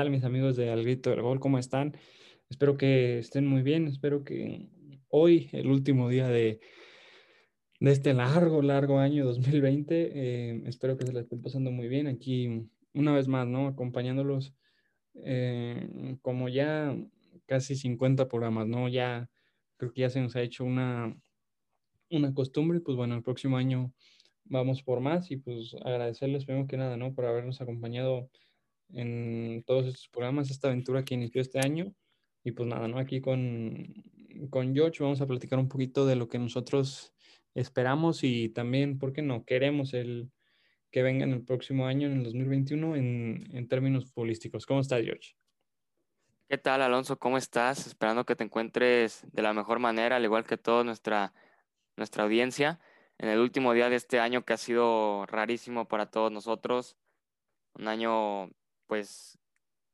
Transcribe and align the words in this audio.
Hola, 0.00 0.06
¿qué 0.06 0.12
tal 0.12 0.16
mis 0.16 0.24
amigos 0.24 0.56
de 0.56 0.70
Al 0.70 0.82
Grito 0.82 1.10
del 1.10 1.20
Gol? 1.20 1.40
¿Cómo 1.40 1.58
están? 1.58 1.94
Espero 2.48 2.78
que 2.78 3.18
estén 3.18 3.46
muy 3.46 3.60
bien, 3.60 3.86
espero 3.86 4.24
que 4.24 4.66
hoy, 5.08 5.50
el 5.52 5.66
último 5.66 6.08
día 6.08 6.26
de, 6.26 6.58
de 7.80 7.92
este 7.92 8.14
largo, 8.14 8.62
largo 8.62 8.98
año 8.98 9.26
2020, 9.26 10.12
eh, 10.14 10.62
espero 10.64 10.96
que 10.96 11.04
se 11.04 11.12
la 11.12 11.20
estén 11.20 11.42
pasando 11.42 11.70
muy 11.70 11.86
bien 11.88 12.06
aquí 12.06 12.66
una 12.94 13.12
vez 13.12 13.28
más, 13.28 13.46
¿no? 13.46 13.66
Acompañándolos 13.66 14.54
eh, 15.16 16.16
como 16.22 16.48
ya 16.48 16.96
casi 17.44 17.76
50 17.76 18.26
programas, 18.26 18.68
¿no? 18.68 18.88
Ya 18.88 19.28
creo 19.76 19.92
que 19.92 20.00
ya 20.00 20.08
se 20.08 20.22
nos 20.22 20.34
ha 20.34 20.40
hecho 20.40 20.64
una, 20.64 21.14
una 22.08 22.32
costumbre, 22.32 22.80
pues 22.80 22.96
bueno, 22.96 23.16
el 23.16 23.22
próximo 23.22 23.58
año 23.58 23.92
vamos 24.44 24.82
por 24.82 25.00
más 25.00 25.30
y 25.30 25.36
pues 25.36 25.76
agradecerles 25.84 26.46
primero 26.46 26.66
que 26.66 26.78
nada, 26.78 26.96
¿no? 26.96 27.14
Por 27.14 27.26
habernos 27.26 27.60
acompañado 27.60 28.30
en 28.94 29.62
todos 29.66 29.86
estos 29.86 30.08
programas, 30.08 30.50
esta 30.50 30.68
aventura 30.68 31.04
que 31.04 31.14
inició 31.14 31.40
este 31.40 31.58
año. 31.60 31.94
Y 32.44 32.52
pues 32.52 32.68
nada, 32.68 32.88
¿no? 32.88 32.98
Aquí 32.98 33.20
con, 33.20 33.94
con 34.50 34.74
George 34.74 35.02
vamos 35.02 35.20
a 35.20 35.26
platicar 35.26 35.58
un 35.58 35.68
poquito 35.68 36.06
de 36.06 36.16
lo 36.16 36.28
que 36.28 36.38
nosotros 36.38 37.12
esperamos 37.54 38.24
y 38.24 38.48
también, 38.48 38.98
¿por 38.98 39.12
qué 39.12 39.22
no? 39.22 39.44
Queremos 39.44 39.92
el 39.94 40.30
que 40.90 41.02
venga 41.02 41.24
en 41.24 41.32
el 41.32 41.44
próximo 41.44 41.86
año, 41.86 42.08
en 42.08 42.18
el 42.18 42.24
2021, 42.24 42.96
en, 42.96 43.48
en 43.52 43.68
términos 43.68 44.10
futbolísticos. 44.10 44.66
¿Cómo 44.66 44.80
estás, 44.80 45.02
George? 45.02 45.34
¿Qué 46.48 46.58
tal, 46.58 46.82
Alonso? 46.82 47.16
¿Cómo 47.18 47.38
estás? 47.38 47.86
Esperando 47.86 48.26
que 48.26 48.34
te 48.34 48.42
encuentres 48.42 49.24
de 49.30 49.42
la 49.42 49.52
mejor 49.52 49.78
manera, 49.78 50.16
al 50.16 50.24
igual 50.24 50.44
que 50.44 50.56
toda 50.56 50.82
nuestra, 50.82 51.32
nuestra 51.96 52.24
audiencia, 52.24 52.80
en 53.18 53.28
el 53.28 53.38
último 53.38 53.72
día 53.72 53.88
de 53.88 53.96
este 53.96 54.18
año 54.18 54.44
que 54.44 54.54
ha 54.54 54.56
sido 54.56 55.26
rarísimo 55.26 55.86
para 55.86 56.06
todos 56.06 56.32
nosotros. 56.32 56.96
Un 57.74 57.86
año 57.86 58.50
pues 58.90 59.38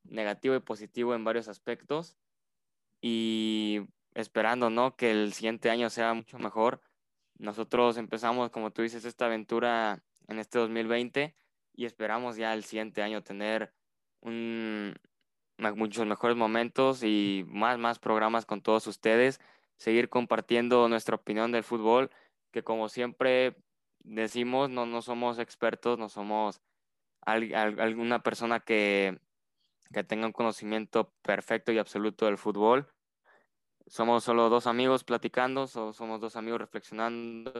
negativo 0.05 0.55
y 0.55 0.61
positivo 0.61 1.15
en 1.15 1.23
varios 1.23 1.49
aspectos 1.49 2.17
y 3.03 3.83
esperando, 4.15 4.71
¿no? 4.71 4.97
Que 4.97 5.11
el 5.11 5.35
siguiente 5.35 5.69
año 5.69 5.91
sea 5.91 6.15
mucho 6.15 6.39
mejor. 6.39 6.81
Nosotros 7.37 7.99
empezamos, 7.99 8.49
como 8.49 8.71
tú 8.71 8.81
dices, 8.81 9.05
esta 9.05 9.27
aventura 9.27 10.03
en 10.29 10.39
este 10.39 10.59
2020 10.59 11.35
y 11.75 11.85
esperamos 11.85 12.37
ya 12.37 12.55
el 12.55 12.65
siguiente 12.65 13.03
año 13.03 13.23
tener 13.23 13.75
un, 14.23 14.95
muchos 15.75 16.07
mejores 16.07 16.39
momentos 16.39 17.03
y 17.03 17.45
más, 17.49 17.77
más 17.77 17.99
programas 17.99 18.47
con 18.47 18.63
todos 18.63 18.87
ustedes, 18.87 19.43
seguir 19.77 20.09
compartiendo 20.09 20.89
nuestra 20.89 21.17
opinión 21.17 21.53
del 21.53 21.65
fútbol, 21.65 22.11
que 22.51 22.65
como 22.65 22.89
siempre 22.89 23.59
decimos, 23.99 24.71
no, 24.71 24.87
no 24.87 25.03
somos 25.03 25.39
expertos, 25.39 25.99
no 25.99 26.09
somos 26.09 26.63
alguna 27.27 28.23
persona 28.23 28.61
que, 28.61 29.19
que 29.93 30.05
tenga 30.05 30.27
un 30.27 30.33
conocimiento 30.33 31.13
perfecto 31.23 31.73
y 31.73 31.79
absoluto 31.79 32.27
del 32.27 32.39
fútbol. 32.39 32.89
Somos 33.87 34.25
solo 34.25 34.49
dos 34.49 34.67
amigos 34.67 35.05
platicando, 35.05 35.67
somos 35.67 36.21
dos 36.21 36.37
amigos 36.37 36.61
reflexionando 36.61 37.53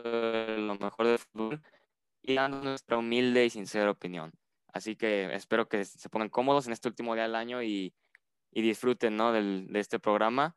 lo 0.59 0.75
mejor 0.77 1.07
del 1.07 1.19
fútbol 1.19 1.63
y 2.23 2.35
dando 2.35 2.63
nuestra 2.63 2.99
humilde 2.99 3.45
y 3.45 3.51
sincera 3.51 3.91
opinión. 3.91 4.33
Así 4.73 4.97
que 4.97 5.33
espero 5.35 5.69
que 5.69 5.85
se 5.85 6.09
pongan 6.09 6.29
cómodos 6.29 6.67
en 6.67 6.73
este 6.73 6.89
último 6.89 7.15
día 7.15 7.25
del 7.25 7.37
año 7.37 7.63
y, 7.63 7.95
y 8.51 8.63
disfruten 8.63 9.17
¿no? 9.17 9.33
Del, 9.33 9.69
de 9.69 9.81
este 9.81 9.99
programa 9.99 10.57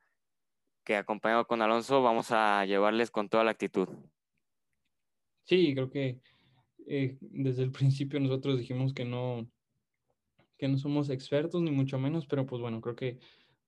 que 0.84 0.96
acompañado 0.96 1.46
con 1.46 1.62
Alonso 1.62 2.02
vamos 2.02 2.32
a 2.32 2.66
llevarles 2.66 3.12
con 3.12 3.30
toda 3.30 3.44
la 3.44 3.52
actitud. 3.52 3.88
Sí, 5.46 5.74
creo 5.74 5.92
que 5.92 6.20
eh, 6.90 7.18
desde 7.22 7.64
el 7.64 7.72
principio 7.72 8.20
nosotros 8.20 8.58
dijimos 8.58 8.94
que 8.94 9.06
no, 9.06 9.48
que 10.58 10.68
no 10.68 10.78
somos 10.78 11.10
expertos, 11.10 11.62
ni 11.62 11.72
mucho 11.72 12.00
menos, 12.00 12.26
pero 12.26 12.46
pues 12.46 12.62
bueno, 12.62 12.82
creo 12.82 12.96
que 12.96 13.20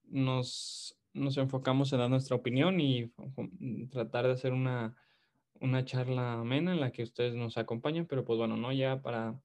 nos, 0.05 0.99
nos 1.13 1.37
enfocamos 1.37 1.93
en 1.93 1.99
dar 1.99 2.09
nuestra 2.09 2.35
opinión 2.35 2.79
y 2.81 3.13
tratar 3.91 4.25
de 4.25 4.33
hacer 4.33 4.53
una, 4.53 4.95
una 5.59 5.85
charla 5.85 6.33
amena 6.33 6.73
en 6.73 6.79
la 6.79 6.91
que 6.91 7.03
ustedes 7.03 7.35
nos 7.35 7.57
acompañan, 7.57 8.07
pero 8.07 8.25
pues 8.25 8.39
bueno, 8.39 8.57
no 8.57 8.73
ya 8.73 9.01
para, 9.01 9.39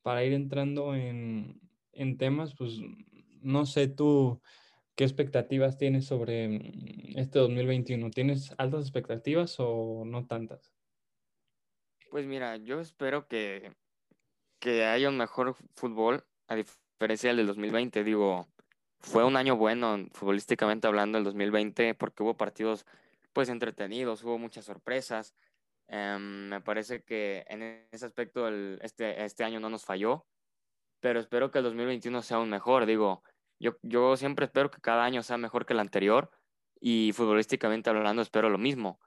para 0.00 0.24
ir 0.24 0.32
entrando 0.32 0.94
en, 0.94 1.60
en 1.92 2.16
temas, 2.16 2.54
pues 2.54 2.80
no 3.42 3.66
sé 3.66 3.88
tú 3.88 4.40
qué 4.94 5.04
expectativas 5.04 5.76
tienes 5.76 6.06
sobre 6.06 6.72
este 7.14 7.38
2021. 7.38 8.10
¿Tienes 8.10 8.54
altas 8.56 8.82
expectativas 8.82 9.56
o 9.58 10.04
no 10.06 10.26
tantas? 10.26 10.72
Pues 12.12 12.26
mira, 12.26 12.58
yo 12.58 12.78
espero 12.78 13.26
que, 13.26 13.72
que 14.60 14.84
haya 14.84 15.08
un 15.08 15.16
mejor 15.16 15.56
fútbol, 15.74 16.26
a 16.46 16.56
diferencia 16.56 17.30
del 17.30 17.38
del 17.38 17.46
2020. 17.46 18.04
Digo, 18.04 18.48
fue 19.00 19.24
un 19.24 19.34
año 19.34 19.56
bueno 19.56 19.96
futbolísticamente 20.12 20.86
hablando 20.86 21.16
el 21.16 21.24
2020 21.24 21.94
porque 21.94 22.22
hubo 22.22 22.36
partidos 22.36 22.84
pues 23.32 23.48
entretenidos, 23.48 24.24
hubo 24.24 24.36
muchas 24.36 24.66
sorpresas. 24.66 25.34
Em, 25.88 26.50
me 26.50 26.60
parece 26.60 27.02
que 27.02 27.46
en 27.48 27.86
ese 27.90 28.04
aspecto 28.04 28.46
el, 28.46 28.78
este, 28.82 29.24
este 29.24 29.44
año 29.44 29.58
no 29.58 29.70
nos 29.70 29.86
falló, 29.86 30.26
pero 31.00 31.18
espero 31.18 31.50
que 31.50 31.60
el 31.60 31.64
2021 31.64 32.20
sea 32.20 32.36
aún 32.36 32.50
mejor. 32.50 32.84
Digo, 32.84 33.22
yo, 33.58 33.78
yo 33.80 34.18
siempre 34.18 34.44
espero 34.44 34.70
que 34.70 34.82
cada 34.82 35.04
año 35.04 35.22
sea 35.22 35.38
mejor 35.38 35.64
que 35.64 35.72
el 35.72 35.80
anterior 35.80 36.30
y 36.78 37.12
futbolísticamente 37.14 37.88
hablando 37.88 38.20
espero 38.20 38.50
lo 38.50 38.58
mismo. 38.58 39.00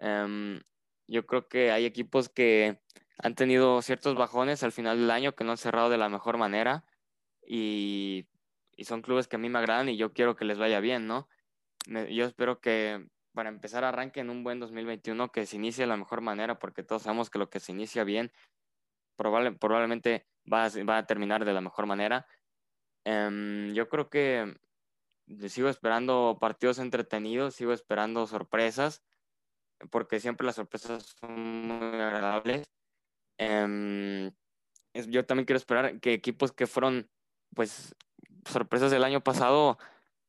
Um, 0.00 0.60
yo 1.12 1.26
creo 1.26 1.46
que 1.46 1.70
hay 1.70 1.84
equipos 1.84 2.30
que 2.30 2.80
han 3.18 3.34
tenido 3.34 3.82
ciertos 3.82 4.16
bajones 4.16 4.62
al 4.62 4.72
final 4.72 4.98
del 4.98 5.10
año 5.10 5.34
que 5.34 5.44
no 5.44 5.50
han 5.52 5.58
cerrado 5.58 5.90
de 5.90 5.98
la 5.98 6.08
mejor 6.08 6.38
manera 6.38 6.84
y, 7.46 8.26
y 8.76 8.84
son 8.84 9.02
clubes 9.02 9.28
que 9.28 9.36
a 9.36 9.38
mí 9.38 9.50
me 9.50 9.58
agradan 9.58 9.90
y 9.90 9.98
yo 9.98 10.14
quiero 10.14 10.36
que 10.36 10.46
les 10.46 10.58
vaya 10.58 10.80
bien, 10.80 11.06
¿no? 11.06 11.28
yo 11.86 12.24
espero 12.24 12.60
que 12.60 13.08
para 13.34 13.48
empezar 13.48 13.84
arranquen 13.84 14.30
un 14.30 14.44
buen 14.44 14.60
2021 14.60 15.32
que 15.32 15.46
se 15.46 15.56
inicie 15.56 15.82
de 15.82 15.88
la 15.88 15.96
mejor 15.96 16.20
manera 16.20 16.58
porque 16.58 16.82
todos 16.82 17.02
sabemos 17.02 17.28
que 17.28 17.40
lo 17.40 17.50
que 17.50 17.60
se 17.60 17.72
inicia 17.72 18.04
bien 18.04 18.32
probable, 19.16 19.52
probablemente 19.52 20.26
va 20.50 20.64
a, 20.64 20.84
va 20.84 20.98
a 20.98 21.06
terminar 21.06 21.44
de 21.44 21.52
la 21.52 21.60
mejor 21.60 21.86
manera. 21.86 22.26
Um, 23.04 23.72
yo 23.72 23.88
creo 23.88 24.08
que 24.08 24.56
sigo 25.48 25.68
esperando 25.68 26.38
partidos 26.40 26.78
entretenidos, 26.78 27.56
sigo 27.56 27.72
esperando 27.72 28.26
sorpresas 28.26 29.02
porque 29.90 30.20
siempre 30.20 30.46
las 30.46 30.56
sorpresas 30.56 31.16
son 31.20 31.66
muy 31.66 32.00
agradables. 32.00 32.66
Em, 33.38 34.30
yo 35.08 35.24
también 35.24 35.46
quiero 35.46 35.56
esperar 35.56 36.00
que 36.00 36.12
equipos 36.12 36.52
que 36.52 36.66
fueron, 36.66 37.08
pues, 37.54 37.94
sorpresas 38.46 38.90
del 38.90 39.04
año 39.04 39.22
pasado, 39.22 39.78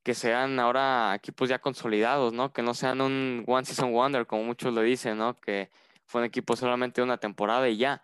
que 0.04 0.14
sean 0.14 0.60
ahora 0.60 1.16
equipos 1.16 1.50
ya 1.50 1.60
consolidados, 1.60 2.34
¿no? 2.34 2.54
Que 2.54 2.62
no 2.62 2.74
sean 2.74 3.02
un 3.02 3.44
one 3.48 3.66
season 3.66 3.94
wonder, 3.94 4.28
como 4.28 4.44
muchos 4.44 4.74
lo 4.74 4.82
dicen, 4.82 5.18
¿no? 5.18 5.40
Que 5.40 5.72
fue 6.06 6.22
un 6.22 6.26
equipo 6.28 6.56
solamente 6.56 7.02
una 7.02 7.18
temporada 7.18 7.70
y 7.70 7.78
ya. 7.78 8.04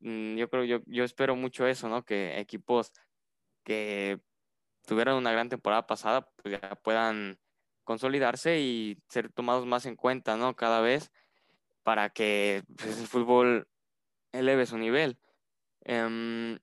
Mm, 0.00 0.36
yo 0.36 0.48
creo, 0.50 0.64
yo, 0.64 0.80
yo 0.86 1.04
espero 1.04 1.36
mucho 1.36 1.66
eso, 1.66 1.88
¿no? 1.88 2.04
Que 2.04 2.38
equipos 2.40 2.92
que 3.64 4.20
tuvieron 4.86 5.16
una 5.16 5.32
gran 5.32 5.48
temporada 5.48 5.86
pasada, 5.86 6.30
pues 6.42 6.60
ya 6.60 6.74
puedan 6.76 7.38
consolidarse 7.84 8.60
y 8.60 8.98
ser 9.08 9.30
tomados 9.30 9.66
más 9.66 9.86
en 9.86 9.96
cuenta, 9.96 10.36
¿no? 10.36 10.56
Cada 10.56 10.80
vez 10.80 11.12
para 11.82 12.10
que 12.10 12.64
pues, 12.76 12.98
el 12.98 13.06
fútbol 13.06 13.68
eleve 14.32 14.66
su 14.66 14.78
nivel. 14.78 15.18
Em, 15.82 16.58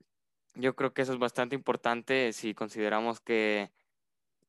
yo 0.54 0.76
creo 0.76 0.92
que 0.92 1.02
eso 1.02 1.12
es 1.12 1.18
bastante 1.18 1.54
importante 1.54 2.32
si 2.32 2.54
consideramos 2.54 3.20
que, 3.20 3.70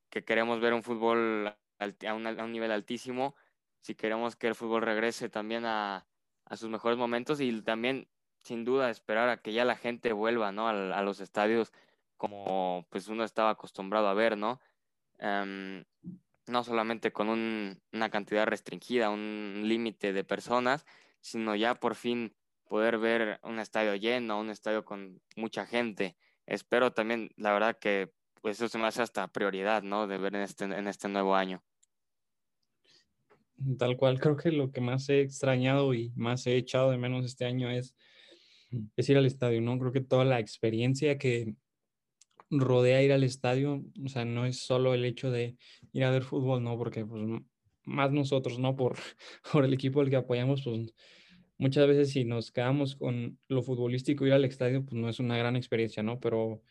que 0.09 0.23
queremos 0.25 0.59
ver 0.59 0.73
un 0.73 0.83
fútbol 0.83 1.55
a 1.79 2.13
un, 2.13 2.27
a 2.27 2.43
un, 2.43 2.51
nivel 2.51 2.71
altísimo, 2.71 3.35
si 3.81 3.95
queremos 3.95 4.35
que 4.35 4.47
el 4.47 4.55
fútbol 4.55 4.81
regrese 4.81 5.29
también 5.29 5.65
a, 5.65 6.05
a, 6.45 6.57
sus 6.57 6.69
mejores 6.69 6.97
momentos 6.97 7.39
y 7.41 7.61
también, 7.61 8.07
sin 8.41 8.65
duda, 8.65 8.89
esperar 8.89 9.29
a 9.29 9.37
que 9.37 9.53
ya 9.53 9.65
la 9.65 9.75
gente 9.75 10.13
vuelva, 10.13 10.51
¿no? 10.51 10.67
A, 10.67 10.71
a 10.71 11.01
los 11.03 11.19
estadios 11.19 11.71
como 12.17 12.85
pues 12.89 13.09
uno 13.09 13.23
estaba 13.23 13.49
acostumbrado 13.51 14.07
a 14.07 14.13
ver, 14.13 14.37
¿no? 14.37 14.61
Um, 15.19 15.83
no 16.47 16.63
solamente 16.63 17.11
con 17.11 17.29
un, 17.29 17.81
una 17.91 18.09
cantidad 18.09 18.45
restringida, 18.45 19.09
un 19.09 19.61
límite 19.65 20.13
de 20.13 20.23
personas, 20.23 20.85
sino 21.21 21.55
ya 21.55 21.75
por 21.75 21.95
fin 21.95 22.35
poder 22.65 22.97
ver 22.97 23.39
un 23.43 23.59
estadio 23.59 23.95
lleno, 23.95 24.39
un 24.39 24.49
estadio 24.49 24.83
con 24.83 25.21
mucha 25.35 25.65
gente. 25.65 26.17
Espero 26.45 26.91
también, 26.91 27.29
la 27.37 27.53
verdad 27.53 27.77
que 27.79 28.11
pues 28.41 28.57
eso 28.57 28.67
se 28.67 28.77
me 28.77 28.87
hace 28.87 29.01
hasta 29.01 29.27
prioridad, 29.29 29.83
¿no? 29.83 30.05
De 30.05 30.17
ver 30.17 30.35
en 30.35 30.41
este, 30.41 30.65
en 30.65 30.87
este 30.87 31.07
nuevo 31.07 31.35
año. 31.35 31.63
Tal 33.77 33.95
cual, 33.95 34.19
creo 34.19 34.35
que 34.35 34.51
lo 34.51 34.71
que 34.71 34.81
más 34.81 35.07
he 35.07 35.21
extrañado 35.21 35.93
y 35.93 36.11
más 36.15 36.45
he 36.47 36.57
echado 36.57 36.91
de 36.91 36.97
menos 36.97 37.25
este 37.25 37.45
año 37.45 37.69
es, 37.69 37.95
es 38.97 39.09
ir 39.09 39.17
al 39.17 39.25
estadio, 39.25 39.61
¿no? 39.61 39.79
Creo 39.79 39.93
que 39.93 40.01
toda 40.01 40.25
la 40.25 40.39
experiencia 40.39 41.17
que, 41.17 41.55
rodea 42.59 43.03
ir 43.03 43.11
al 43.13 43.23
estadio, 43.23 43.83
o 44.03 44.09
sea, 44.09 44.25
no 44.25 44.45
es 44.45 44.59
solo 44.59 44.93
el 44.93 45.05
hecho 45.05 45.31
de 45.31 45.57
ir 45.91 46.03
a 46.03 46.11
ver 46.11 46.23
fútbol, 46.23 46.63
¿no? 46.63 46.77
Porque 46.77 47.05
pues 47.05 47.23
más 47.85 48.11
nosotros, 48.11 48.59
¿no? 48.59 48.75
Por, 48.75 48.97
por 49.51 49.65
el 49.65 49.73
equipo 49.73 50.01
al 50.01 50.09
que 50.09 50.15
apoyamos, 50.15 50.63
pues 50.63 50.93
muchas 51.57 51.87
veces 51.87 52.11
si 52.11 52.25
nos 52.25 52.51
quedamos 52.51 52.95
con 52.95 53.39
lo 53.47 53.63
futbolístico, 53.63 54.25
ir 54.25 54.33
al 54.33 54.45
estadio, 54.45 54.83
pues 54.85 54.95
no 54.95 55.09
es 55.09 55.19
una 55.19 55.37
gran 55.37 55.55
experiencia, 55.55 56.03
¿no? 56.03 56.19
Pero 56.19 56.61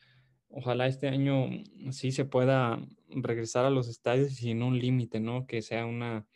ojalá 0.48 0.86
este 0.86 1.08
año 1.08 1.48
sí 1.90 2.12
se 2.12 2.24
pueda 2.24 2.78
regresar 3.08 3.64
a 3.64 3.70
los 3.70 3.88
estadios 3.88 4.34
sin 4.34 4.62
un 4.62 4.78
límite, 4.78 5.20
¿no? 5.20 5.46
Que 5.46 5.62
sea 5.62 5.86
una, 5.86 6.26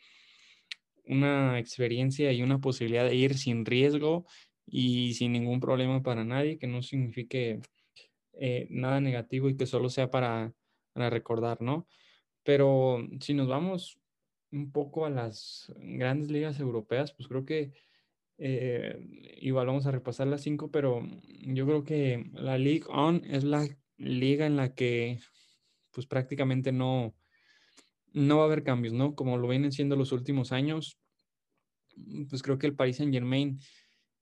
una 1.05 1.59
experiencia 1.59 2.31
y 2.31 2.41
una 2.41 2.59
posibilidad 2.59 3.05
de 3.05 3.15
ir 3.15 3.37
sin 3.37 3.65
riesgo 3.65 4.25
y 4.65 5.13
sin 5.13 5.31
ningún 5.31 5.59
problema 5.59 6.03
para 6.03 6.23
nadie, 6.23 6.57
que 6.57 6.67
no 6.67 6.81
signifique 6.81 7.61
eh, 8.39 8.67
nada 8.69 9.01
negativo 9.01 9.49
y 9.49 9.57
que 9.57 9.65
solo 9.65 9.89
sea 9.89 10.09
para, 10.11 10.53
para 10.93 11.09
recordar, 11.09 11.61
¿no? 11.61 11.87
Pero 12.43 13.07
si 13.19 13.33
nos 13.33 13.47
vamos 13.47 13.99
un 14.51 14.71
poco 14.71 15.05
a 15.05 15.09
las 15.09 15.73
grandes 15.77 16.29
ligas 16.31 16.59
europeas, 16.59 17.13
pues 17.13 17.27
creo 17.27 17.45
que 17.45 17.73
eh, 18.37 18.97
igual 19.41 19.67
vamos 19.67 19.85
a 19.87 19.91
repasar 19.91 20.27
las 20.27 20.41
cinco, 20.41 20.69
pero 20.71 21.01
yo 21.41 21.65
creo 21.65 21.83
que 21.83 22.29
la 22.33 22.57
League 22.57 22.85
On 22.87 23.23
es 23.25 23.43
la 23.43 23.67
liga 23.97 24.45
en 24.45 24.55
la 24.55 24.75
que 24.75 25.19
pues 25.91 26.05
prácticamente 26.05 26.71
no, 26.71 27.15
no 28.13 28.37
va 28.37 28.43
a 28.43 28.45
haber 28.45 28.63
cambios, 28.63 28.93
¿no? 28.93 29.15
Como 29.15 29.37
lo 29.37 29.47
vienen 29.47 29.71
siendo 29.71 29.95
los 29.95 30.11
últimos 30.11 30.51
años, 30.51 30.99
pues 32.29 32.43
creo 32.43 32.59
que 32.59 32.67
el 32.67 32.75
Paris 32.75 32.97
Saint 32.97 33.13
Germain 33.13 33.59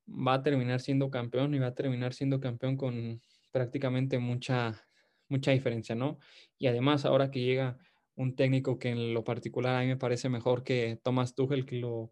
va 0.07 0.35
a 0.35 0.44
terminar 0.44 0.79
siendo 0.79 1.09
campeón 1.09 1.53
y 1.53 1.59
va 1.59 1.67
a 1.67 1.75
terminar 1.75 2.13
siendo 2.13 2.39
campeón 2.39 2.77
con 2.77 3.21
prácticamente 3.55 4.19
mucha, 4.19 4.85
mucha 5.29 5.51
diferencia, 5.51 5.95
¿no? 5.95 6.19
Y 6.57 6.67
además 6.67 7.05
ahora 7.05 7.31
que 7.31 7.39
llega 7.39 7.77
un 8.15 8.35
técnico 8.35 8.79
que 8.79 8.89
en 8.89 9.13
lo 9.13 9.23
particular 9.23 9.77
a 9.77 9.79
mí 9.79 9.87
me 9.87 9.95
parece 9.95 10.27
mejor 10.27 10.65
que 10.65 10.99
Thomas 11.01 11.35
Tuchel, 11.35 11.65
que 11.65 11.77
lo, 11.77 12.11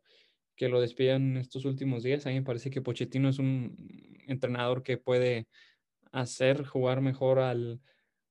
que 0.56 0.70
lo 0.70 0.82
estos 0.82 1.66
últimos 1.66 2.02
días, 2.02 2.26
a 2.26 2.30
mí 2.30 2.36
me 2.36 2.44
parece 2.46 2.70
que 2.70 2.82
Pochettino 2.82 3.28
es 3.28 3.40
un 3.40 3.76
entrenador 4.26 4.84
que 4.84 4.96
puede 4.98 5.50
hacer 6.14 6.66
jugar 6.66 7.02
mejor 7.02 7.40
al, 7.40 7.82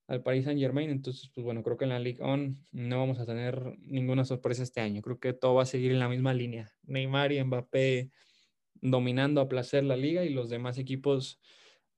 al 0.07 0.23
Paris 0.23 0.47
Saint 0.47 0.59
Germain. 0.59 0.89
Entonces, 0.89 1.31
pues 1.35 1.45
bueno, 1.45 1.63
creo 1.63 1.77
que 1.77 1.85
en 1.85 1.91
la 1.91 2.25
On 2.25 2.65
no 2.73 2.99
vamos 2.99 3.19
a 3.19 3.27
tener 3.27 3.77
ninguna 3.81 4.25
sorpresa 4.25 4.63
este 4.63 4.81
año. 4.81 5.03
Creo 5.03 5.21
que 5.21 5.35
todo 5.35 5.57
va 5.57 5.65
a 5.65 5.67
seguir 5.67 5.93
en 5.93 5.99
la 5.99 6.09
misma 6.09 6.33
línea. 6.33 6.73
Neymar 6.85 7.31
y 7.33 7.45
Mbappé 7.45 8.11
dominando 8.81 9.43
a 9.43 9.51
placer 9.51 9.85
la 9.85 9.99
liga 9.99 10.25
y 10.25 10.31
los 10.31 10.49
demás 10.49 10.79
equipos 10.79 11.39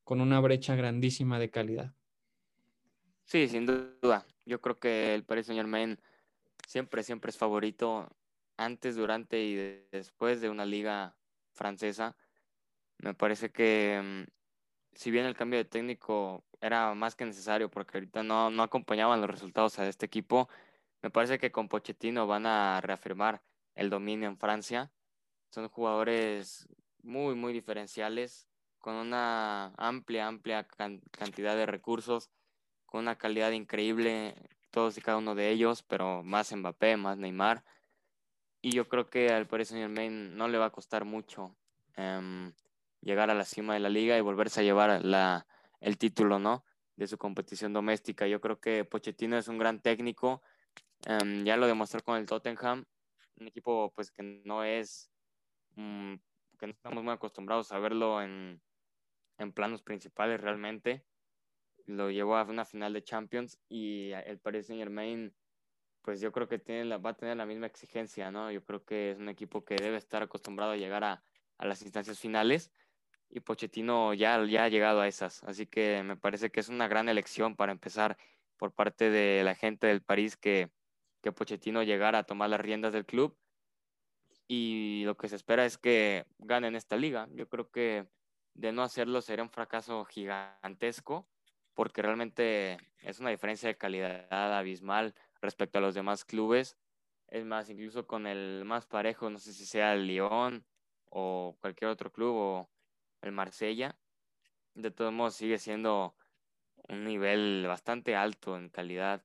con 0.04 0.20
una 0.20 0.40
brecha 0.40 0.74
grandísima 0.76 1.38
de 1.38 1.50
calidad. 1.50 1.94
Sí, 3.24 3.48
sin 3.48 3.66
duda. 3.66 4.26
Yo 4.44 4.60
creo 4.60 4.78
que 4.78 5.14
el 5.14 5.24
Paris 5.24 5.46
Saint 5.46 5.58
Germain 5.58 5.98
siempre, 6.66 7.02
siempre 7.02 7.30
es 7.30 7.38
favorito 7.38 8.08
antes, 8.56 8.96
durante 8.96 9.42
y 9.42 9.54
después 9.90 10.40
de 10.40 10.50
una 10.50 10.66
liga 10.66 11.16
francesa. 11.52 12.16
Me 12.98 13.14
parece 13.14 13.50
que 13.50 14.00
mm, 14.02 14.30
si 14.94 15.10
bien 15.10 15.24
el 15.24 15.34
cambio 15.34 15.58
de 15.58 15.64
técnico 15.64 16.44
era 16.60 16.94
más 16.94 17.16
que 17.16 17.24
necesario 17.24 17.70
porque 17.70 17.98
ahorita 17.98 18.22
no, 18.22 18.50
no 18.50 18.62
acompañaban 18.62 19.20
los 19.20 19.30
resultados 19.30 19.78
a 19.78 19.88
este 19.88 20.06
equipo, 20.06 20.48
me 21.02 21.10
parece 21.10 21.38
que 21.38 21.52
con 21.52 21.68
Pochettino 21.68 22.26
van 22.26 22.46
a 22.46 22.80
reafirmar 22.80 23.42
el 23.74 23.90
dominio 23.90 24.28
en 24.28 24.38
Francia. 24.38 24.90
Son 25.50 25.68
jugadores 25.68 26.68
muy, 27.02 27.34
muy 27.34 27.52
diferenciales, 27.52 28.48
con 28.84 28.96
una 28.96 29.72
amplia, 29.78 30.26
amplia 30.26 30.68
cantidad 31.10 31.56
de 31.56 31.64
recursos, 31.64 32.28
con 32.84 33.00
una 33.00 33.16
calidad 33.16 33.50
increíble, 33.52 34.34
todos 34.70 34.98
y 34.98 35.00
cada 35.00 35.16
uno 35.16 35.34
de 35.34 35.48
ellos, 35.48 35.82
pero 35.82 36.22
más 36.22 36.54
Mbappé, 36.54 36.98
más 36.98 37.16
Neymar. 37.16 37.64
Y 38.60 38.72
yo 38.72 38.86
creo 38.86 39.08
que 39.08 39.30
al 39.30 39.46
Paris 39.46 39.68
Saint 39.68 39.84
Germain 39.84 40.36
no 40.36 40.48
le 40.48 40.58
va 40.58 40.66
a 40.66 40.70
costar 40.70 41.06
mucho 41.06 41.56
em, 41.96 42.52
llegar 43.00 43.30
a 43.30 43.34
la 43.34 43.46
cima 43.46 43.72
de 43.72 43.80
la 43.80 43.88
liga 43.88 44.18
y 44.18 44.20
volverse 44.20 44.60
a 44.60 44.64
llevar 44.64 45.02
la, 45.02 45.46
el 45.80 45.96
título, 45.96 46.38
¿no? 46.38 46.62
De 46.94 47.06
su 47.06 47.16
competición 47.16 47.72
doméstica. 47.72 48.26
Yo 48.26 48.38
creo 48.42 48.60
que 48.60 48.84
Pochettino 48.84 49.38
es 49.38 49.48
un 49.48 49.56
gran 49.56 49.80
técnico, 49.80 50.42
em, 51.06 51.42
ya 51.42 51.56
lo 51.56 51.66
demostró 51.66 52.02
con 52.02 52.18
el 52.18 52.26
Tottenham, 52.26 52.84
un 53.40 53.46
equipo 53.46 53.94
pues 53.96 54.10
que 54.10 54.42
no 54.44 54.62
es, 54.62 55.10
mm, 55.76 56.16
que 56.58 56.66
no 56.66 56.72
estamos 56.72 57.02
muy 57.02 57.14
acostumbrados 57.14 57.72
a 57.72 57.78
verlo 57.78 58.20
en, 58.20 58.60
en 59.38 59.52
planos 59.52 59.82
principales 59.82 60.40
realmente. 60.40 61.04
Lo 61.86 62.10
llevó 62.10 62.36
a 62.36 62.44
una 62.44 62.64
final 62.64 62.92
de 62.92 63.02
Champions 63.02 63.58
y 63.68 64.10
el 64.12 64.38
Paris 64.38 64.66
Saint 64.66 64.80
Germain 64.80 65.34
pues 66.04 66.20
yo 66.20 66.32
creo 66.32 66.46
que 66.46 66.58
tiene 66.58 66.84
la, 66.84 66.98
va 66.98 67.10
a 67.10 67.16
tener 67.16 67.36
la 67.36 67.46
misma 67.46 67.66
exigencia, 67.66 68.30
¿no? 68.30 68.50
Yo 68.52 68.62
creo 68.62 68.84
que 68.84 69.12
es 69.12 69.18
un 69.18 69.30
equipo 69.30 69.64
que 69.64 69.76
debe 69.76 69.96
estar 69.96 70.22
acostumbrado 70.22 70.72
a 70.72 70.76
llegar 70.76 71.02
a, 71.02 71.24
las 71.60 71.80
instancias 71.82 72.18
finales 72.18 72.70
y 73.30 73.40
Pochettino 73.40 74.12
ya, 74.12 74.44
ya 74.44 74.64
ha 74.64 74.68
llegado 74.68 75.00
a 75.00 75.08
esas. 75.08 75.42
Así 75.44 75.66
que 75.66 76.02
me 76.02 76.16
parece 76.16 76.50
que 76.50 76.60
es 76.60 76.68
una 76.68 76.88
gran 76.88 77.08
elección 77.08 77.56
para 77.56 77.72
empezar 77.72 78.18
por 78.58 78.72
parte 78.74 79.08
de 79.08 79.42
la 79.44 79.54
gente 79.54 79.86
del 79.86 80.02
París 80.02 80.36
que, 80.36 80.70
que 81.22 81.32
Pochettino 81.32 81.82
llegara 81.82 82.18
a 82.18 82.24
tomar 82.24 82.50
las 82.50 82.60
riendas 82.60 82.92
del 82.92 83.06
club. 83.06 83.34
Y 84.46 85.04
lo 85.06 85.16
que 85.16 85.28
se 85.30 85.36
espera 85.36 85.64
es 85.64 85.78
que 85.78 86.26
ganen 86.36 86.76
esta 86.76 86.96
liga. 86.96 87.28
Yo 87.32 87.48
creo 87.48 87.70
que 87.70 88.06
de 88.54 88.72
no 88.72 88.82
hacerlo 88.82 89.20
sería 89.20 89.42
un 89.44 89.50
fracaso 89.50 90.04
gigantesco 90.04 91.28
porque 91.74 92.02
realmente 92.02 92.78
es 93.02 93.20
una 93.20 93.30
diferencia 93.30 93.68
de 93.68 93.76
calidad 93.76 94.56
abismal 94.56 95.14
respecto 95.40 95.78
a 95.78 95.82
los 95.82 95.94
demás 95.94 96.24
clubes. 96.24 96.78
Es 97.28 97.44
más, 97.44 97.68
incluso 97.68 98.06
con 98.06 98.26
el 98.26 98.64
más 98.64 98.86
parejo, 98.86 99.28
no 99.28 99.38
sé 99.38 99.52
si 99.52 99.66
sea 99.66 99.92
el 99.94 100.06
Lyon 100.06 100.64
o 101.10 101.56
cualquier 101.60 101.90
otro 101.90 102.12
club 102.12 102.34
o 102.36 102.70
el 103.22 103.32
Marsella, 103.32 103.96
de 104.74 104.90
todos 104.90 105.12
modos 105.12 105.34
sigue 105.34 105.58
siendo 105.58 106.14
un 106.88 107.04
nivel 107.04 107.64
bastante 107.66 108.14
alto 108.14 108.56
en 108.56 108.68
calidad 108.68 109.24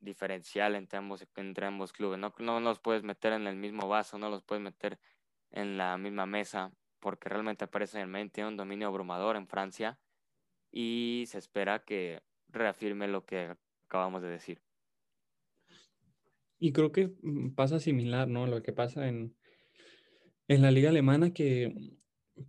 diferencial 0.00 0.74
entre 0.74 0.98
ambos, 0.98 1.26
entre 1.36 1.66
ambos 1.66 1.92
clubes. 1.92 2.18
No, 2.18 2.32
no 2.38 2.60
los 2.60 2.78
puedes 2.78 3.02
meter 3.02 3.32
en 3.32 3.46
el 3.46 3.56
mismo 3.56 3.88
vaso, 3.88 4.18
no 4.18 4.30
los 4.30 4.42
puedes 4.42 4.62
meter 4.62 4.98
en 5.50 5.76
la 5.76 5.98
misma 5.98 6.26
mesa, 6.26 6.72
porque 7.00 7.28
realmente 7.28 7.64
aparece 7.64 8.00
en 8.00 8.10
mente 8.10 8.44
un 8.44 8.56
dominio 8.56 8.88
abrumador 8.88 9.36
en 9.36 9.46
Francia 9.46 9.98
y 10.70 11.24
se 11.26 11.38
espera 11.38 11.84
que 11.84 12.22
reafirme 12.48 13.08
lo 13.08 13.24
que 13.24 13.54
acabamos 13.86 14.22
de 14.22 14.28
decir. 14.28 14.60
Y 16.58 16.72
creo 16.72 16.92
que 16.92 17.12
mm, 17.22 17.54
pasa 17.54 17.78
similar, 17.78 18.28
¿no? 18.28 18.46
Lo 18.46 18.62
que 18.62 18.72
pasa 18.72 19.08
en, 19.08 19.36
en 20.48 20.62
la 20.62 20.70
liga 20.70 20.90
alemana, 20.90 21.32
que 21.32 21.74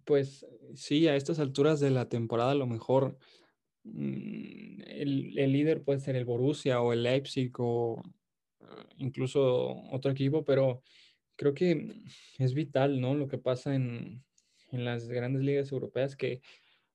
pues 0.05 0.45
sí, 0.75 1.07
a 1.07 1.15
estas 1.15 1.39
alturas 1.39 1.79
de 1.79 1.91
la 1.91 2.09
temporada 2.09 2.51
a 2.51 2.55
lo 2.55 2.67
mejor 2.67 3.17
mm, 3.83 4.81
el, 4.87 5.51
líder 5.51 5.83
puede 5.83 5.99
ser 5.99 6.15
el 6.15 6.25
Borussia 6.25 6.81
o 6.81 6.93
el 6.93 7.03
Leipzig 7.03 7.51
o 7.57 8.01
ah, 8.61 8.85
incluso 8.97 9.81
otro 9.91 10.11
equipo, 10.11 10.43
pero 10.43 10.83
creo 11.35 11.53
que 11.53 11.95
es 12.37 12.53
vital, 12.53 12.99
¿no? 12.99 13.15
Lo 13.15 13.27
que 13.27 13.37
pasa 13.37 13.75
en, 13.75 14.23
en 14.71 14.85
las 14.85 15.07
grandes 15.07 15.43
ligas 15.43 15.71
europeas, 15.71 16.15
que 16.15 16.41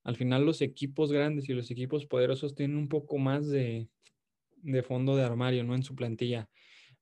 al 0.03 0.17
final 0.17 0.45
los 0.45 0.61
equipos 0.61 1.13
grandes 1.13 1.49
y 1.49 1.55
los 1.55 1.71
equipos 1.71 2.07
poderosos 2.07 2.55
tienen 2.55 2.77
un 2.77 2.89
poco 2.89 3.19
más 3.19 3.49
de, 3.49 3.89
de 4.57 4.83
fondo 4.83 5.17
de 5.17 5.25
armario, 5.25 5.65
¿no? 5.65 5.75
En 5.75 5.83
su 5.83 5.95
plantilla. 5.95 6.49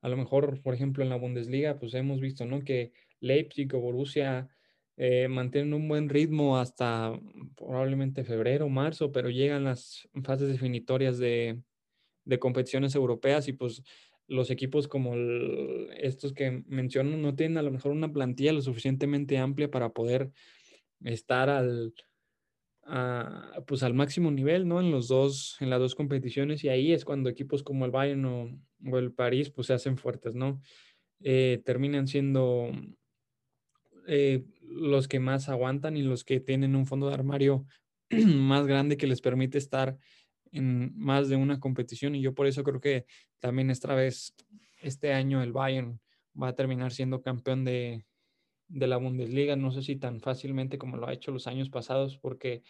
A 0.00 0.08
lo 0.08 0.16
mejor, 0.16 0.60
por 0.62 0.74
ejemplo, 0.74 1.02
en 1.02 1.10
la 1.10 1.16
Bundesliga, 1.16 1.78
pues 1.78 1.94
hemos 1.94 2.20
visto, 2.20 2.44
¿no? 2.44 2.62
Que 2.62 2.92
Leipzig 3.20 3.72
o 3.74 3.80
Borussia 3.80 4.48
eh, 4.96 5.28
mantienen 5.28 5.74
un 5.74 5.88
buen 5.88 6.08
ritmo 6.08 6.58
hasta 6.58 7.18
probablemente 7.56 8.24
febrero, 8.24 8.68
marzo, 8.68 9.12
pero 9.12 9.30
llegan 9.30 9.64
las 9.64 10.08
fases 10.22 10.48
definitorias 10.48 11.18
de, 11.18 11.60
de 12.24 12.38
competiciones 12.38 12.94
europeas 12.94 13.48
y 13.48 13.52
pues 13.52 13.82
los 14.26 14.50
equipos 14.50 14.88
como 14.88 15.14
estos 15.96 16.32
que 16.32 16.62
menciono 16.66 17.16
no 17.16 17.34
tienen 17.34 17.58
a 17.58 17.62
lo 17.62 17.70
mejor 17.70 17.92
una 17.92 18.12
plantilla 18.12 18.52
lo 18.52 18.62
suficientemente 18.62 19.38
amplia 19.38 19.70
para 19.70 19.90
poder 19.90 20.30
estar 21.04 21.48
al, 21.50 21.94
pues 23.66 23.82
al 23.82 23.94
máximo 23.94 24.30
nivel, 24.30 24.66
¿no? 24.66 24.80
En 24.80 24.90
los 24.90 25.08
dos, 25.08 25.56
en 25.60 25.70
las 25.70 25.78
dos 25.78 25.94
competiciones 25.94 26.64
y 26.64 26.68
ahí 26.68 26.92
es 26.92 27.04
cuando 27.04 27.30
equipos 27.30 27.62
como 27.62 27.84
el 27.84 27.90
Bayern 27.90 28.24
o, 28.24 28.98
el 28.98 29.12
París 29.12 29.50
pues 29.50 29.68
se 29.68 29.74
hacen 29.74 29.96
fuertes, 29.96 30.34
¿no? 30.34 30.60
Eh, 31.20 31.62
terminan 31.64 32.08
siendo 32.08 32.72
eh, 34.08 34.44
los 34.60 35.06
que 35.06 35.20
más 35.20 35.48
aguantan 35.48 35.96
y 35.96 36.02
los 36.02 36.24
que 36.24 36.40
tienen 36.40 36.74
un 36.74 36.86
fondo 36.86 37.08
de 37.08 37.14
armario 37.14 37.66
más 38.10 38.66
grande 38.66 38.96
que 38.96 39.06
les 39.06 39.20
permite 39.20 39.58
estar 39.58 39.96
en 40.50 40.92
más 40.96 41.28
de 41.28 41.36
una 41.36 41.60
competición. 41.60 42.14
Y 42.14 42.22
yo 42.22 42.34
por 42.34 42.46
eso 42.46 42.64
creo 42.64 42.80
que 42.80 43.06
también 43.38 43.70
esta 43.70 43.94
vez, 43.94 44.34
este 44.80 45.12
año, 45.12 45.42
el 45.42 45.52
Bayern 45.52 46.00
va 46.40 46.48
a 46.48 46.54
terminar 46.54 46.92
siendo 46.92 47.22
campeón 47.22 47.64
de, 47.64 48.04
de 48.72 48.86
la 48.86 48.96
Bundesliga. 48.96 49.56
No 49.56 49.70
sé 49.70 49.82
si 49.82 49.96
tan 49.96 50.20
fácilmente 50.20 50.78
como 50.78 50.96
lo 50.96 51.06
ha 51.06 51.12
hecho 51.12 51.30
los 51.30 51.46
años 51.46 51.70
pasados, 51.70 52.18
porque 52.18 52.62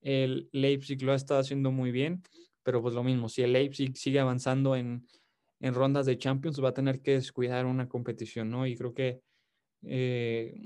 el 0.00 0.48
Leipzig 0.52 1.02
lo 1.02 1.12
ha 1.12 1.16
estado 1.16 1.40
haciendo 1.40 1.70
muy 1.70 1.90
bien. 1.90 2.22
Pero 2.62 2.82
pues 2.82 2.94
lo 2.94 3.02
mismo, 3.02 3.28
si 3.28 3.42
el 3.42 3.52
Leipzig 3.52 3.96
sigue 3.96 4.20
avanzando 4.20 4.76
en, 4.76 5.06
en 5.60 5.74
rondas 5.74 6.06
de 6.06 6.18
Champions, 6.18 6.62
va 6.62 6.70
a 6.70 6.74
tener 6.74 7.00
que 7.00 7.12
descuidar 7.12 7.66
una 7.66 7.88
competición, 7.88 8.50
¿no? 8.50 8.66
Y 8.66 8.76
creo 8.76 8.92
que 8.92 9.22
eh, 9.82 10.60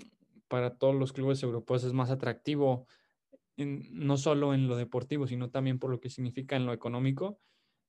para 0.48 0.76
todos 0.76 0.94
los 0.94 1.12
clubes 1.12 1.42
europeos 1.42 1.84
es 1.84 1.92
más 1.92 2.10
atractivo 2.10 2.86
no 3.56 4.16
solo 4.16 4.54
en 4.54 4.68
lo 4.68 4.76
deportivo, 4.76 5.26
sino 5.26 5.50
también 5.50 5.78
por 5.78 5.90
lo 5.90 6.00
que 6.00 6.10
significa 6.10 6.56
en 6.56 6.66
lo 6.66 6.72
económico, 6.72 7.40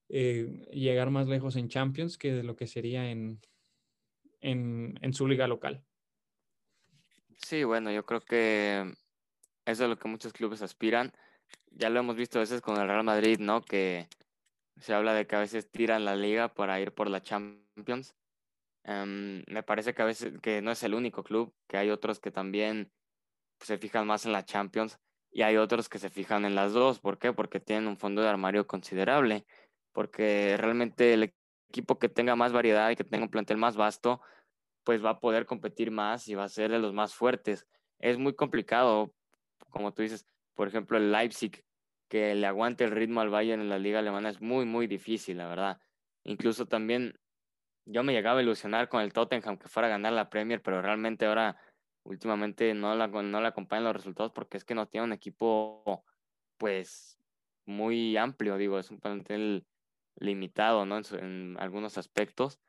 eh, 0.08 0.66
llegar 0.72 1.10
más 1.10 1.28
lejos 1.28 1.56
en 1.56 1.68
Champions 1.68 2.18
que 2.18 2.32
de 2.32 2.42
lo 2.42 2.56
que 2.56 2.66
sería 2.66 3.10
en, 3.10 3.40
en, 4.40 4.98
en, 5.00 5.12
su 5.14 5.26
liga 5.26 5.48
local. 5.48 5.82
Sí, 7.38 7.64
bueno, 7.64 7.90
yo 7.90 8.04
creo 8.04 8.20
que 8.20 8.94
eso 9.66 9.84
es 9.84 9.90
lo 9.90 9.98
que 9.98 10.08
muchos 10.08 10.32
clubes 10.32 10.62
aspiran. 10.62 11.12
Ya 11.70 11.90
lo 11.90 12.00
hemos 12.00 12.16
visto 12.16 12.38
a 12.38 12.42
veces 12.42 12.60
con 12.60 12.80
el 12.80 12.88
Real 12.88 13.04
Madrid, 13.04 13.38
¿no? 13.40 13.62
Que 13.62 14.08
se 14.80 14.94
habla 14.94 15.14
de 15.14 15.26
que 15.26 15.36
a 15.36 15.40
veces 15.40 15.70
tiran 15.70 16.04
la 16.04 16.16
liga 16.16 16.54
para 16.54 16.80
ir 16.80 16.92
por 16.92 17.10
la 17.10 17.22
Champions. 17.22 18.14
Em, 18.84 19.42
me 19.48 19.62
parece 19.62 19.94
que 19.94 20.02
a 20.02 20.06
veces 20.06 20.40
que 20.40 20.62
no 20.62 20.70
es 20.70 20.82
el 20.82 20.94
único 20.94 21.22
club, 21.24 21.54
que 21.68 21.78
hay 21.78 21.90
otros 21.90 22.20
que 22.20 22.30
también 22.30 22.92
se 23.60 23.78
fijan 23.78 24.06
más 24.06 24.26
en 24.26 24.32
la 24.32 24.44
Champions 24.44 24.98
y 25.30 25.42
hay 25.42 25.56
otros 25.56 25.88
que 25.88 25.98
se 25.98 26.10
fijan 26.10 26.44
en 26.44 26.54
las 26.54 26.72
dos. 26.72 27.00
¿Por 27.00 27.18
qué? 27.18 27.32
Porque 27.32 27.60
tienen 27.60 27.88
un 27.88 27.98
fondo 27.98 28.22
de 28.22 28.28
armario 28.28 28.66
considerable, 28.66 29.46
porque 29.92 30.56
realmente 30.58 31.14
el 31.14 31.32
equipo 31.70 31.98
que 31.98 32.08
tenga 32.08 32.36
más 32.36 32.52
variedad 32.52 32.90
y 32.90 32.96
que 32.96 33.04
tenga 33.04 33.24
un 33.24 33.30
plantel 33.30 33.56
más 33.56 33.76
vasto, 33.76 34.20
pues 34.84 35.04
va 35.04 35.10
a 35.10 35.20
poder 35.20 35.46
competir 35.46 35.90
más 35.90 36.28
y 36.28 36.34
va 36.34 36.44
a 36.44 36.48
ser 36.48 36.70
de 36.70 36.78
los 36.78 36.92
más 36.92 37.14
fuertes. 37.14 37.66
Es 37.98 38.18
muy 38.18 38.34
complicado, 38.34 39.12
como 39.70 39.92
tú 39.92 40.02
dices, 40.02 40.26
por 40.54 40.68
ejemplo, 40.68 40.98
el 40.98 41.10
Leipzig, 41.10 41.64
que 42.08 42.34
le 42.34 42.46
aguante 42.46 42.84
el 42.84 42.90
ritmo 42.90 43.20
al 43.20 43.30
Bayern 43.30 43.62
en 43.62 43.68
la 43.68 43.78
liga 43.78 43.98
alemana 43.98 44.28
es 44.28 44.40
muy, 44.40 44.66
muy 44.66 44.86
difícil, 44.86 45.38
la 45.38 45.48
verdad. 45.48 45.80
Incluso 46.22 46.66
también 46.66 47.18
yo 47.86 48.02
me 48.02 48.12
llegaba 48.12 48.40
a 48.40 48.42
ilusionar 48.42 48.88
con 48.88 49.02
el 49.02 49.12
Tottenham 49.12 49.58
que 49.58 49.68
fuera 49.68 49.88
a 49.88 49.90
ganar 49.90 50.12
la 50.12 50.30
Premier, 50.30 50.62
pero 50.62 50.80
realmente 50.80 51.26
ahora 51.26 51.56
últimamente 52.04 52.74
no 52.74 52.94
la, 52.94 53.08
no 53.08 53.40
le 53.40 53.46
acompañan 53.46 53.84
los 53.84 53.96
resultados 53.96 54.32
porque 54.32 54.56
es 54.56 54.64
que 54.64 54.74
no 54.74 54.86
tiene 54.86 55.06
un 55.06 55.12
equipo 55.12 56.04
pues 56.58 57.18
muy 57.66 58.16
amplio, 58.16 58.56
digo, 58.56 58.78
es 58.78 58.90
un 58.90 59.00
plantel 59.00 59.66
limitado, 60.16 60.86
¿no? 60.86 61.00
En, 61.12 61.56
algunos 61.58 61.98
aspectos, 61.98 62.60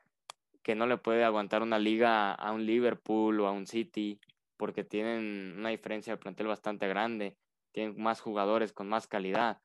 que 0.66 0.74
no 0.74 0.88
le 0.88 0.98
puede 0.98 1.22
aguantar 1.22 1.62
una 1.62 1.78
liga 1.78 2.32
a 2.32 2.50
un 2.50 2.66
Liverpool 2.66 3.38
o 3.38 3.46
a 3.46 3.52
un 3.52 3.68
City, 3.68 4.20
porque 4.56 4.82
tienen 4.82 5.54
una 5.56 5.68
diferencia 5.68 6.12
de 6.12 6.16
plantel 6.16 6.48
bastante 6.48 6.88
grande, 6.88 7.36
tienen 7.70 8.02
más 8.02 8.20
jugadores 8.20 8.72
con 8.72 8.88
más 8.88 9.06
calidad, 9.06 9.62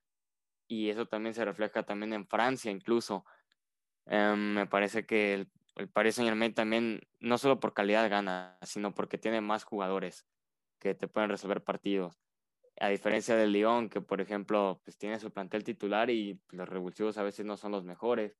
y 0.67 0.91
eso 0.91 1.07
también 1.07 1.33
se 1.33 1.43
refleja 1.43 1.81
también 1.81 2.13
en 2.13 2.27
Francia 2.27 2.69
incluso. 2.69 3.25
Em, 4.05 4.53
me 4.53 4.67
parece 4.67 5.07
que 5.07 5.33
el 5.33 5.51
el 5.75 5.89
Paris 5.89 6.15
Saint 6.15 6.29
Germain 6.29 6.53
también, 6.53 7.01
no 7.19 7.39
solo 7.39 7.59
por 7.59 7.73
calidad 7.73 8.07
gana, 8.07 8.59
sino 8.61 8.93
porque 8.93 9.17
tiene 9.17 9.41
más 9.41 9.63
jugadores 9.63 10.27
que 10.79 10.93
te 10.93 11.07
pueden 11.07 11.29
resolver 11.29 11.63
partidos. 11.63 12.21
A 12.79 12.89
diferencia 12.89 13.35
del 13.35 13.51
Lyon, 13.51 13.89
que 13.89 14.01
por 14.01 14.21
ejemplo, 14.21 14.79
pues 14.83 14.97
tiene 14.97 15.19
su 15.19 15.31
plantel 15.31 15.63
titular 15.63 16.09
y 16.09 16.39
los 16.49 16.69
revulsivos 16.69 17.17
a 17.17 17.23
veces 17.23 17.45
no 17.45 17.57
son 17.57 17.71
los 17.71 17.83
mejores. 17.83 18.37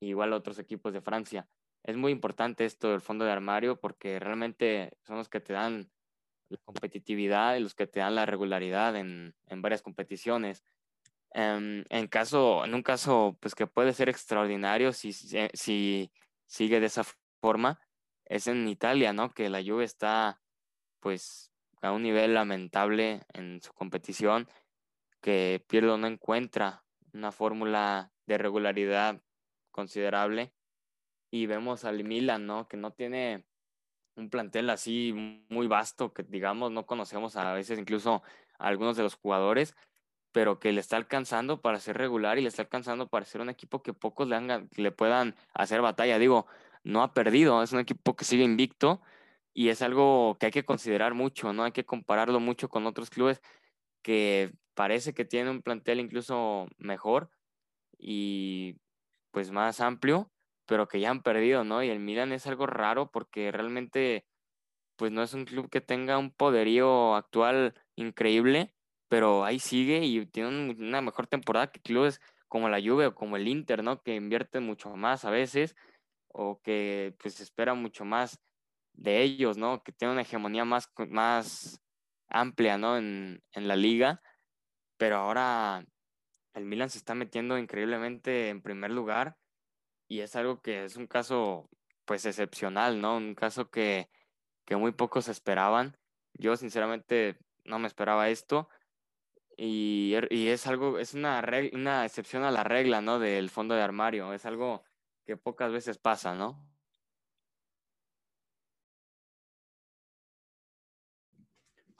Igual 0.00 0.32
otros 0.32 0.58
equipos 0.58 0.92
de 0.92 1.00
Francia. 1.00 1.48
Es 1.86 1.96
muy 1.96 2.10
importante 2.10 2.64
esto 2.64 2.90
del 2.90 3.00
fondo 3.00 3.24
de 3.24 3.30
armario 3.30 3.78
porque 3.78 4.18
realmente 4.18 4.98
son 5.02 5.18
los 5.18 5.28
que 5.28 5.38
te 5.38 5.52
dan 5.52 5.88
la 6.48 6.58
competitividad 6.64 7.54
y 7.54 7.60
los 7.60 7.76
que 7.76 7.86
te 7.86 8.00
dan 8.00 8.16
la 8.16 8.26
regularidad 8.26 8.96
en, 8.96 9.36
en 9.46 9.62
varias 9.62 9.82
competiciones. 9.82 10.64
Em, 11.30 11.84
en, 11.88 12.08
caso, 12.08 12.64
en 12.64 12.74
un 12.74 12.82
caso 12.82 13.36
pues, 13.40 13.54
que 13.54 13.68
puede 13.68 13.92
ser 13.92 14.08
extraordinario 14.08 14.92
si, 14.92 15.12
si, 15.12 16.10
sigue 16.46 16.80
de 16.80 16.86
esa 16.86 17.04
forma 17.40 17.78
es 18.24 18.48
en 18.48 18.66
Italia, 18.66 19.12
¿no? 19.12 19.30
Que 19.30 19.48
la 19.48 19.62
Juve 19.62 19.84
está 19.84 20.40
pues 20.98 21.52
a 21.82 21.92
un 21.92 22.02
nivel 22.02 22.34
lamentable 22.34 23.22
en 23.32 23.62
su 23.62 23.72
competición, 23.72 24.48
que 25.20 25.64
Pirlo 25.68 25.98
no 25.98 26.08
encuentra 26.08 26.84
una 27.12 27.30
fórmula 27.30 28.10
de 28.26 28.38
regularidad 28.38 29.22
considerable 29.70 30.55
y 31.30 31.46
vemos 31.46 31.84
al 31.84 32.04
Milan, 32.04 32.46
¿no? 32.46 32.68
Que 32.68 32.76
no 32.76 32.92
tiene 32.92 33.44
un 34.16 34.30
plantel 34.30 34.70
así 34.70 35.12
muy 35.48 35.66
vasto, 35.66 36.12
que 36.12 36.22
digamos 36.22 36.72
no 36.72 36.86
conocemos 36.86 37.36
a 37.36 37.52
veces 37.52 37.78
incluso 37.78 38.22
a 38.58 38.68
algunos 38.68 38.96
de 38.96 39.02
los 39.02 39.14
jugadores, 39.14 39.74
pero 40.32 40.58
que 40.58 40.72
le 40.72 40.80
está 40.80 40.96
alcanzando 40.96 41.60
para 41.60 41.80
ser 41.80 41.98
regular 41.98 42.38
y 42.38 42.42
le 42.42 42.48
está 42.48 42.62
alcanzando 42.62 43.08
para 43.08 43.24
ser 43.24 43.40
un 43.40 43.50
equipo 43.50 43.82
que 43.82 43.92
pocos 43.92 44.28
le, 44.28 44.68
le 44.76 44.92
puedan 44.92 45.34
hacer 45.54 45.80
batalla. 45.82 46.18
Digo, 46.18 46.46
no 46.84 47.02
ha 47.02 47.14
perdido, 47.14 47.62
es 47.62 47.72
un 47.72 47.80
equipo 47.80 48.16
que 48.16 48.24
sigue 48.24 48.44
invicto 48.44 49.02
y 49.54 49.70
es 49.70 49.82
algo 49.82 50.36
que 50.38 50.46
hay 50.46 50.52
que 50.52 50.64
considerar 50.64 51.14
mucho, 51.14 51.52
¿no? 51.52 51.64
Hay 51.64 51.72
que 51.72 51.86
compararlo 51.86 52.40
mucho 52.40 52.68
con 52.68 52.86
otros 52.86 53.10
clubes 53.10 53.42
que 54.02 54.52
parece 54.74 55.14
que 55.14 55.24
tienen 55.24 55.48
un 55.48 55.62
plantel 55.62 56.00
incluso 56.00 56.68
mejor 56.78 57.30
y 57.98 58.76
pues 59.30 59.50
más 59.50 59.80
amplio, 59.80 60.30
pero 60.66 60.88
que 60.88 61.00
ya 61.00 61.10
han 61.10 61.22
perdido, 61.22 61.64
¿no? 61.64 61.82
Y 61.82 61.90
el 61.90 62.00
Milan 62.00 62.32
es 62.32 62.46
algo 62.46 62.66
raro 62.66 63.10
porque 63.10 63.52
realmente 63.52 64.26
pues 64.96 65.12
no 65.12 65.22
es 65.22 65.34
un 65.34 65.44
club 65.44 65.70
que 65.70 65.80
tenga 65.80 66.18
un 66.18 66.30
poderío 66.32 67.14
actual 67.16 67.74
increíble 67.96 68.76
pero 69.08 69.44
ahí 69.44 69.58
sigue 69.58 70.04
y 70.04 70.26
tiene 70.26 70.70
una 70.72 71.00
mejor 71.00 71.26
temporada 71.26 71.70
que 71.70 71.80
clubes 71.80 72.20
como 72.48 72.68
la 72.68 72.80
Juve 72.80 73.06
o 73.06 73.14
como 73.14 73.36
el 73.36 73.48
Inter, 73.48 73.82
¿no? 73.82 74.02
Que 74.02 74.14
invierten 74.16 74.64
mucho 74.64 74.96
más 74.96 75.24
a 75.24 75.30
veces 75.30 75.76
o 76.28 76.60
que 76.62 77.14
pues 77.20 77.40
espera 77.40 77.74
mucho 77.74 78.04
más 78.04 78.40
de 78.94 79.22
ellos, 79.22 79.56
¿no? 79.58 79.82
Que 79.82 79.92
tienen 79.92 80.14
una 80.14 80.22
hegemonía 80.22 80.64
más, 80.64 80.90
más 81.08 81.80
amplia, 82.28 82.78
¿no? 82.78 82.96
En, 82.98 83.42
en 83.52 83.68
la 83.68 83.76
liga, 83.76 84.22
pero 84.98 85.16
ahora 85.16 85.84
el 86.54 86.64
Milan 86.64 86.90
se 86.90 86.98
está 86.98 87.14
metiendo 87.14 87.58
increíblemente 87.58 88.48
en 88.48 88.62
primer 88.62 88.90
lugar 88.90 89.36
y 90.08 90.20
es 90.20 90.36
algo 90.36 90.60
que 90.62 90.84
es 90.84 90.96
un 90.96 91.06
caso 91.06 91.68
pues 92.04 92.24
excepcional, 92.26 93.00
¿no? 93.00 93.16
Un 93.16 93.34
caso 93.34 93.70
que, 93.70 94.08
que 94.64 94.76
muy 94.76 94.92
pocos 94.92 95.28
esperaban. 95.28 95.96
Yo 96.34 96.56
sinceramente 96.56 97.38
no 97.64 97.78
me 97.78 97.88
esperaba 97.88 98.28
esto 98.30 98.68
y, 99.56 100.12
er, 100.14 100.28
y, 100.30 100.48
es 100.48 100.66
algo, 100.66 100.98
es 100.98 101.14
una, 101.14 101.42
una 101.72 102.04
excepción 102.04 102.44
a 102.44 102.50
la 102.50 102.64
regla, 102.64 103.00
¿no? 103.00 103.18
Del 103.18 103.50
fondo 103.50 103.74
de 103.74 103.82
armario. 103.82 104.32
Es 104.32 104.46
algo 104.46 104.84
que 105.24 105.36
pocas 105.36 105.72
veces 105.72 105.98
pasa, 105.98 106.34
¿no? 106.34 106.64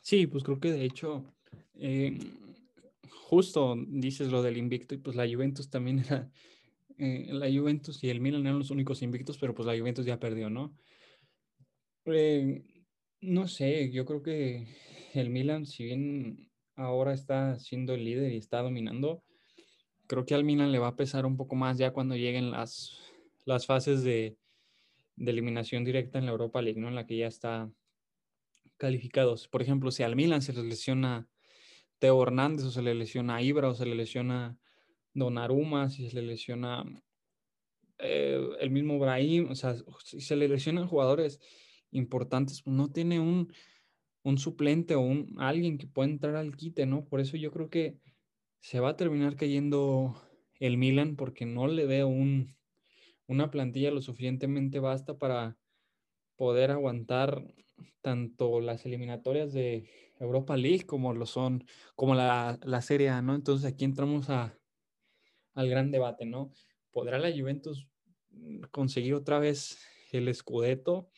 Sí, 0.03 0.27
pues 0.29 0.45
creo 0.45 0.61
que 0.61 0.71
de 0.71 0.85
hecho, 0.85 1.25
eh, 1.75 2.17
justo 3.11 3.75
dices 3.89 4.31
lo 4.31 4.43
del 4.43 4.57
invicto 4.57 4.95
y 4.95 4.99
pues 4.99 5.17
la 5.17 5.27
Juventus 5.27 5.69
también 5.69 5.99
era, 5.99 6.31
eh, 6.99 7.29
la 7.31 7.47
Juventus 7.47 8.03
y 8.03 8.11
el 8.11 8.21
Milan 8.21 8.47
eran 8.47 8.59
los 8.59 8.71
únicos 8.71 9.03
invictos, 9.03 9.39
pero 9.39 9.55
pues 9.55 9.67
la 9.67 9.79
Juventus 9.79 10.07
ya 10.07 10.19
perdió, 10.19 10.51
¿no? 10.51 10.77
Eh, 12.07 12.63
no 13.21 13.49
sé, 13.49 13.91
yo 13.91 14.05
creo 14.05 14.23
que 14.23 14.67
el 15.15 15.31
Milan, 15.31 15.67
si 15.67 15.85
bien 15.85 16.47
ahora 16.77 17.15
está 17.15 17.59
siendo 17.59 17.95
el 17.95 18.05
líder 18.05 18.33
y 18.33 18.37
está 18.37 18.63
dominando. 18.63 19.25
Creo 20.07 20.25
que 20.25 20.35
al 20.35 20.45
Milan 20.45 20.71
le 20.71 20.79
va 20.79 20.89
a 20.89 20.97
pesar 20.97 21.27
un 21.27 21.37
poco 21.37 21.57
más 21.57 21.79
ya 21.79 21.93
cuando 21.93 22.15
lleguen 22.15 22.51
las, 22.51 22.97
las 23.45 23.67
fases 23.67 24.05
de, 24.05 24.37
eliminación 25.17 25.85
directa 25.85 26.19
en 26.19 26.27
la 26.27 26.33
Europa 26.33 26.61
League, 26.61 26.81
¿no? 26.81 26.89
En 26.89 26.95
la 26.95 27.07
que 27.07 27.17
ya 27.17 27.27
está 27.27 27.71
calificados. 28.77 29.49
Por 29.49 29.63
ejemplo, 29.63 29.91
si 29.91 30.03
al 30.03 30.15
Milan 30.15 30.43
se 30.43 30.53
le 30.53 30.63
lesiona 30.63 31.27
Teo 31.99 32.23
Hernández 32.23 32.67
o 32.67 32.71
se 32.71 32.83
le 32.83 32.95
lesiona 32.95 33.41
Ibra 33.41 33.69
o 33.69 33.75
se 33.75 33.87
le 33.87 33.95
lesiona 33.95 34.59
Donnarumma, 35.17 35.89
si 35.89 36.11
se 36.11 36.17
le 36.17 36.23
lesiona 36.23 36.85
eh, 37.99 38.39
el 38.61 38.71
mismo 38.71 38.99
Brahim, 38.99 39.51
o 39.51 39.55
sea, 39.55 39.75
si 40.05 40.21
se 40.21 40.37
le 40.37 40.49
lesionan 40.49 40.87
jugadores 40.87 41.41
importantes, 41.91 42.63
pues 42.63 42.77
no 42.77 42.93
tiene 42.93 43.19
un, 43.19 43.51
un 44.23 44.39
suplente 44.39 44.95
o 44.95 45.01
un 45.01 45.35
alguien 45.39 45.79
que 45.79 45.87
pueda 45.87 46.11
entrar 46.11 46.37
al 46.37 46.55
quite, 46.55 46.85
¿no? 46.85 47.07
Por 47.07 47.21
eso 47.21 47.39
yo 47.39 47.51
creo 47.51 47.71
que 47.71 47.99
se 48.61 48.81
va 48.81 48.91
a 48.91 48.97
terminar 48.97 49.37
cayendo 49.37 50.21
el 50.61 50.77
Milan 50.77 51.17
porque 51.17 51.47
no 51.47 51.67
le 51.67 51.87
veo 51.87 52.09
un, 52.09 52.55
una 53.27 53.51
plantilla 53.51 53.91
lo 53.91 54.03
suficientemente 54.03 54.79
vasta 54.79 55.19
para 55.19 55.57
poder 56.37 56.71
aguantar 56.71 57.55
tanto 58.03 58.61
las 58.61 58.85
eliminatorias 58.85 59.55
de 59.55 59.89
Europa 60.21 60.57
League 60.57 60.85
como 60.85 61.15
lo 61.15 61.25
son, 61.25 61.65
como 61.95 62.15
la, 62.15 62.59
la 62.63 62.83
Serie 62.83 63.09
A, 63.09 63.23
¿no? 63.23 63.35
Entonces 63.35 63.73
aquí 63.73 63.85
entramos 63.85 64.29
a, 64.29 64.59
al 65.57 65.69
gran 65.69 65.91
debate, 65.91 66.25
¿no? 66.25 66.53
¿Podrá 66.93 67.19
la 67.19 67.33
Juventus 67.37 67.89
conseguir 68.71 69.15
otra 69.15 69.41
vez 69.41 69.79
el 70.13 70.33
Scudetto? 70.33 71.11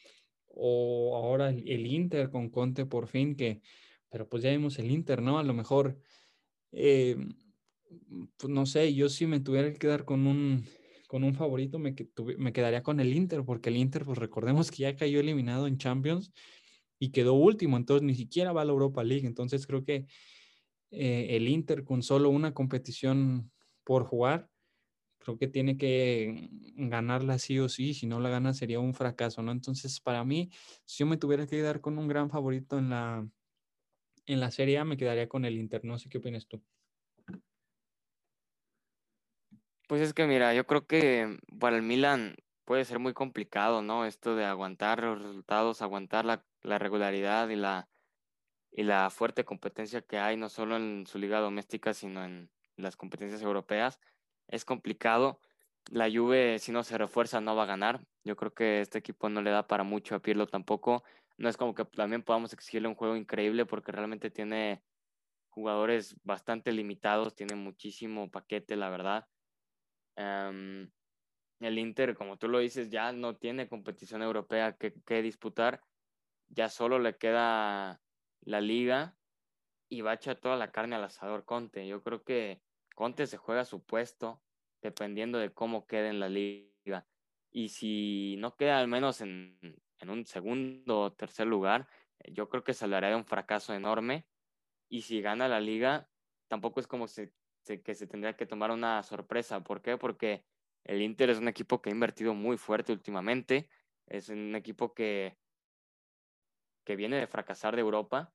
o 0.58 1.16
ahora 1.16 1.50
el, 1.50 1.86
Inter 1.86 2.30
con 2.30 2.50
Conte 2.50 2.84
por 2.84 3.06
fin, 3.06 3.36
que, 3.36 3.62
pero 4.10 4.28
pues 4.28 4.42
ya 4.42 4.50
vimos 4.50 4.78
el 4.78 4.90
Inter, 4.90 5.22
¿no? 5.22 5.38
A 5.38 5.44
lo 5.44 5.54
mejor, 5.54 5.98
eh, 6.72 7.16
pues 8.36 8.52
no 8.52 8.66
sé, 8.66 8.92
yo 8.92 9.08
si 9.08 9.26
me 9.26 9.40
tuviera 9.40 9.72
que 9.72 9.78
quedar 9.78 10.04
con 10.04 10.26
un, 10.26 10.64
con 11.06 11.22
un 11.22 11.34
favorito, 11.34 11.78
me, 11.78 11.94
me 12.38 12.52
quedaría 12.52 12.82
con 12.82 12.98
el 12.98 13.14
Inter, 13.14 13.44
porque 13.44 13.68
el 13.68 13.76
Inter, 13.76 14.04
pues 14.04 14.18
recordemos 14.18 14.70
que 14.70 14.78
ya 14.78 14.96
cayó 14.96 15.20
eliminado 15.20 15.68
en 15.68 15.78
Champions 15.78 16.32
y 16.98 17.10
quedó 17.10 17.34
último, 17.34 17.76
entonces 17.76 18.04
ni 18.04 18.16
siquiera 18.16 18.52
va 18.52 18.62
a 18.62 18.64
la 18.64 18.72
Europa 18.72 19.04
League, 19.04 19.26
entonces 19.26 19.64
creo 19.64 19.84
que 19.84 20.06
eh, 20.90 21.36
el 21.36 21.46
Inter 21.46 21.84
con 21.84 22.02
solo 22.02 22.30
una 22.30 22.52
competición 22.52 23.52
por 23.88 24.04
jugar, 24.04 24.50
creo 25.18 25.38
que 25.38 25.48
tiene 25.48 25.78
que 25.78 26.50
ganarla 26.74 27.38
sí 27.38 27.58
o 27.58 27.70
sí, 27.70 27.94
si 27.94 28.06
no 28.06 28.20
la 28.20 28.28
gana 28.28 28.52
sería 28.52 28.80
un 28.80 28.92
fracaso, 28.92 29.40
¿no? 29.42 29.50
Entonces, 29.50 29.98
para 29.98 30.24
mí, 30.24 30.50
si 30.84 30.98
yo 30.98 31.06
me 31.06 31.16
tuviera 31.16 31.46
que 31.46 31.56
quedar 31.56 31.80
con 31.80 31.96
un 31.96 32.06
gran 32.06 32.28
favorito 32.28 32.76
en 32.76 32.90
la, 32.90 33.26
en 34.26 34.40
la 34.40 34.50
Serie 34.50 34.84
me 34.84 34.98
quedaría 34.98 35.26
con 35.26 35.46
el 35.46 35.56
Inter, 35.56 35.86
no 35.86 35.98
sé 35.98 36.10
qué 36.10 36.18
opinas 36.18 36.46
tú. 36.46 36.62
Pues 39.88 40.02
es 40.02 40.12
que 40.12 40.26
mira, 40.26 40.52
yo 40.52 40.66
creo 40.66 40.86
que 40.86 41.38
para 41.58 41.76
el 41.76 41.82
Milan 41.82 42.36
puede 42.66 42.84
ser 42.84 42.98
muy 42.98 43.14
complicado, 43.14 43.80
¿no? 43.80 44.04
Esto 44.04 44.36
de 44.36 44.44
aguantar 44.44 45.02
los 45.02 45.22
resultados, 45.22 45.80
aguantar 45.80 46.26
la, 46.26 46.44
la 46.60 46.78
regularidad 46.78 47.48
y 47.48 47.56
la, 47.56 47.88
y 48.70 48.82
la 48.82 49.08
fuerte 49.08 49.46
competencia 49.46 50.02
que 50.02 50.18
hay, 50.18 50.36
no 50.36 50.50
solo 50.50 50.76
en 50.76 51.06
su 51.06 51.18
liga 51.18 51.40
doméstica, 51.40 51.94
sino 51.94 52.22
en 52.22 52.50
las 52.78 52.96
competencias 52.96 53.42
europeas, 53.42 54.00
es 54.48 54.64
complicado. 54.64 55.40
La 55.90 56.10
Juve, 56.10 56.58
si 56.58 56.72
no 56.72 56.82
se 56.82 56.98
refuerza, 56.98 57.40
no 57.40 57.56
va 57.56 57.64
a 57.64 57.66
ganar. 57.66 58.00
Yo 58.24 58.36
creo 58.36 58.52
que 58.52 58.80
este 58.80 58.98
equipo 58.98 59.28
no 59.28 59.42
le 59.42 59.50
da 59.50 59.66
para 59.66 59.84
mucho 59.84 60.14
a 60.14 60.20
Pirlo 60.20 60.46
tampoco. 60.46 61.02
No 61.38 61.48
es 61.48 61.56
como 61.56 61.74
que 61.74 61.84
también 61.84 62.22
podamos 62.22 62.52
exigirle 62.52 62.88
un 62.88 62.94
juego 62.94 63.16
increíble 63.16 63.64
porque 63.64 63.92
realmente 63.92 64.30
tiene 64.30 64.82
jugadores 65.48 66.16
bastante 66.24 66.72
limitados, 66.72 67.34
tiene 67.34 67.54
muchísimo 67.54 68.30
paquete, 68.30 68.76
la 68.76 68.90
verdad. 68.90 69.26
Em, 70.16 70.90
el 71.60 71.78
Inter, 71.78 72.16
como 72.16 72.36
tú 72.38 72.48
lo 72.48 72.58
dices, 72.58 72.90
ya 72.90 73.12
no 73.12 73.36
tiene 73.36 73.68
competición 73.68 74.22
europea 74.22 74.76
que, 74.76 74.92
que 75.06 75.22
disputar. 75.22 75.80
Ya 76.48 76.68
solo 76.68 76.98
le 76.98 77.16
queda 77.16 78.00
la 78.42 78.60
liga 78.60 79.16
y 79.88 80.02
va 80.02 80.12
a 80.12 80.14
echar 80.14 80.36
toda 80.36 80.56
la 80.56 80.70
carne 80.70 80.96
al 80.96 81.04
asador 81.04 81.44
Conte. 81.44 81.86
Yo 81.86 82.02
creo 82.02 82.22
que 82.22 82.60
Conte 82.98 83.28
se 83.28 83.36
juega 83.36 83.64
su 83.64 83.80
puesto 83.84 84.42
dependiendo 84.82 85.38
de 85.38 85.52
cómo 85.52 85.86
quede 85.86 86.08
en 86.08 86.18
la 86.18 86.28
liga. 86.28 87.06
Y 87.48 87.68
si 87.68 88.34
no 88.38 88.56
queda 88.56 88.80
al 88.80 88.88
menos 88.88 89.20
en, 89.20 89.56
un 90.02 90.26
segundo 90.26 91.02
o 91.02 91.12
tercer 91.12 91.46
lugar, 91.46 91.86
yo 92.32 92.48
creo 92.48 92.64
que 92.64 92.74
se 92.74 92.88
de 92.88 93.14
un 93.14 93.24
fracaso 93.24 93.72
enorme. 93.72 94.26
Y 94.88 95.02
si 95.02 95.20
gana 95.20 95.46
la 95.46 95.60
liga, 95.60 96.10
tampoco 96.48 96.80
es 96.80 96.88
como 96.88 97.06
que 97.06 97.94
se 97.94 98.06
tendría 98.08 98.34
que 98.34 98.46
tomar 98.46 98.72
una 98.72 99.04
sorpresa. 99.04 99.62
¿Por 99.62 99.80
qué? 99.80 99.96
Porque 99.96 100.44
el 100.82 101.00
Inter 101.00 101.30
es 101.30 101.38
un 101.38 101.46
equipo 101.46 101.80
que 101.80 101.90
ha 101.90 101.92
invertido 101.92 102.34
muy 102.34 102.56
fuerte 102.56 102.90
últimamente. 102.90 103.68
Es 104.08 104.28
un 104.28 104.56
equipo 104.56 104.92
que 104.92 105.38
que 106.84 106.96
viene 106.96 107.18
de 107.18 107.28
fracasar 107.28 107.76
de 107.76 107.82
Europa 107.82 108.32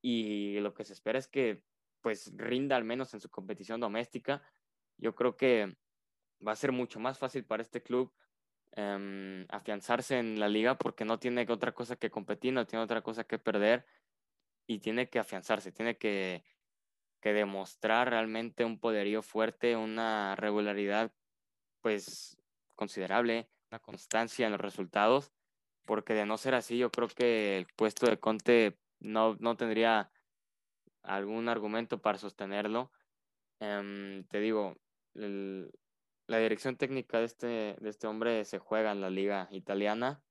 y 0.00 0.60
lo 0.60 0.72
que 0.72 0.84
se 0.84 0.94
espera 0.94 1.18
es 1.18 1.28
que 1.28 1.64
pues 2.00 2.32
rinda 2.36 2.76
al 2.76 2.84
menos 2.84 3.14
en 3.14 3.20
su 3.20 3.28
competición 3.30 3.80
doméstica. 3.80 4.42
Yo 4.96 5.14
creo 5.14 5.36
que 5.36 5.76
va 6.46 6.52
a 6.52 6.56
ser 6.56 6.72
mucho 6.72 7.00
más 7.00 7.18
fácil 7.18 7.44
para 7.44 7.62
este 7.62 7.82
club 7.82 8.12
em, 8.72 9.46
afianzarse 9.48 10.18
en 10.18 10.38
la 10.38 10.48
liga 10.48 10.76
porque 10.78 11.04
no 11.04 11.18
tiene 11.18 11.46
otra 11.48 11.72
cosa 11.72 11.96
que 11.96 12.10
competir, 12.10 12.52
no 12.52 12.66
tiene 12.66 12.84
otra 12.84 13.02
cosa 13.02 13.24
que 13.24 13.38
perder 13.38 13.86
y 14.66 14.78
tiene 14.80 15.08
que 15.08 15.18
afianzarse, 15.18 15.72
tiene 15.72 15.96
que, 15.96 16.44
que 17.20 17.32
demostrar 17.32 18.10
realmente 18.10 18.64
un 18.64 18.78
poderío 18.78 19.22
fuerte, 19.22 19.76
una 19.76 20.36
regularidad 20.36 21.12
pues 21.80 22.38
considerable, 22.74 23.48
una 23.70 23.80
constancia 23.80 24.46
en 24.46 24.52
los 24.52 24.60
resultados 24.60 25.32
porque 25.88 26.12
de 26.12 26.26
no 26.26 26.36
ser 26.36 26.54
así, 26.54 26.76
yo 26.76 26.90
creo 26.90 27.08
que 27.08 27.56
el 27.56 27.66
puesto 27.74 28.06
de 28.06 28.20
Conte 28.20 28.78
no, 29.00 29.36
no 29.40 29.56
tendría 29.56 30.12
algún 31.02 31.48
argumento 31.48 32.00
para 32.00 32.18
sostenerlo. 32.18 32.92
Em, 33.60 34.24
te 34.24 34.40
digo, 34.40 34.76
la 35.14 36.38
dirección 36.38 36.76
técnica 36.76 37.18
de 37.18 37.24
este, 37.24 37.46
de 37.80 37.88
este 37.88 38.06
hombre 38.06 38.44
se 38.44 38.58
juega 38.58 38.92
en 38.92 39.00
la 39.00 39.10
liga 39.10 39.48
italiana 39.50 40.22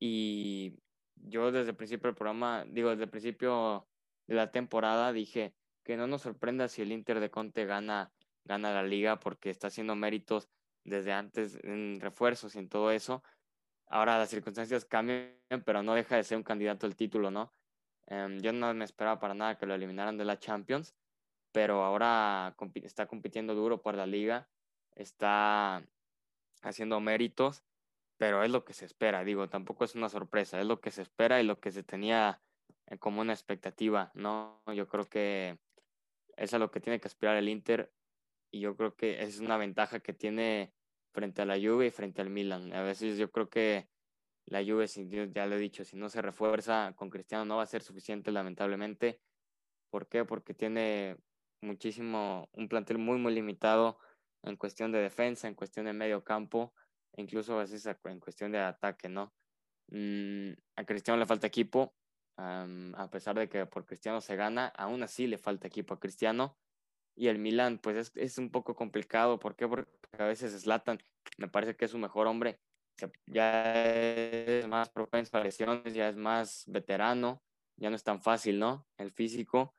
y 0.00 0.78
yo 1.16 1.50
desde 1.52 1.70
el 1.70 1.76
principio 1.76 2.08
del 2.08 2.16
programa, 2.16 2.64
digo, 2.68 2.90
desde 2.90 3.04
el 3.04 3.10
principio 3.10 3.88
de 4.26 4.34
la 4.36 4.50
temporada 4.50 5.12
dije 5.12 5.54
que 5.84 5.96
no 5.96 6.06
nos 6.06 6.22
sorprenda 6.22 6.68
si 6.68 6.82
el 6.82 6.92
Inter 6.92 7.20
de 7.20 7.30
Conte 7.30 7.66
gana, 7.66 8.12
gana 8.44 8.72
la 8.72 8.82
liga 8.82 9.18
porque 9.18 9.50
está 9.50 9.66
haciendo 9.66 9.96
méritos 9.96 10.48
desde 10.84 11.12
antes 11.12 11.58
en 11.64 12.00
refuerzos 12.00 12.54
y 12.54 12.58
en 12.60 12.68
todo 12.68 12.90
eso 12.92 13.22
Ahora 13.90 14.18
las 14.18 14.28
circunstancias 14.28 14.84
cambian, 14.84 15.32
pero 15.64 15.82
no 15.82 15.94
deja 15.94 16.16
de 16.16 16.24
ser 16.24 16.36
un 16.36 16.42
candidato 16.42 16.86
al 16.86 16.96
título, 16.96 17.30
¿no? 17.30 17.52
Em, 18.10 18.40
yo 18.40 18.52
no 18.52 18.72
me 18.72 18.84
esperaba 18.84 19.20
para 19.20 19.34
nada 19.34 19.58
que 19.58 19.66
lo 19.66 19.74
eliminaran 19.74 20.16
de 20.16 20.24
la 20.24 20.38
Champions, 20.38 20.94
pero 21.52 21.84
ahora 21.84 22.56
está 22.74 23.06
compitiendo 23.06 23.54
duro 23.54 23.82
por 23.82 23.94
la 23.94 24.06
liga, 24.06 24.48
está 24.94 25.82
haciendo 26.62 27.00
méritos, 27.00 27.64
pero 28.16 28.42
es 28.42 28.50
lo 28.50 28.64
que 28.64 28.72
se 28.72 28.86
espera, 28.86 29.24
digo, 29.24 29.48
tampoco 29.48 29.84
es 29.84 29.94
una 29.94 30.08
sorpresa, 30.08 30.60
es 30.60 30.66
lo 30.66 30.80
que 30.80 30.90
se 30.90 31.02
espera 31.02 31.40
y 31.40 31.44
lo 31.44 31.60
que 31.60 31.70
se 31.70 31.82
tenía 31.82 32.40
eh, 32.86 32.98
como 32.98 33.20
una 33.20 33.34
expectativa, 33.34 34.10
¿no? 34.14 34.62
Yo 34.74 34.88
creo 34.88 35.08
que 35.08 35.58
es 36.36 36.54
a 36.54 36.58
lo 36.58 36.70
que 36.70 36.80
tiene 36.80 37.00
que 37.00 37.08
aspirar 37.08 37.36
el 37.36 37.48
Inter 37.48 37.92
y 38.50 38.60
yo 38.60 38.76
creo 38.76 38.96
que 38.96 39.22
es 39.22 39.38
una 39.40 39.58
ventaja 39.58 40.00
que 40.00 40.14
tiene 40.14 40.72
frente 41.12 41.42
a 41.42 41.46
la 41.46 41.56
Juve 41.56 41.86
y 41.86 41.90
frente 41.90 42.22
al 42.22 42.30
Milan. 42.30 42.72
A 42.72 42.82
veces 42.82 43.18
yo 43.18 43.30
creo 43.30 43.48
que 43.50 43.88
la 44.50 44.64
Juve, 44.64 44.86
ya 45.32 45.46
lo 45.46 45.56
he 45.56 45.58
dicho, 45.58 45.84
si 45.84 45.96
no 45.96 46.08
se 46.08 46.22
refuerza 46.22 46.92
con 46.96 47.10
Cristiano 47.10 47.44
no 47.44 47.56
va 47.56 47.62
a 47.62 47.66
ser 47.66 47.82
suficiente, 47.82 48.32
lamentablemente. 48.32 49.20
¿Por 49.90 50.08
qué? 50.08 50.24
Porque 50.24 50.54
tiene 50.54 51.16
muchísimo, 51.62 52.48
un 52.52 52.68
plantel 52.68 52.98
muy, 52.98 53.18
muy 53.18 53.34
limitado 53.34 53.98
en 54.42 54.56
cuestión 54.56 54.92
de 54.92 54.98
defensa, 54.98 55.48
en 55.48 55.54
cuestión 55.54 55.86
de 55.86 55.92
medio 55.92 56.24
campo, 56.24 56.72
e 57.12 57.22
incluso 57.22 57.54
a 57.54 57.62
veces 57.62 57.86
en 58.04 58.20
cuestión 58.20 58.52
de 58.52 58.58
ataque, 58.58 59.08
¿no? 59.08 59.34
Mm, 59.88 60.52
a 60.76 60.84
Cristiano 60.84 61.18
le 61.18 61.26
falta 61.26 61.46
equipo, 61.46 61.94
a 62.36 63.08
pesar 63.10 63.36
de 63.36 63.48
que 63.48 63.66
por 63.66 63.84
Cristiano 63.84 64.20
se 64.20 64.36
gana, 64.36 64.68
aún 64.76 65.02
así 65.02 65.26
le 65.26 65.38
falta 65.38 65.66
equipo 65.66 65.94
a 65.94 66.00
Cristiano 66.00 66.56
y 67.16 67.26
el 67.26 67.38
Milan, 67.38 67.78
pues 67.78 67.96
es, 67.96 68.12
es, 68.14 68.38
un 68.38 68.50
poco 68.50 68.76
complicado. 68.76 69.40
¿Por 69.40 69.56
qué? 69.56 69.66
Porque 69.66 69.90
a 70.12 70.24
veces 70.24 70.52
Slatan 70.52 71.00
me 71.36 71.48
parece 71.48 71.74
que 71.76 71.86
es 71.86 71.90
su 71.90 71.98
mejor 71.98 72.28
hombre. 72.28 72.60
Ya 73.26 73.84
es 73.84 74.66
más 74.66 74.90
propenso 74.90 75.36
a 75.36 75.42
lesiones, 75.42 75.94
ya 75.94 76.08
es 76.08 76.16
más 76.16 76.64
veterano, 76.66 77.42
ya 77.76 77.90
no 77.90 77.96
es 77.96 78.04
tan 78.04 78.20
fácil, 78.20 78.58
¿no? 78.58 78.86
El 78.96 79.12
físico, 79.12 79.74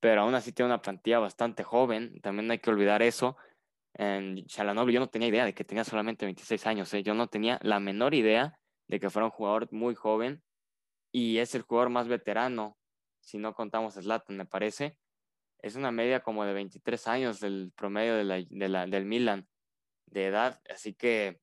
pero 0.00 0.22
aún 0.22 0.34
así 0.34 0.52
tiene 0.52 0.68
una 0.70 0.82
plantilla 0.82 1.18
bastante 1.18 1.62
joven, 1.62 2.20
también 2.20 2.50
hay 2.50 2.58
que 2.58 2.70
olvidar 2.70 3.02
eso. 3.02 3.36
En 3.94 4.44
Chalanoglu 4.46 4.92
yo 4.92 5.00
no 5.00 5.08
tenía 5.08 5.28
idea 5.28 5.44
de 5.44 5.54
que 5.54 5.64
tenía 5.64 5.84
solamente 5.84 6.26
26 6.26 6.66
años, 6.66 6.92
¿eh? 6.94 7.02
yo 7.02 7.14
no 7.14 7.28
tenía 7.28 7.58
la 7.62 7.80
menor 7.80 8.14
idea 8.14 8.58
de 8.88 9.00
que 9.00 9.10
fuera 9.10 9.26
un 9.26 9.32
jugador 9.32 9.72
muy 9.72 9.94
joven 9.94 10.42
y 11.12 11.38
es 11.38 11.54
el 11.54 11.62
jugador 11.62 11.90
más 11.90 12.08
veterano, 12.08 12.76
si 13.20 13.38
no 13.38 13.54
contamos 13.54 13.96
a 13.96 14.02
Zlatan, 14.02 14.36
me 14.36 14.46
parece 14.46 14.98
es 15.66 15.74
una 15.76 15.90
media 15.90 16.20
como 16.20 16.44
de 16.44 16.52
23 16.52 17.08
años 17.08 17.40
del 17.40 17.72
promedio 17.74 18.16
de 18.16 18.24
la, 18.68 18.86
del 18.86 19.04
Milan 19.04 19.48
de 20.06 20.26
edad, 20.26 20.60
así 20.70 20.94
que 20.94 21.40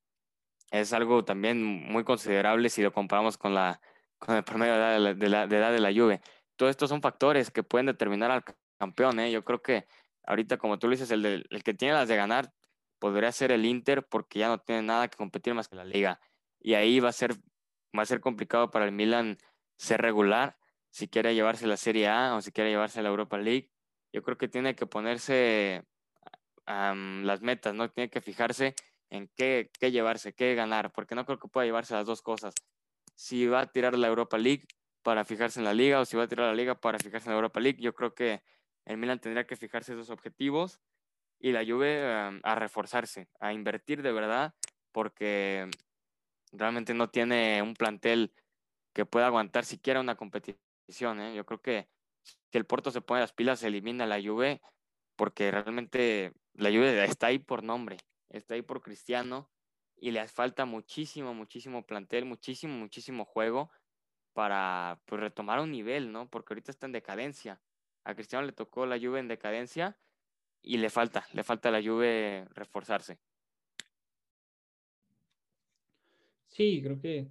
es 0.73 0.93
algo 0.93 1.23
también 1.23 1.63
muy 1.63 2.03
considerable 2.03 2.69
si 2.69 2.81
lo 2.81 2.91
comparamos 2.91 3.37
con, 3.37 3.53
la, 3.53 3.79
con 4.17 4.35
el 4.35 4.43
promedio 4.43 4.73
de 4.73 4.79
edad 4.79 5.15
de 5.15 5.29
la, 5.29 5.47
de 5.47 5.57
edad 5.57 5.71
de 5.71 5.79
la 5.79 5.93
Juve. 5.93 6.21
Todos 6.55 6.71
estos 6.71 6.89
son 6.89 7.01
factores 7.01 7.51
que 7.51 7.63
pueden 7.63 7.85
determinar 7.85 8.31
al 8.31 8.43
campeón. 8.77 9.19
¿eh? 9.19 9.31
Yo 9.31 9.43
creo 9.43 9.61
que 9.61 9.87
ahorita, 10.25 10.57
como 10.57 10.79
tú 10.79 10.87
lo 10.87 10.91
dices, 10.91 11.11
el, 11.11 11.45
el 11.49 11.63
que 11.63 11.73
tiene 11.73 11.93
las 11.93 12.07
de 12.07 12.15
ganar 12.15 12.53
podría 12.99 13.31
ser 13.31 13.51
el 13.51 13.65
Inter 13.65 14.05
porque 14.07 14.39
ya 14.39 14.47
no 14.47 14.59
tiene 14.59 14.81
nada 14.81 15.07
que 15.07 15.17
competir 15.17 15.53
más 15.53 15.67
que 15.67 15.75
la 15.75 15.85
liga. 15.85 16.19
Y 16.59 16.73
ahí 16.73 16.99
va 16.99 17.09
a 17.09 17.13
ser, 17.13 17.35
va 17.97 18.03
a 18.03 18.05
ser 18.05 18.19
complicado 18.19 18.71
para 18.71 18.85
el 18.85 18.91
Milan 18.91 19.37
ser 19.77 20.01
regular 20.01 20.57
si 20.89 21.07
quiere 21.07 21.35
llevarse 21.35 21.67
la 21.67 21.77
Serie 21.77 22.07
A 22.07 22.35
o 22.35 22.41
si 22.41 22.51
quiere 22.51 22.69
llevarse 22.69 23.01
la 23.01 23.09
Europa 23.09 23.37
League 23.37 23.73
yo 24.13 24.21
creo 24.21 24.37
que 24.37 24.47
tiene 24.47 24.75
que 24.75 24.85
ponerse 24.85 25.83
las 26.65 27.41
metas, 27.41 27.73
¿no? 27.73 27.89
Tiene 27.89 28.09
que 28.09 28.21
fijarse 28.21 28.75
en 29.13 29.29
qué, 29.35 29.69
qué, 29.79 29.91
llevarse, 29.91 30.33
qué 30.33 30.55
ganar, 30.55 30.91
porque 30.91 31.15
no 31.15 31.25
creo 31.25 31.39
que 31.39 31.47
pueda 31.47 31.65
llevarse 31.65 31.93
las 31.93 32.05
dos 32.05 32.21
cosas. 32.21 32.53
Si 33.15 33.45
va 33.47 33.61
a 33.61 33.67
tirar 33.67 33.97
la 33.97 34.07
Europa 34.07 34.37
League 34.37 34.65
para 35.03 35.23
fijarse 35.23 35.59
en 35.59 35.65
la 35.65 35.73
liga 35.73 35.99
o 35.99 36.05
si 36.05 36.17
va 36.17 36.23
a 36.23 36.27
tirar 36.27 36.47
la 36.47 36.55
liga 36.55 36.75
para 36.75 36.97
fijarse 36.99 37.27
en 37.27 37.33
la 37.33 37.37
Europa 37.37 37.59
League, 37.59 37.79
yo 37.79 37.93
creo 37.93 38.13
que 38.13 38.41
el 38.85 38.97
Milan 38.97 39.19
tendría 39.19 39.45
que 39.45 39.55
fijarse 39.55 39.93
esos 39.93 40.09
objetivos 40.09 40.79
y 41.39 41.51
la 41.51 41.63
Juve 41.65 42.01
a 42.41 42.55
reforzarse, 42.55 43.29
a 43.39 43.53
invertir 43.53 44.01
de 44.01 44.11
verdad, 44.11 44.55
porque 44.91 45.69
realmente 46.51 46.93
no 46.93 47.09
tiene 47.09 47.61
un 47.61 47.75
plantel 47.75 48.33
que 48.93 49.05
pueda 49.05 49.27
aguantar 49.27 49.65
siquiera 49.65 49.99
una 49.99 50.15
competición. 50.15 51.21
¿eh? 51.21 51.35
Yo 51.35 51.45
creo 51.45 51.61
que 51.61 51.87
que 52.53 52.59
el 52.59 52.65
Porto 52.65 52.91
se 52.91 53.01
pone 53.01 53.21
las 53.21 53.33
pilas, 53.33 53.59
se 53.59 53.67
elimina 53.67 54.05
la 54.05 54.21
Juve, 54.21 54.61
porque 55.15 55.49
realmente 55.49 56.33
la 56.53 56.69
Juve 56.69 57.03
está 57.03 57.27
ahí 57.27 57.39
por 57.39 57.63
nombre, 57.63 57.97
está 58.29 58.55
ahí 58.55 58.61
por 58.61 58.81
Cristiano 58.81 59.49
y 59.95 60.11
le 60.11 60.27
falta 60.27 60.65
muchísimo, 60.65 61.33
muchísimo 61.33 61.85
plantel, 61.85 62.25
muchísimo, 62.25 62.73
muchísimo 62.73 63.25
juego 63.25 63.71
para 64.33 65.01
pues, 65.05 65.21
retomar 65.21 65.59
un 65.59 65.71
nivel, 65.71 66.11
¿no? 66.11 66.29
Porque 66.29 66.53
ahorita 66.53 66.71
está 66.71 66.87
en 66.87 66.91
decadencia. 66.91 67.61
A 68.03 68.15
Cristiano 68.15 68.45
le 68.45 68.51
tocó 68.51 68.85
la 68.85 68.99
Juve 68.99 69.19
en 69.19 69.27
decadencia 69.27 69.97
y 70.61 70.77
le 70.77 70.89
falta, 70.89 71.25
le 71.33 71.43
falta 71.43 71.71
la 71.71 71.81
Juve 71.81 72.45
reforzarse. 72.53 73.19
Sí, 76.47 76.81
creo 76.83 76.99
que 76.99 77.27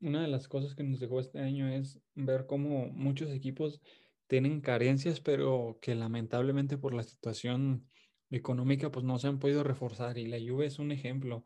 una 0.00 0.22
de 0.22 0.28
las 0.28 0.48
cosas 0.48 0.74
que 0.74 0.82
nos 0.82 1.00
dejó 1.00 1.20
este 1.20 1.40
año 1.40 1.68
es 1.68 2.00
ver 2.14 2.46
cómo 2.46 2.86
muchos 2.88 3.30
equipos 3.30 3.80
tienen 4.26 4.60
carencias, 4.60 5.20
pero 5.20 5.78
que 5.80 5.94
lamentablemente 5.94 6.78
por 6.78 6.94
la 6.94 7.02
situación 7.02 7.88
económica 8.36 8.90
pues 8.90 9.04
no 9.04 9.18
se 9.18 9.28
han 9.28 9.38
podido 9.38 9.62
reforzar 9.62 10.18
y 10.18 10.26
la 10.26 10.38
Juve 10.38 10.66
es 10.66 10.78
un 10.78 10.92
ejemplo. 10.92 11.44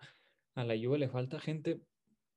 A 0.55 0.65
la 0.65 0.75
Juve 0.75 0.99
le 0.99 1.09
falta 1.09 1.41
gente 1.41 1.81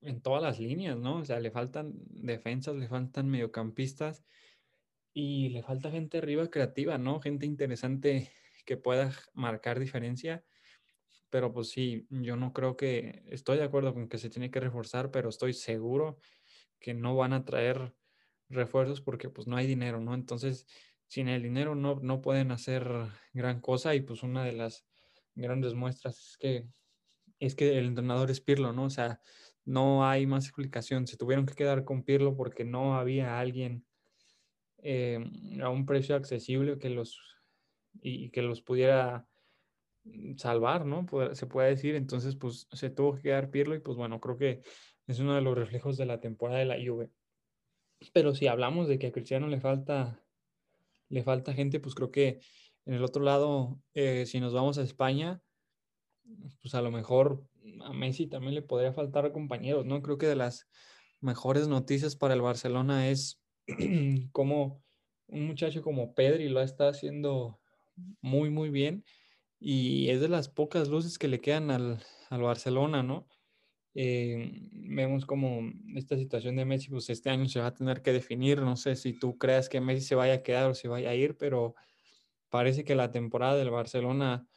en 0.01 0.21
todas 0.21 0.41
las 0.41 0.59
líneas, 0.59 0.97
¿no? 0.97 1.17
O 1.17 1.25
sea, 1.25 1.39
le 1.39 1.51
faltan 1.51 1.93
defensas, 2.09 2.75
le 2.75 2.87
faltan 2.87 3.29
mediocampistas 3.29 4.23
y 5.13 5.49
le 5.49 5.63
falta 5.63 5.91
gente 5.91 6.17
arriba 6.17 6.49
creativa, 6.49 6.97
¿no? 6.97 7.19
Gente 7.19 7.45
interesante 7.45 8.31
que 8.65 8.77
pueda 8.77 9.11
marcar 9.33 9.79
diferencia. 9.79 10.43
Pero 11.29 11.53
pues 11.53 11.69
sí, 11.69 12.07
yo 12.09 12.35
no 12.35 12.51
creo 12.51 12.75
que, 12.75 13.23
estoy 13.27 13.57
de 13.57 13.63
acuerdo 13.63 13.93
con 13.93 14.09
que 14.09 14.17
se 14.17 14.29
tiene 14.29 14.51
que 14.51 14.59
reforzar, 14.59 15.11
pero 15.11 15.29
estoy 15.29 15.53
seguro 15.53 16.19
que 16.79 16.93
no 16.93 17.15
van 17.15 17.33
a 17.33 17.45
traer 17.45 17.93
refuerzos 18.49 19.01
porque 19.01 19.29
pues 19.29 19.47
no 19.47 19.55
hay 19.55 19.67
dinero, 19.67 20.01
¿no? 20.01 20.13
Entonces, 20.13 20.67
sin 21.11 21.27
el 21.27 21.43
dinero 21.43 21.75
no, 21.75 21.99
no 22.01 22.21
pueden 22.21 22.51
hacer 22.51 22.89
gran 23.33 23.59
cosa 23.59 23.93
y 23.95 23.99
pues 23.99 24.23
una 24.23 24.45
de 24.45 24.53
las 24.53 24.85
grandes 25.35 25.73
muestras 25.73 26.17
es 26.17 26.37
que, 26.37 26.67
es 27.37 27.53
que 27.53 27.77
el 27.77 27.87
entrenador 27.87 28.31
es 28.31 28.39
Pirlo, 28.39 28.71
¿no? 28.71 28.85
O 28.85 28.89
sea, 28.89 29.19
no 29.65 30.07
hay 30.07 30.25
más 30.25 30.45
explicación. 30.45 31.07
Se 31.07 31.17
tuvieron 31.17 31.45
que 31.45 31.53
quedar 31.53 31.83
con 31.83 32.03
Pirlo 32.03 32.37
porque 32.37 32.63
no 32.63 32.95
había 32.95 33.41
alguien 33.41 33.85
eh, 34.77 35.19
a 35.61 35.67
un 35.67 35.85
precio 35.85 36.15
accesible 36.15 36.79
que 36.79 36.89
los 36.89 37.19
y, 38.01 38.29
que 38.29 38.41
los 38.41 38.61
pudiera 38.61 39.27
salvar, 40.37 40.85
¿no? 40.85 41.05
se 41.33 41.45
puede 41.45 41.71
decir. 41.71 41.95
Entonces, 41.95 42.37
pues 42.37 42.69
se 42.71 42.89
tuvo 42.89 43.15
que 43.15 43.23
quedar 43.23 43.49
Pirlo 43.49 43.75
y 43.75 43.79
pues 43.79 43.97
bueno, 43.97 44.21
creo 44.21 44.37
que 44.37 44.61
es 45.07 45.19
uno 45.19 45.35
de 45.35 45.41
los 45.41 45.57
reflejos 45.57 45.97
de 45.97 46.05
la 46.05 46.21
temporada 46.21 46.59
de 46.59 46.65
la 46.67 46.77
Juve. 46.77 47.11
Pero 48.13 48.33
si 48.33 48.47
hablamos 48.47 48.87
de 48.87 48.97
que 48.97 49.07
a 49.07 49.11
Cristiano 49.11 49.47
le 49.47 49.59
falta, 49.59 50.20
le 51.11 51.23
falta 51.23 51.53
gente, 51.53 51.79
pues 51.79 51.93
creo 51.93 52.11
que 52.11 52.39
en 52.85 52.93
el 52.95 53.03
otro 53.03 53.23
lado, 53.23 53.79
eh, 53.93 54.25
si 54.25 54.39
nos 54.39 54.53
vamos 54.53 54.77
a 54.77 54.83
España, 54.83 55.41
pues 56.61 56.73
a 56.73 56.81
lo 56.81 56.91
mejor 56.91 57.43
a 57.83 57.93
Messi 57.93 58.27
también 58.27 58.55
le 58.55 58.61
podría 58.61 58.93
faltar 58.93 59.31
compañeros, 59.31 59.85
¿no? 59.85 60.01
Creo 60.01 60.17
que 60.17 60.27
de 60.27 60.35
las 60.35 60.67
mejores 61.19 61.67
noticias 61.67 62.15
para 62.15 62.33
el 62.33 62.41
Barcelona 62.41 63.09
es 63.09 63.39
como 64.31 64.83
un 65.27 65.47
muchacho 65.47 65.81
como 65.81 66.13
Pedri 66.13 66.49
lo 66.49 66.61
está 66.61 66.89
haciendo 66.89 67.59
muy, 68.21 68.49
muy 68.49 68.69
bien 68.69 69.03
y 69.59 70.09
es 70.09 70.21
de 70.21 70.29
las 70.29 70.49
pocas 70.49 70.87
luces 70.87 71.19
que 71.19 71.27
le 71.27 71.39
quedan 71.39 71.69
al, 71.69 72.03
al 72.29 72.41
Barcelona, 72.41 73.03
¿no? 73.03 73.27
Eh, 73.93 74.69
vemos 74.71 75.25
como 75.25 75.61
esta 75.95 76.17
situación 76.17 76.55
de 76.55 76.65
Messi, 76.65 76.89
pues 76.89 77.09
este 77.09 77.29
año 77.29 77.47
se 77.47 77.59
va 77.59 77.67
a 77.67 77.73
tener 77.73 78.01
que 78.01 78.13
definir. 78.13 78.61
No 78.61 78.75
sé 78.75 78.95
si 78.95 79.13
tú 79.13 79.37
creas 79.37 79.69
que 79.69 79.81
Messi 79.81 80.05
se 80.05 80.15
vaya 80.15 80.35
a 80.35 80.43
quedar 80.43 80.69
o 80.69 80.75
se 80.75 80.87
vaya 80.87 81.09
a 81.09 81.15
ir, 81.15 81.37
pero 81.37 81.75
parece 82.49 82.83
que 82.83 82.95
la 82.95 83.11
temporada 83.11 83.55
del 83.57 83.69
Barcelona, 83.69 84.47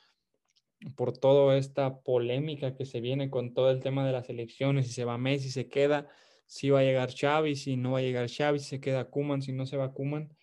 por 0.97 1.17
toda 1.17 1.57
esta 1.57 2.01
polémica 2.03 2.75
que 2.75 2.85
se 2.85 3.01
viene 3.01 3.31
con 3.31 3.55
todo 3.55 3.71
el 3.71 3.81
tema 3.81 4.07
de 4.07 4.13
las 4.13 4.29
elecciones, 4.29 4.87
si 4.87 4.93
se 4.93 5.05
va 5.05 5.19
Messi, 5.19 5.51
se 5.51 5.69
queda, 5.69 6.09
si 6.47 6.71
va 6.71 6.81
a 6.81 6.85
llegar 6.85 7.15
Xavi, 7.15 7.57
si 7.57 7.77
no 7.77 7.93
va 7.93 7.99
a 7.99 8.03
llegar 8.03 8.29
Xavi, 8.29 8.59
se 8.59 8.81
queda 8.81 9.11
Kuman, 9.11 9.43
si 9.43 9.53
no 9.53 9.67
se 9.67 9.77
va 9.77 9.93
Kuman. 9.93 10.37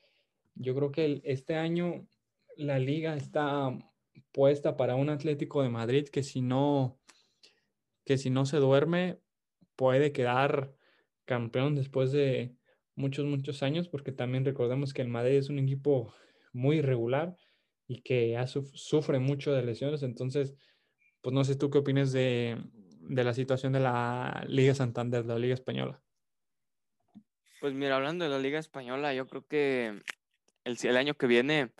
Yo 0.56 0.76
creo 0.76 0.92
que 0.92 1.22
este 1.24 1.56
año 1.56 2.08
la 2.58 2.80
liga 2.80 3.16
está 3.16 3.78
puesta 4.32 4.78
para 4.78 4.96
un 4.96 5.10
Atlético 5.10 5.62
de 5.62 5.70
Madrid 5.70 6.08
que 6.08 6.24
si 6.24 6.42
no 6.42 7.01
que 8.06 8.18
si 8.18 8.30
no 8.30 8.46
se 8.46 8.58
duerme 8.58 9.20
puede 9.76 10.12
quedar 10.12 10.74
campeón 11.26 11.76
después 11.76 12.12
de 12.12 12.56
muchos, 12.96 13.26
muchos 13.26 13.64
años, 13.64 13.88
porque 13.88 14.12
también 14.12 14.46
recordemos 14.46 14.94
que 14.94 15.02
el 15.02 15.08
Madrid 15.08 15.38
es 15.38 15.50
un 15.50 15.60
equipo 15.60 16.14
muy 16.54 16.78
irregular 16.78 17.36
y 17.88 18.02
que 18.02 18.38
sufre 18.74 19.20
mucho 19.20 19.54
de 19.54 19.64
lesiones. 19.64 20.04
Entonces, 20.04 20.56
pues 21.22 21.34
no 21.34 21.44
sé 21.44 21.56
tú 21.56 21.70
qué 21.70 21.80
opinas 21.80 22.12
de, 22.12 22.58
de 23.02 23.24
la 23.24 23.34
situación 23.34 23.74
de 23.74 23.80
la 23.80 24.44
Liga 24.48 24.74
Santander, 24.74 25.24
de 25.24 25.34
la 25.34 25.40
Liga 25.40 25.54
Española. 25.54 26.02
Pues 27.60 27.74
mira, 27.74 27.96
hablando 27.96 28.26
de 28.26 28.32
la 28.32 28.40
Liga 28.40 28.60
Española, 28.60 29.14
yo 29.14 29.28
creo 29.28 29.46
que 29.46 30.02
el, 30.64 30.98
año 30.98 31.14
que 31.16 31.28
viene 31.28 31.72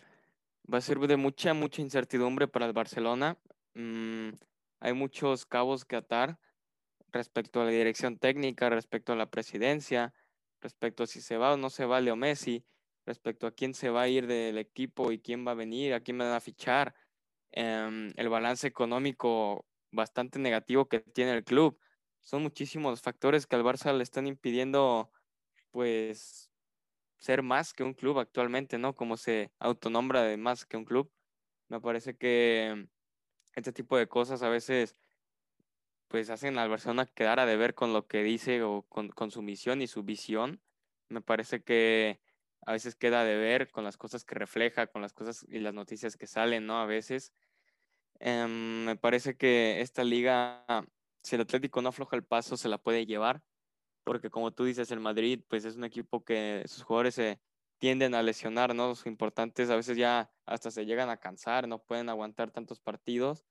va 0.72 0.78
a 0.78 0.80
ser 0.80 0.98
de 0.98 1.16
mucha, 1.16 1.54
mucha 1.54 1.82
incertidumbre 1.82 2.48
para 2.48 2.66
el 2.66 2.72
Barcelona. 2.72 3.36
Mm, 3.74 4.30
hay 4.82 4.94
muchos 4.94 5.46
cabos 5.46 5.84
que 5.84 5.94
atar 5.94 6.40
respecto 7.12 7.60
a 7.60 7.64
la 7.64 7.70
dirección 7.70 8.18
técnica, 8.18 8.68
respecto 8.68 9.12
a 9.12 9.16
la 9.16 9.30
presidencia, 9.30 10.12
respecto 10.60 11.04
a 11.04 11.06
si 11.06 11.20
se 11.20 11.36
va 11.36 11.52
o 11.54 11.56
no 11.56 11.70
se 11.70 11.86
va 11.86 12.00
Leo 12.00 12.16
Messi, 12.16 12.66
respecto 13.06 13.46
a 13.46 13.52
quién 13.52 13.74
se 13.74 13.90
va 13.90 14.02
a 14.02 14.08
ir 14.08 14.26
del 14.26 14.58
equipo 14.58 15.12
y 15.12 15.20
quién 15.20 15.46
va 15.46 15.52
a 15.52 15.54
venir, 15.54 15.94
a 15.94 16.00
quién 16.00 16.18
van 16.18 16.32
a 16.32 16.40
fichar, 16.40 16.96
em, 17.52 18.12
el 18.16 18.28
balance 18.28 18.66
económico 18.66 19.66
bastante 19.92 20.40
negativo 20.40 20.88
que 20.88 21.00
tiene 21.00 21.32
el 21.32 21.44
club. 21.44 21.78
Son 22.20 22.42
muchísimos 22.42 23.02
factores 23.02 23.46
que 23.46 23.56
al 23.56 23.62
Barça 23.64 23.96
le 23.96 24.02
están 24.02 24.26
impidiendo, 24.26 25.12
pues, 25.70 26.50
ser 27.18 27.42
más 27.42 27.72
que 27.72 27.84
un 27.84 27.94
club 27.94 28.18
actualmente, 28.18 28.78
¿no? 28.78 28.94
Como 28.94 29.16
se 29.16 29.52
autonombra 29.60 30.22
de 30.24 30.36
más 30.36 30.66
que 30.66 30.76
un 30.76 30.84
club. 30.84 31.12
Me 31.68 31.80
parece 31.80 32.16
que 32.16 32.88
este 33.54 33.72
tipo 33.72 33.96
de 33.96 34.08
cosas 34.08 34.42
a 34.42 34.48
veces 34.48 34.96
pues 36.12 36.28
hacen 36.28 36.58
al 36.58 36.68
Barcelona 36.68 37.06
quedar 37.06 37.40
a 37.40 37.46
deber 37.46 37.74
con 37.74 37.94
lo 37.94 38.06
que 38.06 38.22
dice 38.22 38.62
o 38.62 38.82
con, 38.82 39.30
su 39.30 39.40
misión 39.40 39.80
y 39.80 39.86
su 39.86 40.02
visión. 40.02 40.60
Me 41.08 41.22
parece 41.22 41.62
que 41.62 42.20
a 42.66 42.72
veces 42.72 42.94
queda 42.94 43.22
a 43.22 43.24
deber 43.24 43.70
con 43.70 43.82
las 43.82 43.96
cosas 43.96 44.24
que 44.24 44.34
refleja, 44.34 44.88
con 44.88 45.00
las 45.00 45.14
cosas 45.14 45.46
y 45.48 45.58
las 45.60 45.72
noticias 45.72 46.18
que 46.18 46.26
salen, 46.26 46.66
¿no? 46.66 46.78
A 46.80 46.86
veces. 46.86 47.32
Em, 48.20 48.84
me 48.84 48.96
parece 48.96 49.36
que 49.36 49.80
esta 49.80 50.04
liga, 50.04 50.66
si 51.22 51.36
el 51.36 51.42
Atlético 51.42 51.80
no 51.80 51.88
afloja 51.88 52.14
el 52.14 52.24
paso, 52.24 52.58
se 52.58 52.68
la 52.68 52.76
puede 52.76 53.06
llevar, 53.06 53.42
porque 54.04 54.28
como 54.28 54.52
tú 54.52 54.64
dices, 54.64 54.90
el 54.90 55.00
Madrid, 55.00 55.40
pues 55.48 55.64
es 55.64 55.76
un 55.76 55.84
equipo 55.84 56.24
que 56.24 56.62
sus 56.66 56.82
jugadores 56.82 57.14
se 57.14 57.40
tienden 57.82 58.14
a 58.14 58.22
lesionar, 58.22 58.76
¿no? 58.76 58.86
Los 58.86 59.06
importantes 59.06 59.68
a 59.68 59.74
veces 59.74 59.96
ya 59.96 60.30
hasta 60.46 60.70
se 60.70 60.86
llegan 60.86 61.10
a 61.10 61.16
cansar, 61.16 61.66
no 61.66 61.82
pueden 61.82 62.08
aguantar 62.10 62.52
tantos 62.52 62.78
partidos. 62.78 63.44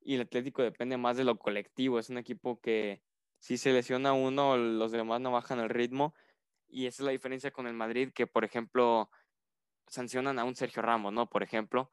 Y 0.00 0.14
el 0.14 0.22
Atlético 0.22 0.62
depende 0.62 0.96
más 0.96 1.18
de 1.18 1.24
lo 1.24 1.38
colectivo. 1.38 1.98
Es 1.98 2.08
un 2.08 2.16
equipo 2.16 2.58
que 2.58 3.02
si 3.38 3.58
se 3.58 3.74
lesiona 3.74 4.14
uno, 4.14 4.56
los 4.56 4.92
demás 4.92 5.20
no 5.20 5.30
bajan 5.30 5.60
el 5.60 5.68
ritmo. 5.68 6.14
Y 6.66 6.86
esa 6.86 7.02
es 7.02 7.04
la 7.04 7.12
diferencia 7.12 7.50
con 7.50 7.66
el 7.66 7.74
Madrid, 7.74 8.12
que 8.14 8.26
por 8.26 8.46
ejemplo 8.46 9.10
sancionan 9.88 10.38
a 10.38 10.44
un 10.44 10.54
Sergio 10.54 10.80
Ramos, 10.80 11.12
¿no? 11.12 11.28
Por 11.28 11.42
ejemplo. 11.42 11.90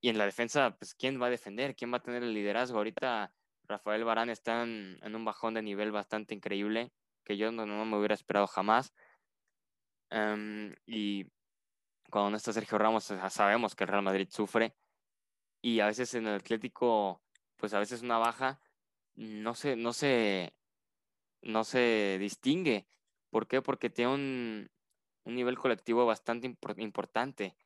Y 0.00 0.10
en 0.10 0.18
la 0.18 0.26
defensa, 0.26 0.76
pues, 0.78 0.94
¿quién 0.94 1.20
va 1.20 1.26
a 1.26 1.30
defender? 1.30 1.74
¿Quién 1.74 1.92
va 1.92 1.96
a 1.96 2.02
tener 2.04 2.22
el 2.22 2.34
liderazgo? 2.34 2.78
Ahorita 2.78 3.34
Rafael 3.64 4.04
Barán 4.04 4.30
está 4.30 4.62
en, 4.62 5.00
un 5.02 5.24
bajón 5.24 5.54
de 5.54 5.62
nivel 5.62 5.90
bastante 5.90 6.36
increíble, 6.36 6.92
que 7.24 7.36
yo 7.36 7.50
no, 7.50 7.66
no 7.66 7.84
me 7.84 7.98
hubiera 7.98 8.14
esperado 8.14 8.46
jamás. 8.46 8.94
Em, 10.10 10.74
y 10.86 11.24
cuando 12.10 12.30
no 12.30 12.36
está 12.36 12.52
Sergio 12.52 12.78
Ramos, 12.78 13.04
sabemos 13.30 13.74
que 13.74 13.84
el 13.84 13.88
Real 13.88 14.02
Madrid 14.02 14.28
sufre. 14.30 14.74
Y 15.62 15.80
a 15.80 15.86
veces 15.86 16.14
en 16.14 16.26
el 16.26 16.34
Atlético, 16.36 17.22
pues 17.56 17.74
a 17.74 17.78
veces 17.78 18.02
una 18.02 18.18
baja 18.18 18.60
no 19.14 19.54
se, 19.54 19.76
no 19.76 19.92
se, 19.92 20.54
no 21.42 21.64
se 21.64 22.18
distingue. 22.18 22.86
¿Por 23.30 23.46
qué? 23.46 23.62
Porque 23.62 23.90
tiene 23.90 24.14
un, 24.14 24.70
un 25.24 25.34
nivel 25.34 25.58
colectivo 25.58 26.06
bastante 26.06 26.56
importante. 26.78 27.56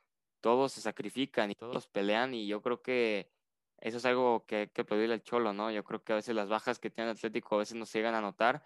Todos 0.41 0.73
se 0.73 0.81
sacrifican 0.81 1.51
y 1.51 1.55
todos 1.55 1.87
pelean 1.87 2.35
y 2.35 2.47
yo 2.47 2.61
creo 2.61 2.83
que 2.83 3.31
eso 3.79 3.99
es 3.99 4.05
algo 4.05 4.45
que 4.47 4.57
hay 4.57 4.69
que 4.69 4.85
pedirle 4.85 5.15
al 5.15 5.23
Cholo, 5.23 5.53
¿no? 5.53 5.71
Yo 5.71 5.85
creo 5.85 6.03
que 6.03 6.13
a 6.13 6.17
veces 6.17 6.35
las 6.35 6.49
bajas 6.49 6.79
que 6.79 6.91
tiene 6.91 7.11
el 7.11 7.17
Atlético 7.17 7.55
a 7.55 7.59
veces 7.59 7.77
no 7.77 7.87
se 7.87 7.99
llegan 7.99 8.15
a 8.15 8.21
notar 8.21 8.63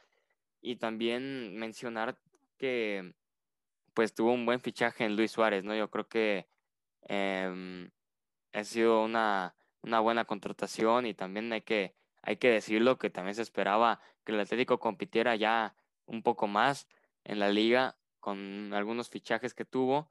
y 0.61 0.77
también 0.77 1.57
mencionar 1.57 2.19
que 2.57 3.14
pues 3.94 4.14
tuvo 4.14 4.33
un 4.33 4.46
buen 4.46 4.61
fichaje 4.61 5.05
en 5.05 5.16
Luis 5.16 5.33
Suárez, 5.33 5.64
¿no? 5.64 5.74
Yo 5.74 5.90
creo 5.90 6.09
que 6.09 6.48
em, 7.03 7.90
ha 8.53 8.64
sido 8.64 9.05
una, 9.05 9.55
buena 9.83 10.24
contratación 10.24 11.07
y 11.07 11.14
también 11.14 11.53
hay 11.53 11.62
que, 11.62 11.94
hay 12.22 12.37
que 12.37 12.51
decirlo 12.51 12.98
que 12.98 13.11
también 13.11 13.35
se 13.35 13.42
esperaba 13.42 14.01
que 14.24 14.33
el 14.33 14.40
Atlético 14.40 14.79
compitiera 14.79 15.37
ya 15.37 15.74
un 16.07 16.22
poco 16.22 16.46
más 16.46 16.88
en 17.24 17.38
la 17.38 17.51
liga 17.51 17.96
con 18.20 18.72
algunos 18.74 19.09
fichajes 19.11 19.55
que 19.55 19.64
tuvo 19.64 20.11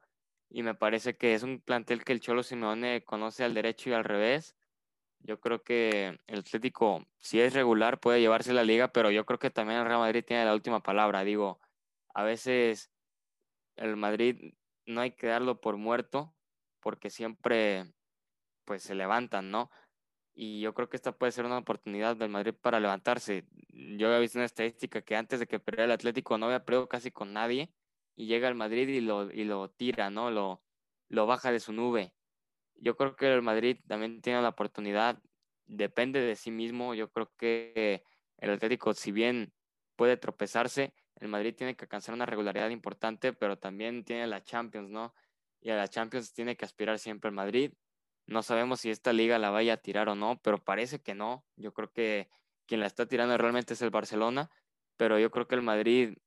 y 0.49 0.63
me 0.63 0.75
parece 0.75 1.17
que 1.17 1.33
es 1.33 1.43
un 1.43 1.59
plantel 1.59 2.03
que 2.03 2.13
el 2.13 2.21
Cholo 2.21 2.43
Simeone 2.43 3.03
conoce 3.03 3.43
al 3.43 3.53
derecho 3.53 3.89
y 3.89 3.93
al 3.93 4.03
revés. 4.03 4.55
Yo 5.19 5.39
creo 5.39 5.63
que 5.63 6.19
el 6.27 6.39
Atlético, 6.39 7.05
si 7.19 7.41
es 7.41 7.53
regular, 7.53 7.99
puede 7.99 8.21
llevarse 8.21 8.53
la 8.53 8.63
liga, 8.63 8.89
pero 8.89 9.11
yo 9.11 9.25
creo 9.25 9.39
que 9.39 9.49
también 9.49 9.79
el 9.79 9.85
Real 9.85 9.99
Madrid 9.99 10.23
tiene 10.25 10.45
la 10.45 10.53
última 10.53 10.81
palabra. 10.81 11.23
Digo, 11.23 11.59
a 12.13 12.23
veces 12.23 12.91
el 13.77 13.95
Madrid 13.95 14.53
no 14.85 15.01
hay 15.01 15.11
que 15.11 15.27
darlo 15.27 15.61
por 15.61 15.77
muerto, 15.77 16.35
porque 16.81 17.09
siempre 17.09 17.93
pues 18.65 18.83
se 18.83 18.95
levantan, 18.95 19.51
¿no? 19.51 19.71
Y 20.35 20.61
yo 20.61 20.73
creo 20.73 20.89
que 20.89 20.97
esta 20.97 21.17
puede 21.17 21.31
ser 21.31 21.45
una 21.45 21.57
oportunidad 21.57 22.15
del 22.15 22.29
Madrid 22.29 22.53
para 22.53 22.79
levantarse. 22.79 23.45
Yo 23.69 24.07
había 24.07 24.19
visto 24.19 24.37
una 24.37 24.45
estadística 24.45 25.01
que 25.01 25.15
antes 25.15 25.39
de 25.39 25.47
que 25.47 25.59
perdiera 25.59 25.85
el 25.85 25.91
Atlético 25.91 26.37
no 26.37 26.45
había 26.45 26.63
perdido 26.63 26.87
casi 26.87 27.11
con 27.11 27.33
nadie 27.33 27.73
y 28.15 28.27
llega 28.27 28.47
el 28.47 28.55
Madrid 28.55 28.87
y 28.89 29.01
lo, 29.01 29.31
y 29.31 29.45
lo 29.45 29.69
tira, 29.69 30.09
¿no? 30.09 30.29
Lo, 30.29 30.61
lo 31.09 31.25
baja 31.25 31.51
de 31.51 31.59
su 31.59 31.73
nube. 31.73 32.13
Yo 32.75 32.95
creo 32.95 33.15
que 33.15 33.33
el 33.33 33.41
Madrid 33.41 33.79
también 33.87 34.21
tiene 34.21 34.41
la 34.41 34.49
oportunidad, 34.49 35.19
depende 35.65 36.21
de 36.21 36.35
sí 36.35 36.51
mismo. 36.51 36.93
Yo 36.93 37.09
creo 37.11 37.31
que 37.37 38.03
el 38.37 38.51
Atlético, 38.51 38.93
si 38.93 39.11
bien 39.11 39.53
puede 39.95 40.17
tropezarse, 40.17 40.93
el 41.19 41.27
Madrid 41.27 41.56
tiene 41.56 41.75
que 41.75 41.86
alcanzar 41.86 42.13
una 42.13 42.25
regularidad 42.25 42.69
importante, 42.69 43.34
pero 43.34 43.58
también 43.58 44.03
tiene 44.03 44.27
la 44.27 44.43
Champions, 44.43 44.89
¿no? 44.89 45.13
Y 45.62 45.71
a 45.71 45.75
la 45.75 45.88
Champions 45.88 46.34
tiene 46.34 46.56
que 46.56 46.65
aspirar 46.65 46.99
siempre 46.99 47.30
el 47.30 47.36
Madrid. 47.36 47.73
No 48.25 48.43
sabemos 48.43 48.82
si 48.82 48.89
esta 48.89 49.13
liga 49.13 49.39
la 49.39 49.49
vaya 49.49 49.73
a 49.73 49.77
tirar 49.77 50.10
o 50.10 50.15
no, 50.15 50.39
pero 50.43 50.63
parece 50.63 50.99
que 51.01 51.15
no. 51.15 51.45
Yo 51.56 51.73
creo 51.73 51.91
que 51.91 52.30
quien 52.65 52.82
la 52.82 52.88
está 52.88 53.08
tirando 53.08 53.38
realmente 53.38 53.73
es 53.73 53.82
el 53.82 53.89
Barcelona, 53.89 54.51
pero 54.97 55.17
yo 55.17 55.32
creo 55.32 55.47
que 55.47 55.56
el 55.56 55.62
Madrid 55.62 56.17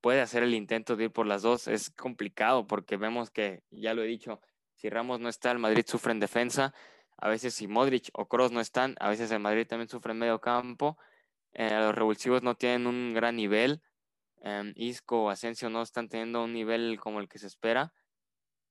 puede 0.00 0.20
hacer 0.20 0.42
el 0.42 0.54
intento 0.54 0.96
de 0.96 1.04
ir 1.04 1.12
por 1.12 1.26
las 1.26 1.42
dos. 1.42 1.68
Es 1.68 1.90
complicado 1.90 2.66
porque 2.66 2.96
vemos 2.96 3.30
que, 3.30 3.62
ya 3.70 3.94
lo 3.94 4.02
he 4.02 4.06
dicho, 4.06 4.40
si 4.74 4.90
Ramos 4.90 5.20
no 5.20 5.28
está, 5.28 5.52
el 5.52 5.58
Madrid 5.58 5.84
sufre 5.86 6.12
en 6.12 6.20
defensa. 6.20 6.74
A 7.18 7.28
veces 7.28 7.54
si 7.54 7.68
Modric 7.68 8.08
o 8.14 8.26
Kroos 8.26 8.50
no 8.50 8.60
están, 8.60 8.96
a 8.98 9.08
veces 9.08 9.30
el 9.30 9.38
Madrid 9.38 9.66
también 9.66 9.88
sufre 9.88 10.12
en 10.12 10.18
medio 10.18 10.40
campo. 10.40 10.98
Eh, 11.52 11.70
los 11.70 11.94
revulsivos 11.94 12.42
no 12.42 12.56
tienen 12.56 12.86
un 12.86 13.14
gran 13.14 13.36
nivel. 13.36 13.80
Em, 14.44 14.72
Isco 14.76 15.24
o 15.24 15.30
Asensio 15.30 15.70
no 15.70 15.82
están 15.82 16.08
teniendo 16.08 16.42
un 16.44 16.52
nivel 16.52 16.98
como 17.00 17.20
el 17.20 17.28
que 17.28 17.38
se 17.38 17.46
espera. 17.46 17.92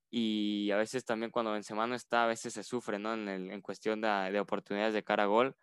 Y 0.09 0.69
a 0.71 0.77
veces 0.77 1.05
también 1.05 1.31
cuando 1.31 1.53
Benzema 1.53 1.87
no 1.87 1.95
está, 1.95 2.25
a 2.25 2.27
veces 2.27 2.53
se 2.53 2.63
sufre, 2.63 2.99
¿no? 2.99 3.13
En, 3.13 3.29
en 3.29 3.61
cuestión 3.61 4.01
de, 4.01 4.39
oportunidades 4.39 4.93
de 4.93 5.03
cara 5.03 5.23
a 5.23 5.27
gol. 5.27 5.55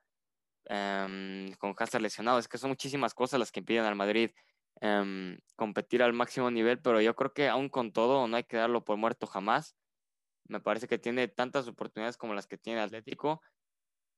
Em, 0.66 1.52
con 1.54 1.74
Hazard 1.78 2.02
lesionado. 2.02 2.38
Es 2.38 2.48
que 2.48 2.58
son 2.58 2.70
muchísimas 2.70 3.14
cosas 3.14 3.38
las 3.40 3.52
que 3.52 3.60
impiden 3.60 3.84
al 3.84 3.96
Madrid 3.96 4.30
em, 4.80 5.38
competir 5.56 6.02
al 6.02 6.12
máximo 6.12 6.50
nivel, 6.50 6.80
pero 6.80 7.00
yo 7.00 7.14
creo 7.16 7.32
que 7.32 7.48
aún 7.48 7.68
con 7.68 7.92
todo 7.92 8.28
no 8.28 8.36
hay 8.36 8.44
que 8.44 8.56
darlo 8.58 8.84
por 8.84 8.96
muerto 8.96 9.26
jamás. 9.26 9.76
Me 10.48 10.60
parece 10.60 10.88
que 10.88 10.98
tiene 10.98 11.28
tantas 11.28 11.68
oportunidades 11.68 12.16
como 12.16 12.34
las 12.34 12.46
que 12.46 12.58
tiene 12.58 12.80
Atlético. 12.80 13.42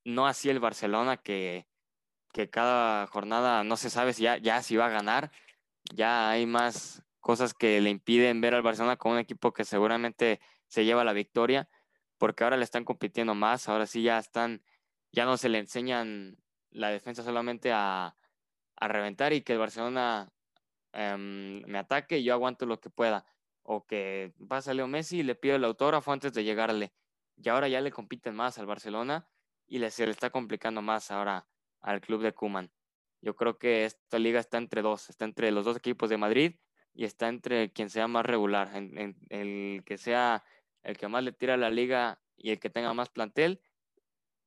No 0.05 0.27
así 0.27 0.51
el 0.51 0.61
Barcelona, 0.61 1.19
que, 1.19 1.67
que 2.33 2.51
cada 2.51 3.07
jornada 3.09 3.65
no 3.65 3.77
se 3.77 3.91
sabe 3.91 4.13
si 4.13 4.25
ya, 4.25 4.39
ya 4.39 4.63
si 4.63 4.77
va 4.77 4.87
a 4.87 4.91
ganar 4.91 5.33
ya 5.93 6.31
hay 6.31 6.47
más 6.47 7.03
cosas 7.21 7.55
que 7.55 7.81
le 7.81 7.91
impiden 7.91 8.41
ver 8.41 8.55
al 8.55 8.63
Barcelona 8.63 8.97
como 8.97 9.15
un 9.15 9.21
equipo 9.21 9.53
que 9.53 9.65
seguramente 9.65 10.41
se 10.69 10.85
lleva 10.85 11.05
la 11.05 11.13
victoria, 11.13 11.69
porque 12.19 12.45
ahora 12.45 12.57
le 12.57 12.65
están 12.65 12.85
compitiendo 12.85 13.35
más, 13.35 13.69
ahora 13.69 13.87
sí 13.87 14.03
ya 14.03 14.19
están, 14.19 14.63
ya 15.13 15.25
no 15.25 15.37
se 15.37 15.49
le 15.49 15.59
enseñan 15.59 16.37
la 16.71 16.91
defensa 16.91 17.23
solamente 17.23 17.73
a, 17.73 18.17
reventar 18.83 19.35
y 19.35 19.43
que 19.43 19.53
el 19.53 19.59
Barcelona 19.59 20.33
em, 20.93 21.63
me 21.67 21.79
ataque 21.79 22.19
y 22.19 22.25
yo 22.25 22.33
aguanto 22.33 22.65
lo 22.65 22.81
que 22.81 22.89
pueda, 22.89 23.27
o 23.63 23.85
que 23.85 24.33
pasa 24.49 24.73
Leo 24.73 24.87
Messi 24.87 25.19
y 25.19 25.23
le 25.23 25.35
pido 25.35 25.57
el 25.57 25.65
autógrafo 25.65 26.13
antes 26.13 26.33
de 26.33 26.45
llegarle, 26.45 26.93
y 27.37 27.49
ahora 27.51 27.69
ya 27.69 27.81
le 27.83 27.93
compiten 27.93 28.35
más 28.35 28.59
al 28.59 28.67
Barcelona 28.67 29.29
y 29.67 29.79
se 29.91 30.07
le 30.07 30.13
está 30.13 30.31
complicando 30.31 30.83
más 30.83 31.11
ahora 31.11 31.47
al 31.81 32.01
club 32.01 32.23
de 32.23 32.33
Kuman. 32.33 32.71
Yo 33.23 33.37
creo 33.37 33.59
que 33.59 33.85
esta 33.85 34.19
liga 34.19 34.41
está 34.41 34.59
entre 34.59 34.83
dos, 34.83 35.11
está 35.11 35.25
entre 35.25 35.51
los 35.51 35.65
dos 35.65 35.77
equipos 35.77 36.09
de 36.09 36.17
Madrid 36.17 36.57
y 36.95 37.05
está 37.05 37.29
entre 37.29 37.71
quien 37.73 37.91
sea 37.91 38.09
más 38.09 38.25
regular, 38.25 38.75
en, 38.75 39.17
el 39.29 39.85
que 39.85 39.99
sea 39.99 40.43
el 40.83 40.97
que 40.97 41.09
más 41.09 41.23
le 41.23 41.33
tira 41.33 41.55
a 41.55 41.59
la 41.59 41.71
liga 41.71 42.21
y 42.37 42.51
el 42.51 42.59
que 42.59 42.71
tenga 42.71 42.95
más 42.95 43.11
plantel 43.11 43.61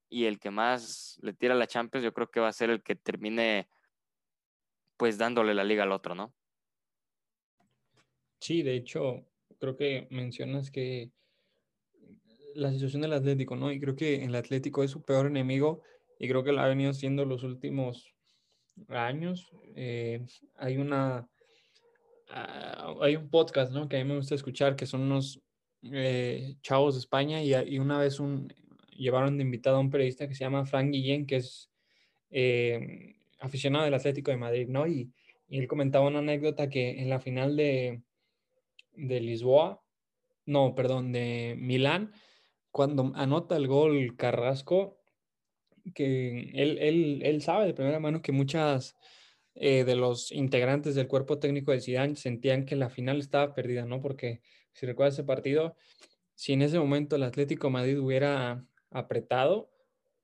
y 0.10 0.26
el 0.26 0.40
que 0.40 0.52
más 0.52 1.20
le 1.22 1.34
tira 1.34 1.54
a 1.54 1.58
la 1.58 1.68
Champions, 1.68 2.04
yo 2.04 2.14
creo 2.14 2.30
que 2.30 2.40
va 2.40 2.48
a 2.48 2.54
ser 2.54 2.70
el 2.70 2.82
que 2.84 2.96
termine 2.96 3.70
pues 4.98 5.18
dándole 5.18 5.54
la 5.54 5.64
liga 5.64 5.84
al 5.84 5.92
otro, 5.92 6.16
¿no? 6.16 6.34
Sí, 8.40 8.62
de 8.62 8.76
hecho, 8.76 9.26
creo 9.60 9.78
que 9.78 10.08
mencionas 10.10 10.70
que 10.70 11.12
la 12.56 12.72
situación 12.72 13.02
del 13.02 13.14
Atlético, 13.14 13.56
¿no? 13.56 13.72
Y 13.72 13.80
creo 13.80 13.96
que 13.96 14.24
el 14.24 14.36
Atlético 14.36 14.84
es 14.84 14.92
su 14.92 15.04
peor 15.04 15.28
enemigo 15.28 15.82
y 16.20 16.28
creo 16.28 16.44
que 16.44 16.52
lo 16.52 16.62
ha 16.62 16.68
venido 16.68 16.94
siendo 16.94 17.26
los 17.26 17.44
últimos 17.44 18.13
años. 18.90 19.52
Eh, 19.76 20.26
hay 20.58 20.78
una 20.78 21.28
ah, 22.30 22.96
hay 23.02 23.16
un 23.16 23.30
podcast 23.30 23.72
¿no? 23.72 23.88
que 23.88 23.98
a 23.98 24.04
mí 24.04 24.10
me 24.10 24.18
gusta 24.18 24.36
escuchar 24.36 24.76
que 24.76 24.86
son 24.86 25.02
unos 25.02 25.42
eh, 25.92 26.56
chavos 26.62 26.96
de 26.96 27.00
España 27.00 27.44
y, 27.44 27.80
una 27.80 28.00
vez 28.00 28.20
un, 28.20 28.54
llevaron 28.96 29.38
de 29.38 29.44
invitado 29.44 29.78
a 29.78 29.80
un 29.80 29.90
periodista 29.90 30.28
que 30.28 30.36
se 30.36 30.44
llama 30.44 30.66
Frank 30.66 30.92
Guillén, 30.92 31.26
que 31.26 31.38
es 31.38 31.70
eh, 32.32 33.16
aficionado 33.40 33.86
del 33.86 33.94
Atlético 33.94 34.32
de 34.32 34.38
Madrid, 34.38 34.68
¿no? 34.70 34.88
Y, 34.88 35.12
y, 35.50 35.60
él 35.60 35.68
comentaba 35.68 36.08
una 36.08 36.20
anécdota 36.20 36.70
que 36.70 37.02
en 37.02 37.10
la 37.10 37.20
final 37.20 37.56
de, 37.58 38.02
de 38.96 39.20
Lisboa, 39.20 39.82
no, 40.46 40.74
perdón, 40.76 41.12
de 41.12 41.56
Milán, 41.58 42.14
cuando 42.72 43.12
anota 43.16 43.56
el 43.56 43.68
gol 43.68 44.16
Carrasco, 44.16 45.03
que 45.94 46.52
él, 46.54 46.78
él, 46.80 47.22
él 47.24 47.42
sabe 47.42 47.66
de 47.66 47.74
primera 47.74 48.00
mano 48.00 48.22
que 48.22 48.32
muchas 48.32 48.96
eh, 49.56 49.84
de 49.84 49.96
los 49.96 50.32
integrantes 50.32 50.96
del 50.96 51.08
cuerpo 51.08 51.38
técnico 51.38 51.72
de 51.72 51.82
Zidane 51.82 52.16
sentían 52.16 52.66
que 52.66 52.76
la 52.76 52.90
final 52.90 53.20
estaba 53.20 53.54
perdida, 53.54 53.86
¿no? 53.86 54.02
Porque 54.02 54.42
si 54.74 54.86
recuerdas 54.86 55.14
ese 55.14 55.24
partido, 55.24 55.76
si 56.34 56.54
en 56.54 56.64
ese 56.64 56.80
momento 56.80 57.16
el 57.16 57.24
Atlético 57.24 57.70
Madrid 57.70 58.00
hubiera 58.00 58.66
apretado, 58.90 59.70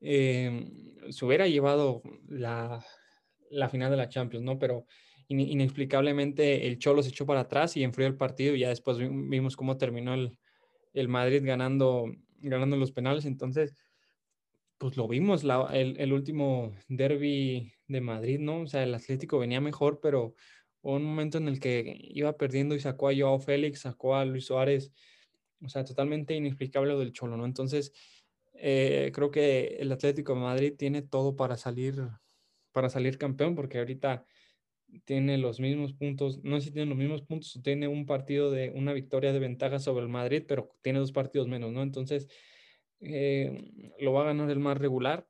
eh, 0.01 0.65
se 1.09 1.25
hubiera 1.25 1.47
llevado 1.47 2.01
la, 2.27 2.83
la, 3.51 3.69
final 3.69 3.91
de 3.91 3.97
la 3.97 4.09
Champions, 4.09 4.45
¿no? 4.45 4.57
Pero 4.57 4.85
inexplicablemente 5.27 6.65
el 6.67 6.79
Cholo 6.79 7.03
se 7.03 7.09
echó 7.09 7.27
para 7.27 7.41
atrás 7.41 7.77
y 7.77 7.83
enfrió 7.83 8.07
el 8.07 8.17
partido 8.17 8.55
y 8.55 8.61
ya 8.61 8.69
después 8.69 8.97
vimos 8.97 9.55
cómo 9.55 9.77
terminó 9.77 10.15
el, 10.15 10.39
el 10.93 11.07
Madrid 11.07 11.43
ganando, 11.45 12.11
ganando 12.39 12.77
los 12.77 12.91
penales. 12.91 13.25
Entonces, 13.25 13.75
pues 14.79 14.95
lo 14.97 15.07
vimos 15.07 15.43
el, 15.73 16.13
último 16.13 16.73
derby 16.87 17.73
de 17.87 18.01
Madrid, 18.01 18.39
¿no? 18.39 18.61
O 18.61 18.67
sea, 18.67 18.83
el 18.83 18.95
Atlético 18.95 19.37
venía 19.37 19.59
mejor, 19.59 19.99
pero 20.01 20.35
hubo 20.81 20.95
un 20.95 21.03
momento 21.03 21.37
en 21.37 21.49
el 21.49 21.59
que 21.59 21.97
iba 21.99 22.37
perdiendo 22.37 22.75
y 22.75 22.79
sacó 22.79 23.09
a 23.09 23.13
Joao 23.15 23.39
Félix, 23.39 23.81
sacó 23.81 24.15
a 24.15 24.23
Luis 24.23 24.45
Suárez, 24.45 24.93
o 25.61 25.67
sea, 25.67 25.83
totalmente 25.83 26.33
inexplicable 26.33 26.93
lo 26.93 26.99
del 26.99 27.11
Cholo, 27.11 27.35
¿no? 27.35 27.45
Entonces, 27.45 27.91
eh, 28.53 29.11
creo 29.13 29.31
que 29.31 29.77
el 29.79 29.91
Atlético 29.91 30.33
de 30.33 30.39
Madrid 30.39 30.73
tiene 30.77 31.01
todo 31.01 31.35
para 31.35 31.57
salir, 31.57 31.95
para 32.71 32.89
salir 32.89 33.17
campeón, 33.17 33.55
porque 33.55 33.79
ahorita 33.79 34.25
tiene 35.03 35.37
los 35.37 35.59
mismos 35.59 35.91
puntos, 35.91 36.41
no 36.43 36.59
sé 36.59 36.67
si 36.67 36.71
tiene 36.71 36.89
los 36.89 36.97
mismos 36.97 37.21
puntos, 37.21 37.59
tiene 37.61 37.89
un 37.89 38.05
partido 38.05 38.49
de 38.49 38.71
una 38.71 38.93
victoria 38.93 39.33
de 39.33 39.39
ventaja 39.39 39.79
sobre 39.79 40.03
el 40.03 40.09
Madrid, 40.09 40.43
pero 40.47 40.73
tiene 40.81 40.99
dos 40.99 41.11
partidos 41.11 41.49
menos, 41.49 41.73
¿no? 41.73 41.83
Entonces, 41.83 42.29
eh, 43.01 43.93
lo 43.99 44.13
va 44.13 44.21
a 44.21 44.25
ganar 44.25 44.49
el 44.49 44.59
más 44.59 44.77
regular. 44.77 45.27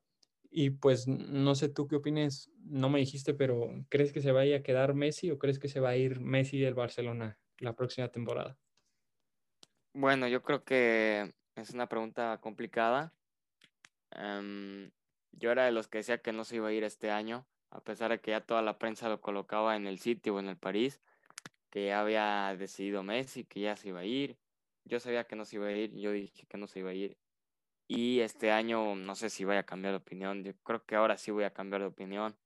Y 0.52 0.70
pues 0.70 1.06
no 1.06 1.54
sé 1.54 1.68
tú 1.68 1.86
qué 1.86 1.96
opines, 1.96 2.50
no 2.64 2.88
me 2.88 2.98
dijiste, 2.98 3.34
pero 3.34 3.68
¿crees 3.88 4.12
que 4.12 4.20
se 4.20 4.32
vaya 4.32 4.56
a 4.56 4.62
quedar 4.62 4.94
Messi 4.94 5.30
o 5.30 5.38
crees 5.38 5.60
que 5.60 5.68
se 5.68 5.78
va 5.78 5.90
a 5.90 5.96
ir 5.96 6.18
Messi 6.20 6.58
del 6.58 6.74
Barcelona 6.74 7.38
la 7.58 7.76
próxima 7.76 8.08
temporada? 8.08 8.58
Bueno, 9.92 10.26
yo 10.26 10.42
creo 10.42 10.64
que 10.64 11.32
es 11.54 11.70
una 11.70 11.88
pregunta 11.88 12.38
complicada. 12.40 13.12
Em, 14.10 14.90
yo 15.30 15.52
era 15.52 15.66
de 15.66 15.72
los 15.72 15.86
que 15.86 15.98
decía 15.98 16.18
que 16.18 16.32
no 16.32 16.44
se 16.44 16.56
iba 16.56 16.68
a 16.68 16.72
ir 16.72 16.82
este 16.82 17.12
año, 17.12 17.46
a 17.70 17.80
pesar 17.80 18.10
de 18.10 18.20
que 18.20 18.32
ya 18.32 18.40
toda 18.40 18.62
la 18.62 18.78
prensa 18.78 19.08
lo 19.08 19.20
colocaba 19.20 19.76
en 19.76 19.86
el 19.86 20.00
City 20.00 20.30
o 20.30 20.40
en 20.40 20.48
el 20.48 20.56
París, 20.56 21.00
que 21.70 21.86
ya 21.86 22.00
había 22.00 22.56
decidido 22.58 23.04
Messi, 23.04 23.44
que 23.44 23.60
ya 23.60 23.76
se 23.76 23.88
iba 23.90 24.00
a 24.00 24.04
ir. 24.04 24.36
Yo 24.84 24.98
sabía 24.98 25.24
que 25.24 25.36
no 25.36 25.44
se 25.44 25.56
iba 25.56 25.66
a 25.66 25.72
ir, 25.72 25.94
yo 25.94 26.10
dije 26.10 26.46
que 26.48 26.58
no 26.58 26.66
se 26.66 26.80
iba 26.80 26.90
a 26.90 26.94
ir 26.94 27.16
y 27.90 28.20
este 28.20 28.52
año 28.52 28.94
no 28.94 29.16
sé 29.16 29.30
si 29.30 29.44
voy 29.44 29.56
a 29.56 29.64
cambiar 29.64 29.94
de 29.94 29.96
opinión. 29.96 30.44
Yo 30.44 30.52
creo 30.62 30.84
que 30.84 30.94
ahora 30.94 31.18
sí 31.18 31.32
voy 31.32 31.42
a 31.42 31.52
cambiar 31.52 31.82
de 31.82 31.88
opinión. 31.88 32.38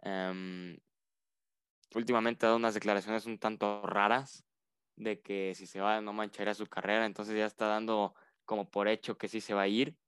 Em, 0.00 0.78
últimamente 1.94 2.46
ha 2.46 2.48
dado 2.48 2.56
unas 2.56 2.72
declaraciones 2.72 3.26
un 3.26 3.38
tanto 3.38 3.82
raras 3.82 4.42
de 4.96 5.20
que 5.20 5.54
si 5.54 5.66
se 5.66 5.80
va 5.82 6.00
no 6.00 6.14
mancharía 6.14 6.54
su 6.54 6.66
carrera, 6.66 7.04
entonces 7.04 7.36
ya 7.36 7.44
está 7.44 7.66
dando 7.66 8.14
como 8.46 8.70
por 8.70 8.88
hecho 8.88 9.18
que 9.18 9.28
sí 9.28 9.42
se 9.42 9.52
va 9.52 9.62
a 9.62 9.68
ir. 9.68 9.98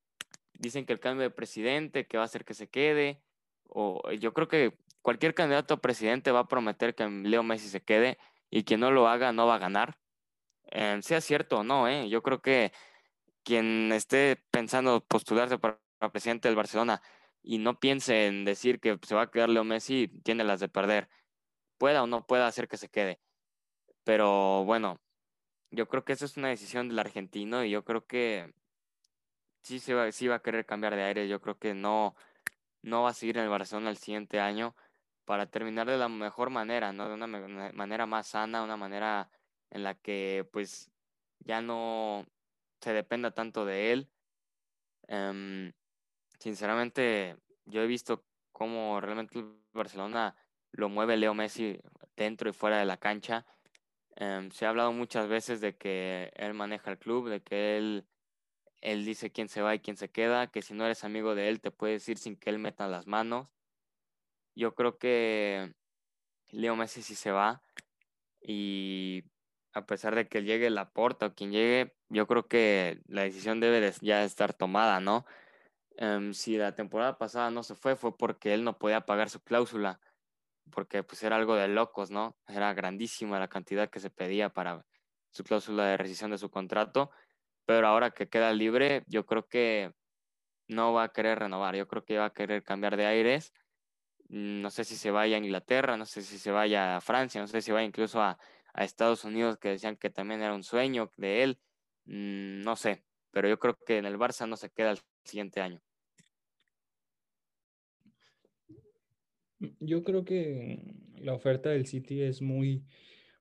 Dicen 0.55 0.87
que 0.87 0.95
el 0.95 1.01
cambio 1.01 1.25
de 1.25 1.31
presidente, 1.31 2.07
que 2.07 2.17
va 2.17 2.23
a 2.23 2.27
hacer 2.27 2.47
que 2.47 2.55
se 2.55 2.69
quede, 2.69 3.23
o 3.69 4.11
yo 4.13 4.33
creo 4.33 4.49
que 4.49 4.79
cualquier 5.03 5.35
candidato 5.35 5.75
a 5.75 5.83
presidente 5.83 6.33
va 6.33 6.41
a 6.41 6.49
prometer 6.49 6.95
que 6.95 7.07
Leo 7.07 7.43
Messi 7.43 7.69
se 7.69 7.83
quede 7.83 8.17
y 8.49 8.65
quien 8.65 8.81
no 8.81 8.91
lo 8.91 9.07
haga 9.07 9.33
no 9.33 9.47
va 9.47 9.57
a 9.57 9.59
ganar. 9.59 9.99
Em, 10.71 11.03
sea 11.03 11.21
cierto 11.21 11.59
o 11.59 11.65
no, 11.65 11.89
¿eh? 11.89 12.09
yo 12.09 12.23
creo 12.23 12.41
que 12.41 12.73
quien 13.47 13.93
esté 13.93 14.43
pensando 14.51 15.05
postularse 15.07 15.57
para 15.57 15.79
presidente 16.13 16.49
del 16.49 16.57
Barcelona 16.57 17.01
y 17.43 17.59
no 17.59 17.79
piense 17.79 18.27
en 18.27 18.45
decir 18.45 18.81
que 18.81 18.99
se 19.07 19.15
va 19.15 19.23
a 19.23 19.31
quedar 19.31 19.49
Leo 19.49 19.63
Messi, 19.63 20.09
tiene 20.25 20.43
las 20.43 20.59
de 20.59 20.69
perder. 20.69 21.09
Pueda 21.79 22.03
o 22.03 22.09
no 22.09 22.27
pueda 22.27 22.49
hacer 22.49 22.67
que 22.67 22.77
se 22.77 22.89
quede. 22.89 23.21
Pero 24.03 24.65
bueno, 24.65 25.01
yo 25.71 25.87
creo 25.89 26.05
que 26.05 26.13
esa 26.15 26.25
es 26.25 26.37
una 26.37 26.49
decisión 26.49 26.89
del 26.89 26.99
argentino 26.99 27.65
y 27.65 27.71
yo 27.71 27.85
creo 27.85 28.05
que 28.05 28.53
sí, 29.63 29.79
se 29.79 29.95
va, 29.95 30.11
sí 30.11 30.27
va 30.27 30.37
a 30.37 30.43
querer 30.43 30.67
cambiar 30.67 30.97
de 30.97 31.05
aire. 31.05 31.29
Yo 31.29 31.41
creo 31.41 31.57
que 31.57 31.73
no, 31.73 32.17
no 32.83 33.03
va 33.05 33.11
a 33.11 33.15
seguir 33.15 33.37
en 33.39 33.45
el 33.45 33.51
Barcelona 33.51 33.91
el 33.91 33.99
siguiente 33.99 34.41
año 34.41 34.75
para 35.25 35.47
terminar 35.47 35.87
de 35.87 35.99
la 35.99 36.09
mejor 36.09 36.51
manera, 36.51 36.93
¿no? 36.93 37.09
De 37.09 37.15
una 37.15 37.29
manera 37.73 38.07
más 38.07 38.27
sana, 38.29 38.65
una 38.65 38.77
manera 38.77 39.31
en 39.71 39.85
la 39.85 39.95
que 39.95 40.49
pues 40.53 40.91
ya 41.39 41.61
no 41.61 42.27
se 42.81 42.93
dependa 42.93 43.33
tanto 43.33 43.65
de 43.65 43.93
él. 43.93 44.11
Em, 45.09 45.73
sinceramente, 46.39 47.37
yo 47.65 47.83
he 47.83 47.87
visto 47.87 48.25
cómo 48.53 49.01
realmente 49.01 49.39
el 49.39 49.57
Barcelona 49.73 50.37
lo 50.73 50.89
mueve 50.89 51.17
Leo 51.17 51.35
Messi 51.35 51.79
dentro 52.17 52.51
y 52.51 52.53
fuera 52.53 52.79
de 52.79 52.87
la 52.87 52.97
cancha. 52.97 53.47
Em, 54.17 54.51
se 54.51 54.67
ha 54.67 54.71
hablado 54.71 54.93
muchas 54.93 55.29
veces 55.29 55.61
de 55.61 55.77
que 55.77 56.33
él 56.37 56.55
maneja 56.55 56.91
el 56.91 56.99
club, 56.99 57.29
de 57.29 57.43
que 57.43 57.77
él, 57.77 58.07
él 58.81 59.05
dice 59.05 59.31
quién 59.31 59.49
se 59.49 59.63
va 59.63 59.75
y 59.75 59.81
quién 59.81 59.97
se 59.97 60.11
queda, 60.11 60.47
que 60.49 60.63
si 60.63 60.75
no 60.75 60.85
eres 60.87 61.05
amigo 61.05 61.35
de 61.35 61.49
él 61.49 61.61
te 61.61 61.71
puedes 61.71 62.09
ir 62.09 62.19
sin 62.19 62.37
que 62.37 62.51
él 62.51 62.59
meta 62.59 62.89
las 62.89 63.07
manos. 63.07 63.49
Yo 64.55 64.75
creo 64.75 64.99
que 64.99 65.75
Leo 66.51 66.77
Messi 66.77 67.03
sí 67.03 67.15
se 67.15 67.31
va 67.31 67.63
y 68.41 69.25
a 69.77 69.87
pesar 69.87 70.15
de 70.15 70.27
que 70.27 70.43
llegue 70.43 70.71
la 70.71 70.91
porta 70.91 71.27
o 71.27 71.35
quien 71.35 71.53
llegue, 71.53 71.95
yo 72.09 72.27
creo 72.27 72.49
que 72.49 73.03
la 73.09 73.23
decisión 73.23 73.61
debe 73.61 73.93
ya 74.01 74.25
estar 74.25 74.55
tomada, 74.55 75.01
¿no? 75.01 75.27
Em, 75.99 76.33
si 76.33 76.57
la 76.57 76.75
temporada 76.75 77.19
pasada 77.19 77.51
no 77.51 77.63
se 77.63 77.75
fue, 77.75 77.95
fue 77.95 78.17
porque 78.17 78.55
él 78.55 78.65
no 78.65 78.79
podía 78.79 79.03
pagar 79.03 79.29
su 79.31 79.41
cláusula 79.43 80.01
porque 80.71 81.03
pues 81.03 81.23
era 81.23 81.37
algo 81.37 81.57
de 81.57 81.69
locos, 81.69 82.11
¿no? 82.11 82.37
Era 82.49 82.73
grandísima 82.75 83.39
la 83.39 83.49
cantidad 83.49 83.91
que 83.91 84.01
se 84.01 84.11
pedía 84.11 84.49
para 84.51 84.85
su 85.31 85.45
cláusula 85.45 85.85
de 85.87 85.97
rescisión 85.99 86.31
de 86.31 86.39
su 86.39 86.51
contrato, 86.51 87.11
pero 87.67 87.87
ahora 87.87 88.13
que 88.13 88.29
queda 88.29 88.53
libre, 88.53 89.05
yo 89.07 89.27
creo 89.27 89.47
que 89.47 89.93
no 90.69 90.95
va 90.95 91.05
a 91.05 91.13
querer 91.13 91.39
renovar, 91.39 91.77
yo 91.77 91.87
creo 91.87 92.05
que 92.05 92.19
va 92.19 92.27
a 92.27 92.33
querer 92.33 92.63
cambiar 92.63 92.97
de 92.97 93.07
aires. 93.07 93.53
No 94.29 94.71
sé 94.71 94.85
si 94.85 94.97
se 94.97 95.11
vaya 95.11 95.37
a 95.37 95.39
Inglaterra, 95.41 95.97
no 95.97 96.07
sé 96.07 96.23
si 96.23 96.39
se 96.39 96.51
vaya 96.51 96.97
a 96.97 97.01
Francia, 97.01 97.41
no 97.41 97.47
sé 97.47 97.63
si 97.63 97.71
vaya 97.73 97.87
incluso 97.87 98.21
a, 98.21 98.39
a 98.77 98.85
Estados 98.85 99.25
Unidos, 99.25 99.59
que 99.59 99.71
decían 99.71 99.97
que 99.97 100.11
también 100.11 100.43
era 100.43 100.55
un 100.55 100.63
sueño 100.63 101.11
de 101.17 101.43
él, 101.43 101.59
mm, 102.05 102.61
no 102.61 102.77
sé, 102.77 103.03
pero 103.31 103.49
yo 103.49 103.59
creo 103.59 103.77
que 103.87 103.97
en 103.97 104.05
el 104.05 104.19
Barça 104.19 104.47
no 104.47 104.57
se 104.57 104.71
queda 104.71 104.91
el 104.91 104.99
siguiente 105.25 105.61
año. 105.61 105.81
Yo 109.81 110.05
creo 110.05 110.25
que 110.25 110.95
la 111.17 111.33
oferta 111.33 111.71
del 111.71 111.87
City 111.87 112.21
es 112.21 112.43
muy, 112.43 112.85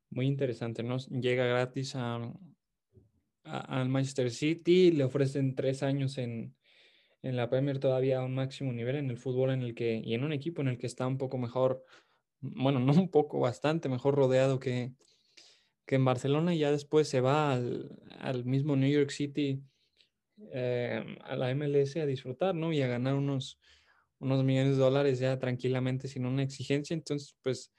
muy 0.09 0.25
interesante, 0.25 0.81
¿no? 0.81 0.97
Llega 0.97 1.45
gratis 1.45 1.95
al 1.95 3.89
Manchester 3.89 4.31
City, 4.31 4.91
le 4.91 5.03
ofrecen 5.03 5.53
tres 5.53 5.83
años 5.83 6.17
en, 6.17 6.55
en 7.21 7.35
la 7.35 7.49
Premier 7.49 7.79
todavía 7.79 8.19
a 8.19 8.23
un 8.23 8.33
máximo 8.33 8.71
nivel 8.71 8.95
en 8.95 9.09
el 9.09 9.17
fútbol 9.17 9.49
en 9.51 9.61
el 9.61 9.75
que, 9.75 10.01
y 10.01 10.13
en 10.13 10.23
un 10.23 10.31
equipo 10.31 10.61
en 10.61 10.69
el 10.69 10.77
que 10.77 10.87
está 10.87 11.05
un 11.05 11.17
poco 11.17 11.37
mejor, 11.37 11.83
bueno, 12.39 12.79
no 12.79 12.93
un 12.93 13.09
poco, 13.09 13.41
bastante 13.41 13.89
mejor 13.89 14.15
rodeado 14.15 14.59
que, 14.59 14.93
que 15.85 15.95
en 15.95 16.05
Barcelona 16.05 16.53
y 16.53 16.59
ya 16.59 16.71
después 16.71 17.07
se 17.07 17.21
va 17.21 17.53
al, 17.53 18.45
mismo 18.45 18.75
New 18.75 18.89
York 18.89 19.11
City, 19.11 19.61
eh, 20.51 21.17
a 21.23 21.35
la 21.35 21.53
MLS 21.53 21.97
a 21.97 22.05
disfrutar, 22.05 22.55
¿no? 22.55 22.73
Y 22.73 22.81
a 22.81 22.87
ganar 22.87 23.15
unos, 23.15 23.59
unos 24.19 24.43
millones 24.43 24.77
de 24.77 24.83
dólares 24.83 25.19
ya 25.19 25.37
tranquilamente 25.39 26.07
sin 26.07 26.25
una 26.25 26.43
exigencia. 26.43 26.93
Entonces, 26.93 27.35
pues, 27.43 27.71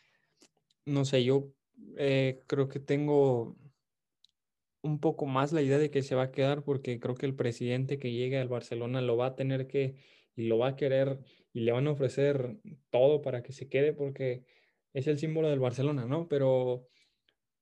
no 0.85 1.05
sé, 1.05 1.25
yo 1.25 1.53
eh, 1.97 2.43
creo 2.47 2.69
que 2.69 2.81
tengo 2.81 3.57
un 4.83 5.01
poco 5.01 5.27
más 5.27 5.53
la 5.53 5.63
idea 5.63 5.79
de 5.79 5.91
que 5.91 6.03
se 6.03 6.15
va 6.15 6.25
a 6.25 6.33
quedar 6.33 6.63
porque 6.63 7.01
creo 7.01 7.17
que 7.17 7.27
el 7.27 7.35
presidente 7.35 7.99
que 7.99 8.13
llegue 8.13 8.39
al 8.39 8.49
Barcelona 8.49 9.01
lo 9.01 9.17
va 9.17 9.27
a 9.27 9.35
tener 9.37 9.67
que 9.67 9.97
y 10.37 10.45
lo 10.47 10.59
va 10.59 10.69
a 10.69 10.77
querer 10.77 11.19
y 11.53 11.61
le 11.61 11.73
van 11.73 11.87
a 11.89 11.93
ofrecer 11.93 12.59
todo 12.91 13.23
para 13.23 13.43
que 13.43 13.53
se 13.53 13.69
quede 13.69 13.93
porque 13.93 14.45
es 14.93 15.07
el 15.09 15.19
símbolo 15.19 15.49
del 15.49 15.61
Barcelona, 15.61 16.07
¿no? 16.07 16.29
Pero 16.29 16.87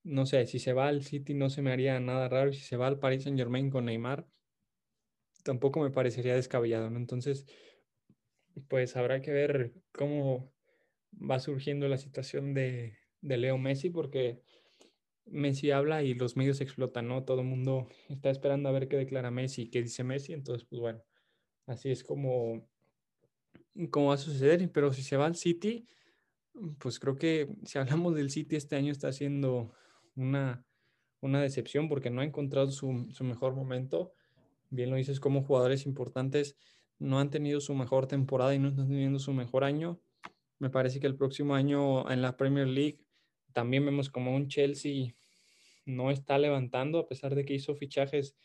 no 0.04 0.26
sé, 0.26 0.46
si 0.46 0.58
se 0.58 0.74
va 0.74 0.88
al 0.88 1.02
City 1.02 1.34
no 1.34 1.50
se 1.50 1.62
me 1.62 1.72
haría 1.72 1.98
nada 1.98 2.28
raro, 2.28 2.52
si 2.52 2.60
se 2.60 2.76
va 2.76 2.86
al 2.86 2.98
Paris 2.98 3.24
Saint 3.24 3.38
Germain 3.38 3.70
con 3.70 3.86
Neymar, 3.86 4.26
tampoco 5.42 5.80
me 5.80 5.90
parecería 5.90 6.34
descabellado, 6.34 6.90
¿no? 6.90 6.98
Entonces, 6.98 7.46
pues 8.68 8.96
habrá 8.96 9.20
que 9.22 9.32
ver 9.32 9.72
cómo 9.92 10.52
va 11.12 11.40
surgiendo 11.40 11.88
la 11.88 11.98
situación 11.98 12.54
de, 12.54 12.98
Leo 13.22 13.56
Messi, 13.56 13.88
porque 13.88 14.42
Messi 15.24 15.70
habla 15.70 16.02
y 16.02 16.12
los 16.14 16.36
medios 16.36 16.60
explotan, 16.60 17.08
¿no? 17.08 17.24
Todo 17.24 17.40
el 17.40 17.46
mundo 17.46 17.88
está 18.10 18.30
esperando 18.30 18.68
a 18.68 18.72
ver 18.72 18.88
qué 18.88 18.96
declara 18.96 19.30
Messi 19.30 19.70
qué 19.70 19.82
dice 19.82 20.04
Messi, 20.04 20.34
entonces, 20.34 20.66
pues 20.68 20.80
bueno, 20.80 21.02
así 21.66 21.90
es 21.90 22.04
como, 22.04 22.68
como 23.90 24.08
va 24.08 24.14
a 24.14 24.18
suceder, 24.18 24.70
pero 24.72 24.92
si 24.92 25.02
se 25.02 25.16
va 25.16 25.26
al 25.26 25.36
City, 25.36 25.86
pues 26.78 27.00
creo 27.00 27.16
que 27.16 27.48
si 27.64 27.78
hablamos 27.78 28.14
del 28.14 28.30
City 28.30 28.56
este 28.56 28.76
año 28.76 28.92
está 28.92 29.12
siendo 29.12 29.72
una, 30.16 30.64
una 31.20 31.40
decepción 31.40 31.88
porque 31.88 32.10
no 32.10 32.20
ha 32.20 32.24
encontrado 32.24 32.70
su, 32.70 33.08
su 33.10 33.24
mejor 33.24 33.54
momento. 33.54 34.12
Bien 34.70 34.90
lo 34.90 34.96
dices, 34.96 35.20
como 35.20 35.42
jugadores 35.42 35.86
importantes 35.86 36.56
no 36.98 37.18
han 37.18 37.30
tenido 37.30 37.60
su 37.60 37.74
mejor 37.74 38.06
temporada 38.06 38.54
y 38.54 38.58
no 38.58 38.68
están 38.68 38.88
teniendo 38.88 39.18
su 39.18 39.32
mejor 39.32 39.64
año. 39.64 40.00
Me 40.58 40.70
parece 40.70 41.00
que 41.00 41.06
el 41.06 41.16
próximo 41.16 41.54
año 41.54 42.10
en 42.10 42.22
la 42.22 42.36
Premier 42.36 42.66
League 42.66 43.00
también 43.52 43.84
vemos 43.84 44.10
como 44.10 44.34
un 44.34 44.48
Chelsea 44.48 45.14
no 45.86 46.10
está 46.10 46.38
levantando, 46.38 46.98
a 46.98 47.08
pesar 47.08 47.34
de 47.34 47.44
que 47.44 47.54
hizo 47.54 47.74
fichajes 47.74 48.36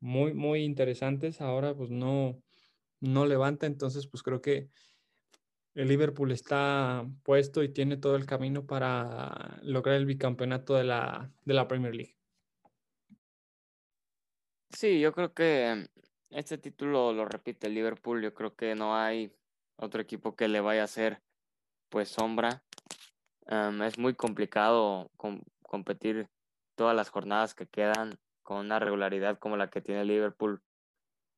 muy, 0.00 0.34
muy 0.34 0.62
interesantes. 0.62 1.40
Ahora 1.40 1.74
pues 1.74 1.90
no, 1.90 2.42
no 3.00 3.26
levanta, 3.26 3.66
entonces 3.66 4.06
pues 4.06 4.22
creo 4.22 4.40
que 4.40 4.68
el 5.76 5.88
Liverpool 5.88 6.32
está 6.32 7.06
puesto 7.22 7.62
y 7.62 7.68
tiene 7.68 7.98
todo 7.98 8.16
el 8.16 8.24
camino 8.24 8.66
para 8.66 9.58
lograr 9.62 9.96
el 9.96 10.06
bicampeonato 10.06 10.74
de 10.74 10.84
la, 10.84 11.30
de 11.44 11.54
la 11.54 11.68
Premier 11.68 11.94
League. 11.94 12.16
Sí, 14.70 14.98
yo 15.00 15.12
creo 15.12 15.34
que 15.34 15.86
este 16.30 16.56
título 16.56 17.12
lo 17.12 17.26
repite 17.26 17.66
el 17.66 17.74
Liverpool. 17.74 18.22
Yo 18.22 18.32
creo 18.32 18.56
que 18.56 18.74
no 18.74 18.96
hay 18.96 19.30
otro 19.76 20.00
equipo 20.00 20.34
que 20.34 20.48
le 20.48 20.60
vaya 20.60 20.80
a 20.80 20.84
hacer 20.86 21.20
pues 21.90 22.08
sombra. 22.08 22.62
es 23.46 23.98
muy 23.98 24.14
complicado 24.14 25.10
competir 25.62 26.30
todas 26.74 26.96
las 26.96 27.10
jornadas 27.10 27.54
que 27.54 27.66
quedan 27.66 28.18
con 28.42 28.58
una 28.58 28.78
regularidad 28.78 29.38
como 29.38 29.58
la 29.58 29.68
que 29.68 29.82
tiene 29.82 30.06
Liverpool, 30.06 30.62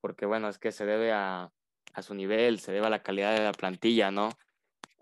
porque 0.01 0.27
bueno, 0.27 0.48
es 0.48 0.59
que 0.59 0.70
se 0.70 0.87
debe 0.87 1.12
a, 1.12 1.51
a 1.94 2.03
su 2.03 2.14
nivel, 2.14 2.61
se 2.61 2.72
debe 2.72 2.87
a 2.87 2.90
la 2.90 3.03
calidad 3.03 3.35
de 3.35 3.44
la 3.44 3.53
plantilla, 3.53 4.11
¿no? 4.11 4.31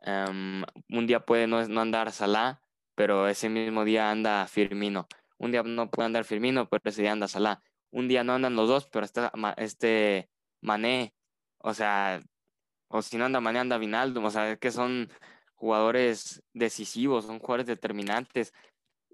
un 0.07 1.07
día 1.07 1.21
puede 1.21 1.49
no, 1.49 1.67
no 1.67 1.81
andar 1.81 2.13
Salah, 2.13 2.61
pero 2.95 3.29
ese 3.29 3.49
mismo 3.49 3.85
día 3.85 4.11
anda 4.11 4.47
Firmino. 4.47 5.09
Un 5.39 5.51
día 5.51 5.63
no 5.65 5.91
puede 5.91 6.07
andar 6.07 6.25
Firmino, 6.25 6.69
pero 6.69 6.81
ese 6.85 7.03
día 7.03 7.13
anda 7.13 7.27
Salah. 7.27 7.61
Un 7.91 8.07
día 8.07 8.23
no 8.23 8.35
andan 8.35 8.55
los 8.55 8.69
dos, 8.69 8.87
pero 8.87 9.05
está 9.05 9.33
este 9.57 10.29
Mané, 10.61 11.15
o 11.59 11.75
sea, 11.75 12.23
o 12.89 13.03
si 13.03 13.17
no 13.19 13.25
anda 13.25 13.41
Mané, 13.41 13.59
anda 13.61 13.79
Vinaldo, 13.79 14.23
o 14.23 14.31
sea, 14.31 14.53
es 14.53 14.59
que 14.59 14.71
son 14.71 15.11
jugadores 15.55 16.43
decisivos, 16.53 17.27
son 17.27 17.39
jugadores 17.39 17.67
determinantes, 17.67 18.53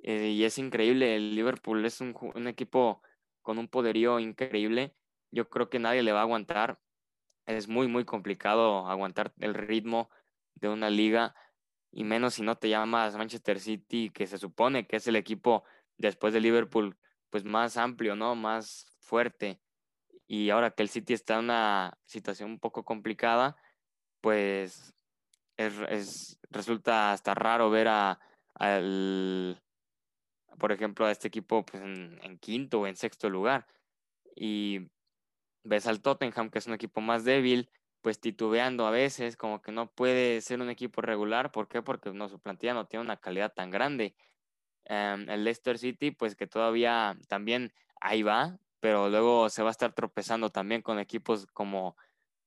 eh, 0.02 0.28
y 0.30 0.44
es 0.44 0.58
increíble, 0.58 1.16
el 1.16 1.34
Liverpool 1.34 1.84
es 1.84 2.00
un, 2.00 2.14
un 2.34 2.48
equipo 2.48 3.02
con 3.42 3.58
un 3.58 3.68
poderío 3.68 4.18
increíble, 4.18 4.94
yo 5.30 5.48
creo 5.48 5.70
que 5.70 5.78
nadie 5.78 6.02
le 6.02 6.12
va 6.12 6.20
a 6.20 6.22
aguantar, 6.22 6.80
es 7.46 7.68
muy, 7.68 7.88
muy 7.88 8.04
complicado 8.04 8.86
aguantar 8.86 9.32
el 9.40 9.54
ritmo 9.54 10.10
de 10.54 10.68
una 10.68 10.90
liga, 10.90 11.34
y 11.90 12.04
menos 12.04 12.34
si 12.34 12.42
no 12.42 12.56
te 12.56 12.68
llamas 12.68 13.16
Manchester 13.16 13.60
City, 13.60 14.10
que 14.10 14.26
se 14.26 14.38
supone 14.38 14.86
que 14.86 14.96
es 14.96 15.06
el 15.06 15.16
equipo 15.16 15.64
después 15.98 16.32
de 16.32 16.40
Liverpool 16.40 16.96
pues 17.30 17.44
más 17.44 17.76
amplio, 17.76 18.16
¿no? 18.16 18.34
Más 18.34 18.96
fuerte. 19.00 19.60
Y 20.26 20.50
ahora 20.50 20.70
que 20.70 20.82
el 20.82 20.88
City 20.88 21.12
está 21.12 21.34
en 21.34 21.44
una 21.44 21.98
situación 22.04 22.50
un 22.50 22.58
poco 22.58 22.84
complicada, 22.84 23.56
pues 24.20 24.94
es, 25.56 26.38
resulta 26.50 27.12
hasta 27.12 27.34
raro 27.34 27.70
ver 27.70 27.88
a, 27.88 28.20
al, 28.54 29.62
por 30.58 30.72
ejemplo, 30.72 31.06
a 31.06 31.10
este 31.10 31.28
equipo 31.28 31.64
pues, 31.64 31.82
en, 31.82 32.18
en, 32.22 32.38
quinto 32.38 32.80
o 32.80 32.86
en 32.86 32.96
sexto 32.96 33.28
lugar. 33.28 33.66
Y 34.34 34.88
ves 35.64 35.86
al 35.86 36.00
Tottenham, 36.02 36.50
que 36.50 36.58
es 36.58 36.66
un 36.66 36.74
equipo 36.74 37.00
más 37.00 37.24
débil, 37.24 37.70
pues 38.00 38.20
titubeando 38.20 38.86
a 38.86 38.90
veces, 38.90 39.36
como 39.36 39.62
que 39.62 39.72
no 39.72 39.90
puede 39.90 40.40
ser 40.40 40.60
un 40.60 40.70
equipo 40.70 41.00
regular. 41.02 41.52
¿Por 41.52 41.68
qué? 41.68 41.82
Porque 41.82 42.12
no, 42.12 42.28
su 42.28 42.40
plantilla 42.40 42.74
no 42.74 42.86
tiene 42.86 43.04
una 43.04 43.16
calidad 43.18 43.52
tan 43.54 43.70
grande. 43.70 44.16
Em, 44.84 45.28
el 45.30 45.44
Leicester 45.44 45.78
City, 45.78 46.10
pues 46.10 46.34
que 46.34 46.46
todavía 46.46 47.16
también 47.28 47.72
ahí 48.00 48.22
va, 48.22 48.58
pero 48.80 49.08
luego 49.08 49.48
se 49.50 49.62
va 49.62 49.68
a 49.68 49.72
estar 49.72 49.92
tropezando 49.94 50.50
también 50.50 50.82
con 50.82 50.98
equipos 50.98 51.46
como 51.46 51.96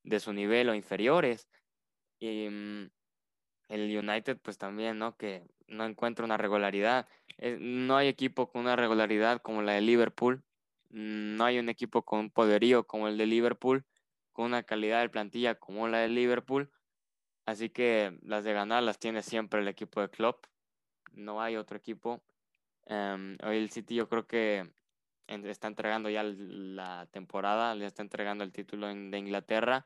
de 0.04 0.20
su 0.20 0.34
nivel 0.34 0.70
o 0.70 0.76
inferiores. 0.76 1.48
Y 2.20 2.50
mm, 2.50 2.90
el 3.70 3.98
United, 3.98 4.38
pues 4.42 4.58
también, 4.58 4.98
¿no? 5.00 5.16
Que 5.18 5.48
no 5.68 5.86
encuentra 5.86 6.26
una 6.26 6.38
regularidad. 6.38 7.08
Eh, 7.38 7.58
no 7.60 7.98
hay 7.98 8.08
equipo 8.08 8.50
con 8.50 8.62
una 8.62 8.76
regularidad 8.76 9.42
como 9.42 9.62
la 9.62 9.74
de 9.74 9.82
Liverpool. 9.82 10.44
No 10.90 11.46
hay 11.46 11.60
un 11.60 11.70
equipo 11.70 12.04
con 12.04 12.30
poderío 12.30 12.86
como 12.86 13.08
el 13.08 13.18
de 13.18 13.26
Liverpool, 13.26 13.86
con 14.32 14.46
una 14.46 14.64
calidad 14.64 15.02
de 15.02 15.10
plantilla 15.10 15.56
como 15.56 15.88
la 15.88 16.00
de 16.00 16.10
Liverpool. 16.10 16.72
Así 17.46 17.70
que 17.70 18.18
las 18.22 18.44
de 18.44 18.54
ganar 18.54 18.84
las 18.84 19.00
tiene 19.00 19.22
siempre 19.22 19.62
el 19.62 19.68
equipo 19.68 20.02
de 20.02 20.10
Klopp. 20.10 20.46
No 21.14 21.42
hay 21.42 21.56
otro 21.58 21.78
equipo. 21.78 22.24
Em, 22.86 23.38
hoy 23.44 23.58
el 23.58 23.70
City 23.72 23.96
yo 23.96 24.10
creo 24.10 24.28
que 24.28 24.72
está 25.28 25.68
entregando 25.68 26.10
ya 26.10 26.24
la 26.24 27.08
temporada, 27.12 27.76
le 27.76 27.86
está 27.86 28.02
entregando 28.04 28.44
el 28.44 28.52
título 28.52 28.88
de 28.88 29.18
Inglaterra. 29.18 29.86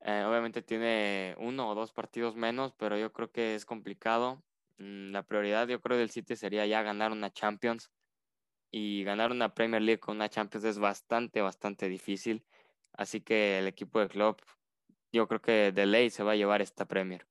Eh, 0.00 0.24
obviamente 0.26 0.62
tiene 0.62 1.34
uno 1.38 1.68
o 1.68 1.74
dos 1.74 1.92
partidos 1.92 2.36
menos, 2.36 2.72
pero 2.78 2.96
yo 2.96 3.12
creo 3.12 3.30
que 3.30 3.54
es 3.54 3.66
complicado. 3.66 4.42
Mm, 4.78 5.12
la 5.12 5.22
prioridad 5.22 5.68
yo 5.68 5.80
creo 5.80 5.98
del 5.98 6.10
City 6.10 6.36
sería 6.36 6.66
ya 6.66 6.82
ganar 6.82 7.12
una 7.12 7.30
Champions 7.30 7.90
y 8.70 9.04
ganar 9.04 9.30
una 9.30 9.54
Premier 9.54 9.82
League 9.82 10.00
con 10.00 10.16
una 10.16 10.28
Champions 10.28 10.64
es 10.64 10.78
bastante, 10.78 11.40
bastante 11.40 11.88
difícil. 11.88 12.44
Así 12.92 13.20
que 13.20 13.58
el 13.58 13.66
equipo 13.66 14.00
de 14.00 14.08
club 14.08 14.36
yo 15.12 15.26
creo 15.26 15.40
que 15.40 15.72
de 15.72 15.86
ley 15.86 16.10
se 16.10 16.22
va 16.22 16.32
a 16.32 16.36
llevar 16.36 16.62
esta 16.62 16.86
Premier. 16.86 17.26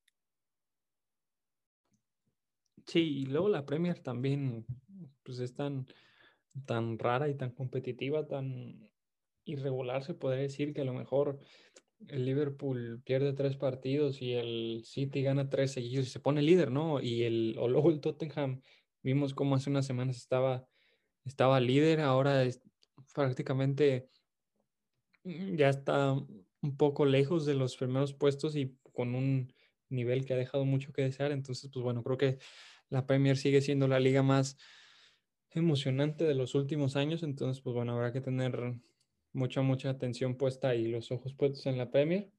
Sí, 2.85 3.19
y 3.19 3.25
luego 3.25 3.49
la 3.49 3.65
Premier 3.65 3.99
también, 3.99 4.65
pues 5.23 5.39
es 5.39 5.53
tan, 5.53 5.85
tan 6.65 6.97
rara 6.97 7.29
y 7.29 7.35
tan 7.35 7.51
competitiva, 7.51 8.27
tan 8.27 8.89
irregular, 9.45 10.03
se 10.03 10.13
podría 10.15 10.41
decir 10.41 10.73
que 10.73 10.81
a 10.81 10.85
lo 10.85 10.93
mejor 10.93 11.39
el 12.07 12.25
Liverpool 12.25 13.01
pierde 13.05 13.33
tres 13.33 13.57
partidos 13.57 14.21
y 14.21 14.33
el 14.33 14.81
City 14.85 15.21
gana 15.21 15.49
tres 15.49 15.71
seguidos 15.71 16.07
y 16.07 16.09
se 16.09 16.19
pone 16.19 16.41
líder, 16.41 16.71
¿no? 16.71 17.01
Y 17.01 17.23
el, 17.23 17.55
o 17.59 17.67
luego 17.67 17.91
el 17.91 17.99
Tottenham, 17.99 18.61
vimos 19.03 19.33
cómo 19.33 19.55
hace 19.55 19.69
unas 19.69 19.85
semanas 19.85 20.17
estaba, 20.17 20.67
estaba 21.25 21.59
líder, 21.59 22.01
ahora 22.01 22.43
es 22.43 22.61
prácticamente 23.13 24.09
mm, 25.23 25.55
ya 25.55 25.69
está 25.69 26.13
un 26.13 26.77
poco 26.77 27.05
lejos 27.05 27.45
de 27.45 27.55
los 27.55 27.77
primeros 27.77 28.13
puestos 28.13 28.55
y 28.55 28.77
con 28.93 29.15
un 29.15 29.53
nivel 29.89 30.25
que 30.25 30.33
ha 30.33 30.37
dejado 30.37 30.65
mucho 30.65 30.91
que 30.93 31.03
desear. 31.03 31.31
Entonces, 31.31 31.69
pues 31.71 31.83
bueno, 31.83 32.03
creo 32.03 32.17
que 32.17 32.37
la 32.89 33.05
Premier 33.05 33.37
sigue 33.37 33.61
siendo 33.61 33.87
la 33.87 33.99
liga 33.99 34.23
más 34.23 34.57
emocionante 35.51 36.25
de 36.25 36.35
los 36.35 36.55
últimos 36.55 36.95
años. 36.95 37.23
Entonces, 37.23 37.61
pues 37.61 37.75
bueno, 37.75 37.93
habrá 37.93 38.11
que 38.11 38.21
tener 38.21 38.75
mucha, 39.33 39.61
mucha 39.61 39.89
atención 39.89 40.35
puesta 40.35 40.75
y 40.75 40.87
los 40.87 41.11
ojos 41.11 41.33
puestos 41.33 41.65
en 41.65 41.77
la 41.77 41.91
Premier. 41.91 42.31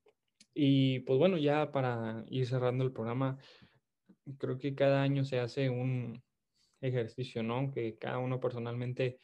Y 0.55 1.01
pues 1.01 1.19
bueno, 1.19 1.39
ya 1.39 1.73
para 1.73 2.25
ir 2.29 2.47
cerrando 2.47 2.85
el 2.85 2.93
programa, 2.93 3.39
creo 4.39 4.59
que 4.59 4.75
cada 4.75 5.03
año 5.03 5.25
se 5.25 5.39
hace 5.39 5.71
un 5.71 6.23
ejercicio, 6.81 7.43
¿no? 7.43 7.71
Que 7.71 7.97
cada 7.99 8.19
uno 8.19 8.41
personalmente 8.41 9.19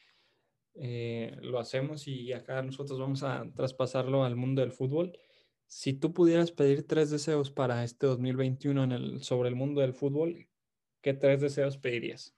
eh, 0.75 1.35
lo 1.41 1.59
hacemos 1.59 2.07
y 2.07 2.33
acá 2.33 2.61
nosotros 2.61 2.99
vamos 2.99 3.23
a 3.23 3.45
traspasarlo 3.55 4.23
al 4.23 4.35
mundo 4.35 4.61
del 4.61 4.71
fútbol. 4.71 5.17
Si 5.65 5.93
tú 5.93 6.13
pudieras 6.13 6.51
pedir 6.51 6.87
tres 6.87 7.09
deseos 7.09 7.51
para 7.51 7.83
este 7.83 8.07
2021 8.07 8.83
en 8.83 8.91
el, 8.91 9.23
sobre 9.23 9.49
el 9.49 9.55
mundo 9.55 9.81
del 9.81 9.93
fútbol, 9.93 10.47
¿qué 11.01 11.13
tres 11.13 11.41
deseos 11.41 11.77
pedirías? 11.77 12.35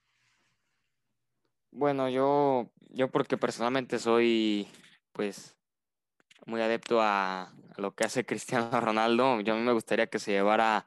Bueno, 1.71 2.09
yo, 2.09 2.71
yo 2.89 3.11
porque 3.11 3.37
personalmente 3.37 3.99
soy 3.99 4.67
pues 5.11 5.57
muy 6.45 6.61
adepto 6.61 7.01
a, 7.01 7.53
lo 7.77 7.93
que 7.93 8.05
hace 8.05 8.25
Cristiano 8.25 8.79
Ronaldo. 8.79 9.41
Yo 9.41 9.53
a 9.53 9.57
mí 9.57 9.63
me 9.63 9.73
gustaría 9.73 10.07
que 10.07 10.19
se 10.19 10.31
llevara 10.31 10.85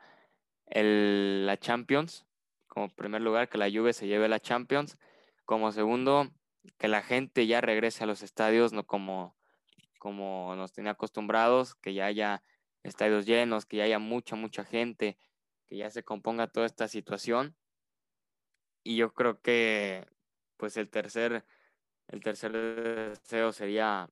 el, 0.66 1.46
la 1.46 1.58
Champions, 1.58 2.26
como 2.72 2.88
primer 2.88 3.20
lugar, 3.20 3.50
que 3.50 3.58
la 3.58 3.70
Juve 3.70 3.92
se 3.92 4.06
lleve 4.06 4.30
la 4.30 4.40
Champions. 4.40 4.96
Como 5.44 5.72
segundo, 5.72 6.30
que 6.78 6.88
la 6.88 7.02
gente 7.02 7.46
ya 7.46 7.60
regrese 7.60 8.04
a 8.04 8.06
los 8.06 8.22
estadios, 8.22 8.72
no 8.72 8.86
como, 8.86 9.36
como 9.98 10.56
nos 10.56 10.72
tenía 10.72 10.92
acostumbrados, 10.92 11.74
que 11.74 11.92
ya 11.92 12.06
haya 12.06 12.42
estadios 12.82 13.26
llenos, 13.26 13.66
que 13.66 13.76
ya 13.76 13.84
haya 13.84 13.98
mucha, 13.98 14.36
mucha 14.36 14.64
gente, 14.64 15.18
que 15.66 15.76
ya 15.76 15.90
se 15.90 16.02
componga 16.02 16.46
toda 16.46 16.64
esta 16.64 16.88
situación. 16.88 17.54
Y 18.82 18.96
yo 18.96 19.12
creo 19.12 19.42
que 19.42 20.06
pues 20.56 20.78
el 20.78 20.88
tercer, 20.88 21.44
el 22.08 22.22
tercer 22.22 22.52
deseo 22.52 23.52
sería 23.52 24.08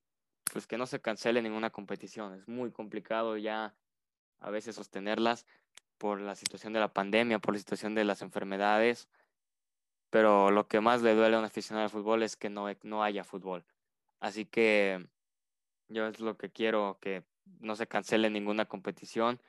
pues 0.53 0.67
que 0.67 0.77
no 0.77 0.85
se 0.85 1.01
cancele 1.01 1.41
ninguna 1.41 1.71
competición. 1.71 2.35
Es 2.35 2.47
muy 2.47 2.73
complicado 2.73 3.39
ya 3.39 3.75
a 4.39 4.51
veces 4.51 4.77
sostenerlas 4.77 5.47
por 6.01 6.21
la 6.21 6.35
situación 6.35 6.73
de 6.73 6.81
la 6.81 6.93
pandemia, 6.93 7.39
por 7.39 7.55
la 7.55 7.59
situación 7.59 7.95
de 7.95 8.05
las 8.05 8.23
enfermedades. 8.23 9.09
Pero 10.11 10.51
lo 10.51 10.67
que 10.67 10.81
más 10.81 11.03
le 11.03 11.15
duele 11.15 11.37
a 11.37 11.39
un 11.39 11.45
aficionado 11.45 11.85
al 11.85 11.91
fútbol 11.91 12.23
es 12.23 12.37
que 12.37 12.49
no, 12.49 12.67
no 12.83 13.05
haya 13.05 13.23
fútbol. 13.23 13.65
Así 14.19 14.47
que 14.47 15.07
yo 15.89 16.07
es 16.07 16.19
lo 16.21 16.37
que 16.39 16.51
quiero, 16.51 16.99
que 17.01 17.25
no 17.61 17.77
se 17.77 17.87
cancele 17.87 18.31
ninguna 18.31 18.65
competición, 18.65 19.41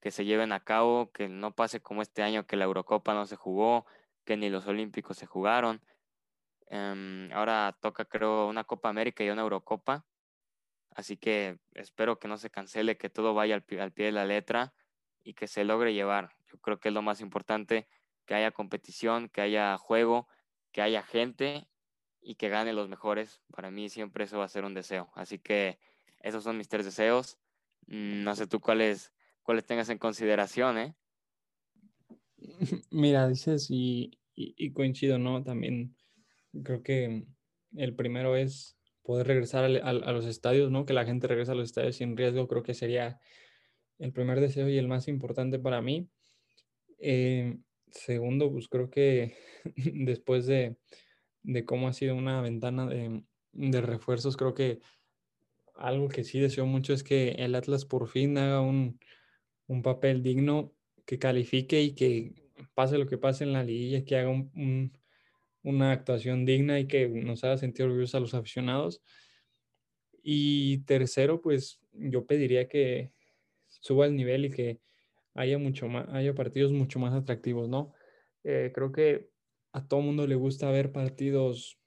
que 0.00 0.10
se 0.10 0.24
lleven 0.24 0.52
a 0.52 0.60
cabo, 0.60 1.10
que 1.10 1.28
no 1.28 1.54
pase 1.54 1.80
como 1.80 2.02
este 2.02 2.22
año 2.22 2.46
que 2.46 2.56
la 2.56 2.66
Eurocopa 2.66 3.14
no 3.14 3.26
se 3.26 3.36
jugó, 3.36 3.86
que 4.24 4.36
ni 4.36 4.50
los 4.50 4.66
Olímpicos 4.66 5.16
se 5.16 5.26
jugaron. 5.26 5.80
Em, 6.66 7.32
ahora 7.32 7.76
toca 7.80 8.04
creo 8.04 8.46
una 8.46 8.64
Copa 8.64 8.90
América 8.90 9.24
y 9.24 9.30
una 9.30 9.42
Eurocopa 9.42 10.04
Así 10.98 11.16
que 11.16 11.60
espero 11.74 12.18
que 12.18 12.26
no 12.26 12.38
se 12.38 12.50
cancele, 12.50 12.98
que 12.98 13.08
todo 13.08 13.32
vaya 13.32 13.54
al 13.54 13.62
pie, 13.62 13.88
de 14.06 14.10
la 14.12 14.24
letra 14.24 14.74
y 15.28 15.34
que 15.34 15.46
se 15.46 15.62
logre 15.62 15.92
llevar. 15.92 16.30
Yo 16.50 16.58
creo 16.58 16.80
que 16.80 16.88
es 16.88 16.94
lo 16.94 17.02
más 17.02 17.20
importante, 17.20 17.86
que 18.24 18.34
haya 18.34 18.50
competición, 18.50 19.28
que 19.28 19.42
haya 19.42 19.76
juego, 19.76 20.26
que 20.72 20.80
haya 20.80 21.02
gente 21.02 21.68
y 22.22 22.36
que 22.36 22.48
gane 22.48 22.72
los 22.72 22.88
mejores. 22.88 23.42
Para 23.52 23.70
mí 23.70 23.90
siempre 23.90 24.24
eso 24.24 24.38
va 24.38 24.46
a 24.46 24.48
ser 24.48 24.64
un 24.64 24.72
deseo. 24.72 25.10
Así 25.14 25.38
que 25.38 25.78
esos 26.20 26.44
son 26.44 26.56
mis 26.56 26.70
tres 26.70 26.86
deseos. 26.86 27.36
Mm, 27.88 28.24
no 28.24 28.34
sé 28.36 28.46
tú 28.46 28.58
cuáles, 28.58 29.12
cuáles 29.42 29.66
tengas 29.66 29.90
en 29.90 29.98
consideración, 29.98 30.78
¿eh? 30.78 30.94
Mira, 32.90 33.28
dices 33.28 33.66
y, 33.68 34.18
y 34.34 34.72
coincido, 34.72 35.18
¿no? 35.18 35.42
También 35.42 35.94
creo 36.64 36.82
que 36.82 37.26
el 37.76 37.94
primero 37.94 38.34
es 38.34 38.78
poder 39.02 39.26
regresar 39.26 39.64
a, 39.64 40.12
los 40.12 40.24
estadios, 40.24 40.70
¿no? 40.70 40.86
Que 40.86 40.94
la 40.94 41.04
gente 41.04 41.26
regrese 41.26 41.52
a 41.52 41.54
los 41.54 41.66
estadios 41.66 41.96
sin 41.96 42.16
riesgo, 42.16 42.48
creo 42.48 42.62
que 42.62 42.72
sería 42.72 43.20
el 43.98 44.12
primer 44.12 44.40
deseo 44.40 44.68
y 44.68 44.78
el 44.78 44.88
más 44.88 45.08
importante 45.08 45.58
para 45.58 45.82
mí. 45.82 46.08
Eh, 46.98 47.58
segundo, 47.90 48.50
pues 48.50 48.68
creo 48.68 48.90
que 48.90 49.36
después 49.76 50.46
de, 50.46 50.76
cómo 51.66 51.88
ha 51.88 51.92
sido 51.92 52.14
una 52.14 52.40
ventana 52.40 52.86
de, 52.86 53.80
refuerzos, 53.80 54.36
creo 54.36 54.54
que 54.54 54.80
algo 55.74 56.08
que 56.08 56.24
sí 56.24 56.40
deseo 56.40 56.66
mucho 56.66 56.92
es 56.92 57.02
que 57.02 57.30
el 57.32 57.54
Atlas 57.54 57.84
por 57.84 58.08
fin 58.08 58.36
haga 58.38 58.60
un, 58.60 58.98
papel 59.82 60.22
digno, 60.22 60.72
que 61.04 61.18
califique 61.18 61.82
y 61.82 61.94
que 61.94 62.34
pase 62.74 62.98
lo 62.98 63.06
que 63.06 63.18
pase 63.18 63.44
en 63.44 63.52
la 63.52 63.62
liguilla, 63.62 64.04
que 64.04 64.16
haga 64.16 64.30
un, 64.30 64.92
una 65.62 65.92
actuación 65.92 66.44
digna 66.44 66.80
y 66.80 66.86
que 66.86 67.08
nos 67.08 67.44
haga 67.44 67.58
sentir 67.58 67.86
orgullosos 67.86 68.14
a 68.14 68.20
los 68.20 68.34
aficionados. 68.34 69.02
Y 70.22 70.78
tercero, 70.84 71.40
pues 71.40 71.80
yo 71.92 72.26
pediría 72.26 72.68
que 72.68 73.12
suba 73.80 74.06
el 74.06 74.16
nivel 74.16 74.46
y 74.46 74.50
que 74.50 74.80
haya, 75.34 75.58
mucho 75.58 75.88
más, 75.88 76.08
haya 76.10 76.34
partidos 76.34 76.72
mucho 76.72 76.98
más 76.98 77.14
atractivos, 77.14 77.68
¿no? 77.68 77.92
Eh, 78.44 78.72
creo 78.74 78.92
que 78.92 79.30
a 79.72 79.86
todo 79.86 80.00
mundo 80.00 80.26
le 80.26 80.34
gusta 80.34 80.70
ver 80.70 80.92
partidos 80.92 81.78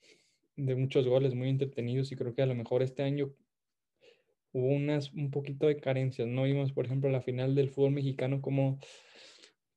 de 0.56 0.76
muchos 0.76 1.08
goles 1.08 1.34
muy 1.34 1.50
entretenidos 1.50 2.12
y 2.12 2.16
creo 2.16 2.34
que 2.34 2.42
a 2.42 2.46
lo 2.46 2.56
mejor 2.56 2.84
este 2.84 3.04
año 3.04 3.34
hubo 4.54 4.68
unas 4.68 5.14
un 5.14 5.32
poquito 5.32 5.68
de 5.68 5.78
carencias, 5.78 6.28
¿no? 6.28 6.44
Vimos, 6.44 6.74
por 6.74 6.86
ejemplo, 6.86 7.10
la 7.10 7.22
final 7.22 7.56
del 7.56 7.70
fútbol 7.70 7.92
mexicano 7.92 8.42
como 8.42 8.80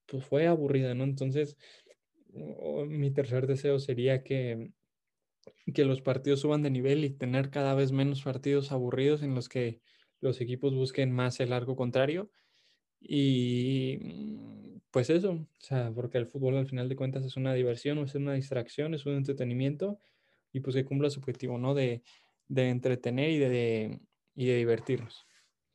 pues 0.07 0.25
fue 0.25 0.47
aburrida, 0.47 0.95
¿no? 0.95 1.05
Entonces, 1.05 1.57
mi 2.87 3.11
tercer 3.13 3.47
deseo 3.47 3.79
sería 3.79 4.23
que, 4.23 4.71
que 5.73 5.85
los 5.85 6.03
partidos 6.03 6.41
suban 6.41 6.63
de 6.63 6.71
nivel 6.71 7.05
y 7.05 7.11
tener 7.11 7.51
cada 7.51 7.75
vez 7.75 7.93
menos 7.93 8.23
partidos 8.23 8.73
aburridos 8.73 9.23
en 9.23 9.35
los 9.35 9.49
que 9.49 9.81
los 10.21 10.41
equipos 10.41 10.75
busquen 10.75 11.13
más 11.13 11.41
el 11.41 11.53
arco 11.53 11.77
contrario. 11.77 12.31
Y 13.01 13.99
mm, 14.01 14.81
pues 14.91 15.11
eso, 15.11 15.33
o 15.33 15.49
sea, 15.59 15.93
porque 15.95 16.19
el 16.19 16.27
fútbol 16.27 16.57
al 16.57 16.67
final 16.67 16.89
de 16.89 16.97
cuentas 16.97 17.25
es 17.25 17.37
una 17.37 17.55
diversión, 17.55 17.99
es 17.99 18.15
una 18.15 18.35
distracción, 18.35 18.95
es 18.95 19.07
un 19.07 19.15
entretenimiento 19.15 20.01
y 20.53 20.61
pues 20.61 20.77
que 20.77 20.85
cumpla 20.85 21.11
su 21.11 21.21
objetivo, 21.21 21.59
¿no? 21.59 21.75
De, 21.75 22.03
de 22.49 22.71
entretener 22.71 23.31
y 23.31 23.39
de, 23.39 24.01
y 24.35 24.47
de 24.47 24.57
divertirnos. 24.57 25.27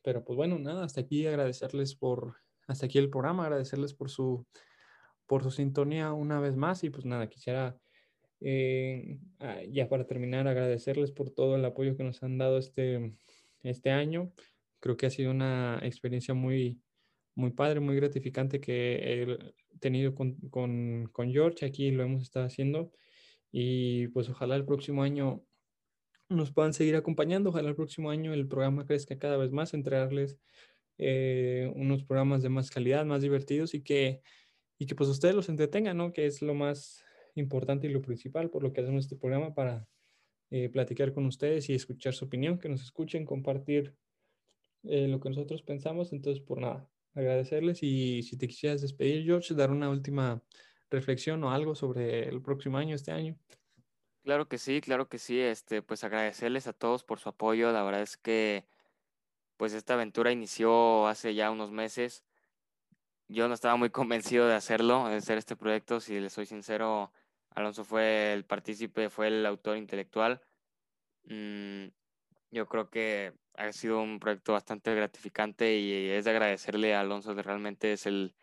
Pero 0.02 0.24
pues 0.24 0.36
bueno, 0.36 0.58
nada, 0.58 0.84
hasta 0.84 1.02
aquí 1.02 1.26
agradecerles 1.26 1.94
por, 1.94 2.36
hasta 2.66 2.86
aquí 2.86 2.98
el 2.98 3.10
programa, 3.10 3.44
agradecerles 3.44 3.94
por 3.94 4.10
su 4.10 4.46
por 5.30 5.44
su 5.44 5.52
sintonía 5.52 6.12
una 6.12 6.40
vez 6.40 6.56
más 6.56 6.82
y 6.82 6.90
pues 6.90 7.04
nada, 7.04 7.28
quisiera 7.28 7.78
eh, 8.40 9.20
ah, 9.38 9.60
ya 9.70 9.88
para 9.88 10.04
terminar 10.04 10.48
agradecerles 10.48 11.12
por 11.12 11.30
todo 11.30 11.54
el 11.54 11.64
apoyo 11.64 11.96
que 11.96 12.02
nos 12.02 12.24
han 12.24 12.36
dado 12.36 12.58
este, 12.58 13.14
este 13.62 13.90
año. 13.90 14.32
Creo 14.80 14.96
que 14.96 15.06
ha 15.06 15.10
sido 15.10 15.30
una 15.30 15.80
experiencia 15.82 16.34
muy, 16.34 16.80
muy 17.34 17.50
padre, 17.50 17.80
muy 17.80 17.96
gratificante 17.96 18.60
que 18.60 19.22
he 19.22 19.78
tenido 19.78 20.14
con, 20.14 20.36
con, 20.50 21.08
con 21.12 21.30
George. 21.30 21.66
Aquí 21.66 21.90
lo 21.90 22.02
hemos 22.02 22.22
estado 22.22 22.46
haciendo 22.46 22.92
y 23.52 24.08
pues 24.08 24.28
ojalá 24.28 24.56
el 24.56 24.64
próximo 24.64 25.02
año 25.02 25.42
nos 26.28 26.52
puedan 26.52 26.72
seguir 26.72 26.96
acompañando. 26.96 27.50
Ojalá 27.50 27.68
el 27.68 27.76
próximo 27.76 28.10
año 28.10 28.32
el 28.32 28.48
programa 28.48 28.86
crezca 28.86 29.18
cada 29.18 29.36
vez 29.36 29.50
más, 29.50 29.74
entregarles 29.74 30.38
eh, 30.98 31.72
unos 31.76 32.04
programas 32.04 32.42
de 32.42 32.48
más 32.48 32.70
calidad, 32.70 33.04
más 33.04 33.22
divertidos 33.22 33.74
y 33.74 33.82
que, 33.82 34.22
y 34.78 34.86
que 34.86 34.94
pues 34.94 35.08
ustedes 35.08 35.34
los 35.34 35.48
entretengan, 35.48 35.96
¿no? 35.96 36.12
Que 36.12 36.26
es 36.26 36.42
lo 36.42 36.54
más 36.54 37.04
importante 37.34 37.86
y 37.86 37.90
lo 37.90 38.02
principal 38.02 38.50
por 38.50 38.62
lo 38.62 38.72
que 38.72 38.80
hacemos 38.80 39.04
este 39.04 39.16
programa 39.16 39.54
para 39.54 39.86
eh, 40.50 40.68
platicar 40.68 41.12
con 41.12 41.26
ustedes 41.26 41.68
y 41.68 41.74
escuchar 41.74 42.14
su 42.14 42.24
opinión, 42.24 42.58
que 42.58 42.68
nos 42.68 42.82
escuchen, 42.82 43.24
compartir 43.24 43.94
eh, 44.82 45.08
lo 45.08 45.20
que 45.20 45.28
nosotros 45.28 45.62
pensamos. 45.62 46.12
Entonces, 46.12 46.42
por 46.42 46.60
nada, 46.60 46.88
agradecerles 47.14 47.82
y 47.82 48.22
si 48.22 48.36
te 48.36 48.48
quisieras 48.48 48.80
despedir, 48.80 49.24
George, 49.24 49.54
dar 49.54 49.70
una 49.70 49.90
última 49.90 50.42
reflexión 50.90 51.42
o 51.44 51.50
algo 51.52 51.74
sobre 51.74 52.28
el 52.28 52.42
próximo 52.42 52.78
año, 52.78 52.94
este 52.94 53.12
año. 53.12 53.38
Claro 54.22 54.48
que 54.48 54.58
sí, 54.58 54.80
claro 54.80 55.08
que 55.08 55.18
sí. 55.18 55.38
Este, 55.40 55.82
pues 55.82 56.04
agradecerles 56.04 56.66
a 56.66 56.72
todos 56.72 57.04
por 57.04 57.20
su 57.20 57.28
apoyo. 57.28 57.72
La 57.72 57.82
verdad 57.82 58.02
es 58.02 58.16
que 58.16 58.66
pues 59.56 59.72
esta 59.72 59.94
aventura 59.94 60.32
inició 60.32 61.06
hace 61.06 61.34
ya 61.34 61.50
unos 61.50 61.70
meses. 61.70 62.24
Yo 63.28 63.46
no 63.48 63.54
estaba 63.54 63.76
muy 63.76 63.90
convencido 63.90 64.46
de 64.48 64.54
hacerlo, 64.54 65.08
de 65.08 65.16
hacer 65.16 65.38
este 65.38 65.56
proyecto. 65.56 66.00
Si 66.00 66.18
les 66.18 66.32
soy 66.32 66.46
sincero, 66.46 67.12
Alonso 67.54 67.84
fue 67.84 68.32
el 68.32 68.44
partícipe, 68.44 69.10
fue 69.10 69.28
el 69.28 69.44
autor 69.46 69.76
intelectual. 69.76 70.40
Mm, 71.24 71.88
yo 72.50 72.66
creo 72.66 72.90
que 72.90 73.34
ha 73.54 73.72
sido 73.72 74.00
un 74.00 74.18
proyecto 74.18 74.52
bastante 74.52 74.94
gratificante 74.94 75.76
y 75.76 76.10
es 76.10 76.24
de 76.24 76.30
agradecerle 76.30 76.94
a 76.94 77.00
Alonso, 77.00 77.34
que 77.34 77.42
realmente 77.42 77.92
es 77.92 78.06
el, 78.06 78.34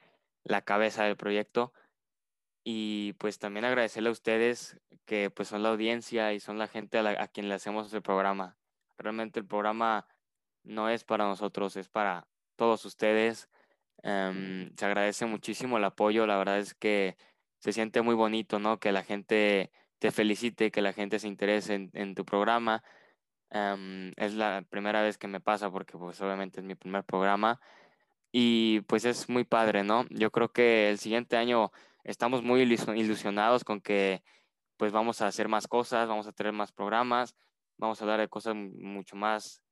la 0.43 0.61
cabeza 0.61 1.03
del 1.03 1.17
proyecto. 1.17 1.73
Y 2.63 3.13
pues 3.13 3.39
también 3.39 3.65
agradecerle 3.65 4.09
a 4.09 4.11
ustedes 4.11 4.77
que 5.05 5.29
pues 5.29 5.47
son 5.47 5.63
la 5.63 5.69
audiencia 5.69 6.33
y 6.33 6.39
son 6.39 6.57
la 6.57 6.67
gente 6.67 6.99
a, 6.99 7.27
quien 7.29 7.47
le 7.47 7.55
hacemos 7.55 7.93
el 7.93 8.01
programa. 8.01 8.57
Realmente 8.97 9.39
el 9.39 9.45
programa 9.45 10.05
no 10.63 10.89
es 10.89 11.05
para 11.05 11.25
nosotros, 11.25 11.77
es 11.77 11.87
para 11.87 12.27
todos 12.57 12.83
ustedes. 12.83 13.49
Em, 14.03 14.75
se 14.75 14.85
agradece 14.85 15.25
muchísimo 15.25 15.77
el 15.77 15.85
apoyo, 15.85 16.27
la 16.27 16.37
verdad 16.37 16.59
es 16.59 16.73
que 16.73 17.17
se 17.59 17.73
siente 17.73 18.01
muy 18.01 18.15
bonito, 18.15 18.59
¿no? 18.59 18.79
Que 18.79 18.91
la 18.91 19.03
gente 19.03 19.71
te 19.99 20.11
felicite, 20.11 20.71
que 20.71 20.81
la 20.81 20.93
gente 20.93 21.19
se 21.19 21.27
interese 21.27 21.89
en, 21.93 22.15
tu 22.15 22.25
programa. 22.25 22.83
Es 23.49 24.33
la 24.33 24.63
primera 24.69 25.01
vez 25.01 25.17
que 25.17 25.27
me 25.27 25.39
pasa 25.39 25.71
porque 25.71 25.97
pues 25.97 26.21
obviamente 26.21 26.59
es 26.59 26.65
mi 26.65 26.75
primer 26.75 27.03
programa 27.03 27.59
y 28.31 28.81
pues 28.81 29.05
es 29.05 29.29
muy 29.29 29.43
padre, 29.45 29.83
¿no? 29.83 30.05
Yo 30.09 30.31
creo 30.31 30.51
que 30.51 30.89
el 30.89 30.99
siguiente 30.99 31.37
año 31.37 31.71
estamos 32.03 32.43
muy 32.43 32.61
ilusionados 32.61 33.63
con 33.63 33.81
que 33.81 34.23
pues 34.77 34.91
vamos 34.91 35.21
a 35.21 35.27
hacer 35.27 35.47
más 35.47 35.67
cosas, 35.67 36.07
vamos 36.07 36.27
a 36.27 36.33
tener 36.33 36.53
más 36.53 36.71
programas, 36.71 37.35
vamos 37.77 37.99
a 37.99 38.03
hablar 38.03 38.19
de 38.19 38.27
cosas 38.29 38.55
mucho 38.55 39.15
más, 39.15 39.63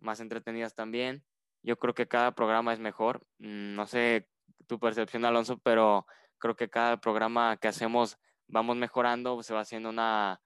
más 0.00 0.20
entretenidas 0.20 0.74
también. 0.74 1.24
Yo 1.62 1.78
creo 1.78 1.94
que 1.94 2.08
cada 2.08 2.32
programa 2.32 2.72
es 2.72 2.80
mejor. 2.80 3.20
Mm, 3.38 3.74
no 3.74 3.86
sé 3.86 4.28
tu 4.66 4.78
percepción, 4.80 5.24
Alonso, 5.24 5.58
pero 5.58 6.06
creo 6.40 6.56
que 6.56 6.70
cada 6.70 7.00
programa 7.00 7.56
que 7.58 7.68
hacemos 7.68 8.18
vamos 8.48 8.76
mejorando, 8.76 9.42
se 9.42 9.54
va 9.54 9.60
haciendo 9.60 9.90
una, 9.90 10.40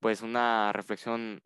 pues 0.00 0.22
una 0.22 0.72
reflexión 0.72 1.42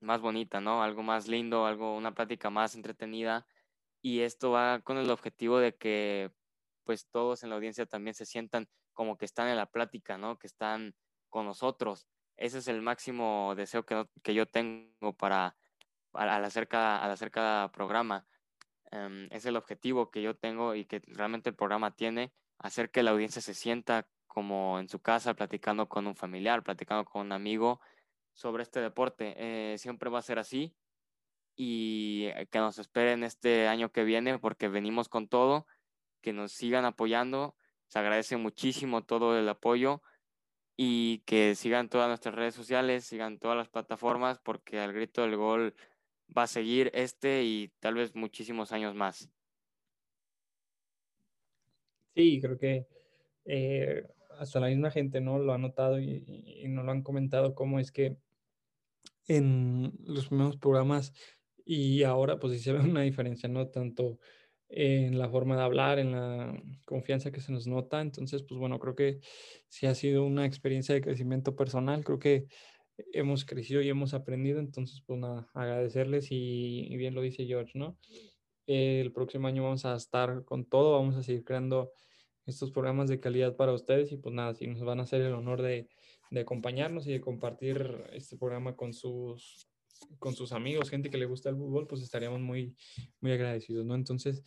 más 0.00 0.20
bonita, 0.20 0.60
¿no? 0.60 0.82
Algo 0.82 1.02
más 1.02 1.28
lindo, 1.28 1.66
algo, 1.66 1.96
una 1.96 2.14
plática 2.14 2.50
más 2.50 2.74
entretenida. 2.74 3.46
Y 4.02 4.20
esto 4.20 4.50
va 4.50 4.80
con 4.80 4.98
el 4.98 5.10
objetivo 5.10 5.58
de 5.58 5.76
que 5.76 6.32
pues 6.84 7.08
todos 7.10 7.42
en 7.42 7.50
la 7.50 7.56
audiencia 7.56 7.86
también 7.86 8.14
se 8.14 8.26
sientan 8.26 8.68
como 8.92 9.16
que 9.16 9.24
están 9.24 9.48
en 9.48 9.56
la 9.56 9.66
plática, 9.66 10.18
¿no? 10.18 10.38
Que 10.38 10.46
están 10.46 10.94
con 11.30 11.46
nosotros. 11.46 12.06
Ese 12.36 12.58
es 12.58 12.68
el 12.68 12.82
máximo 12.82 13.54
deseo 13.56 13.86
que, 13.86 14.06
que 14.22 14.34
yo 14.34 14.46
tengo 14.46 15.16
para, 15.16 15.56
al, 16.12 16.44
hacer 16.44 16.68
cada, 16.68 17.02
al 17.02 17.10
hacer 17.10 17.30
cada 17.30 17.70
programa. 17.72 18.26
Em, 18.90 19.28
es 19.30 19.46
el 19.46 19.56
objetivo 19.56 20.10
que 20.10 20.22
yo 20.22 20.36
tengo 20.36 20.74
y 20.74 20.84
que 20.84 21.02
realmente 21.06 21.50
el 21.50 21.56
programa 21.56 21.96
tiene, 21.96 22.32
hacer 22.64 22.90
que 22.90 23.02
la 23.02 23.10
audiencia 23.10 23.42
se 23.42 23.54
sienta 23.54 24.08
como 24.26 24.78
en 24.80 24.88
su 24.88 25.00
casa, 25.00 25.34
platicando 25.34 25.88
con 25.88 26.06
un 26.06 26.16
familiar, 26.16 26.62
platicando 26.62 27.04
con 27.04 27.26
un 27.26 27.32
amigo 27.32 27.80
sobre 28.32 28.62
este 28.62 28.80
deporte. 28.80 29.34
Eh, 29.36 29.78
siempre 29.78 30.08
va 30.08 30.20
a 30.20 30.22
ser 30.22 30.38
así 30.38 30.74
y 31.56 32.30
que 32.50 32.58
nos 32.58 32.78
esperen 32.78 33.22
este 33.22 33.68
año 33.68 33.92
que 33.92 34.02
viene 34.04 34.38
porque 34.38 34.68
venimos 34.68 35.08
con 35.08 35.28
todo 35.28 35.66
que 36.22 36.32
nos 36.32 36.52
sigan 36.52 36.86
apoyando. 36.86 37.54
Se 37.86 37.98
agradece 37.98 38.38
muchísimo 38.38 39.04
todo 39.04 39.38
el 39.38 39.46
apoyo 39.46 40.00
y 40.74 41.18
que 41.26 41.54
sigan 41.54 41.90
todas 41.90 42.08
nuestras 42.08 42.34
redes 42.34 42.54
sociales, 42.54 43.04
sigan 43.04 43.38
todas 43.38 43.58
las 43.58 43.68
plataformas, 43.68 44.38
porque 44.38 44.80
al 44.80 44.94
grito 44.94 45.20
del 45.20 45.36
gol 45.36 45.74
va 46.36 46.44
a 46.44 46.46
seguir 46.46 46.90
este 46.94 47.44
y 47.44 47.68
tal 47.78 47.94
vez 47.94 48.14
muchísimos 48.14 48.72
años 48.72 48.94
más. 48.94 49.28
Sí, 52.14 52.40
creo 52.40 52.58
que 52.58 52.86
eh, 53.44 54.06
hasta 54.38 54.60
la 54.60 54.68
misma 54.68 54.90
gente 54.90 55.20
no 55.20 55.38
lo 55.38 55.52
ha 55.52 55.58
notado 55.58 56.00
y, 56.00 56.24
y 56.62 56.68
nos 56.68 56.84
lo 56.84 56.92
han 56.92 57.02
comentado 57.02 57.54
cómo 57.54 57.78
es 57.78 57.92
que 57.92 58.16
en 59.26 59.92
los 60.04 60.28
primeros 60.28 60.56
programas 60.56 61.12
y 61.64 62.02
ahora 62.02 62.38
pues 62.38 62.52
sí 62.54 62.58
se 62.58 62.72
ve 62.72 62.80
una 62.80 63.02
diferencia, 63.02 63.48
¿no? 63.48 63.68
Tanto 63.68 64.18
en 64.68 65.18
la 65.18 65.28
forma 65.28 65.56
de 65.56 65.62
hablar, 65.62 65.98
en 65.98 66.12
la 66.12 66.62
confianza 66.84 67.30
que 67.30 67.40
se 67.40 67.52
nos 67.52 67.66
nota. 67.66 68.00
Entonces, 68.00 68.42
pues 68.42 68.58
bueno, 68.58 68.78
creo 68.78 68.94
que 68.94 69.20
sí 69.68 69.86
ha 69.86 69.94
sido 69.94 70.24
una 70.24 70.46
experiencia 70.46 70.94
de 70.94 71.00
crecimiento 71.00 71.54
personal. 71.56 72.04
Creo 72.04 72.18
que 72.18 72.46
hemos 73.12 73.44
crecido 73.44 73.82
y 73.82 73.88
hemos 73.88 74.14
aprendido. 74.14 74.58
Entonces, 74.58 75.02
pues 75.06 75.18
nada, 75.18 75.48
agradecerles 75.54 76.28
y, 76.30 76.94
bien 76.96 77.14
lo 77.14 77.22
dice 77.22 77.46
George, 77.46 77.78
¿no? 77.78 77.98
El 78.66 79.12
próximo 79.12 79.48
año 79.48 79.64
vamos 79.64 79.84
a 79.84 79.96
estar 79.96 80.44
con 80.44 80.64
todo, 80.64 80.92
vamos 80.92 81.16
a 81.16 81.22
seguir 81.22 81.44
creando 81.44 81.92
estos 82.46 82.70
programas 82.70 83.08
de 83.08 83.20
calidad 83.20 83.56
para 83.56 83.72
ustedes 83.72 84.12
y 84.12 84.16
pues 84.16 84.34
nada, 84.34 84.54
si 84.54 84.66
nos 84.66 84.82
van 84.84 85.00
a 85.00 85.04
hacer 85.04 85.22
el 85.22 85.32
honor 85.32 85.62
de, 85.62 85.88
acompañarnos 86.40 87.06
y 87.06 87.12
de 87.12 87.20
compartir 87.20 88.06
este 88.12 88.36
programa 88.36 88.74
con 88.74 88.92
sus 88.92 89.68
con 90.18 90.34
sus 90.34 90.52
amigos, 90.52 90.90
gente 90.90 91.08
que 91.08 91.16
le 91.16 91.24
gusta 91.26 91.48
el 91.48 91.56
fútbol, 91.56 91.86
pues 91.86 92.02
estaríamos 92.02 92.40
muy, 92.40 92.74
muy 93.20 93.30
agradecidos, 93.30 93.86
¿no? 93.86 93.94
Entonces, 93.94 94.42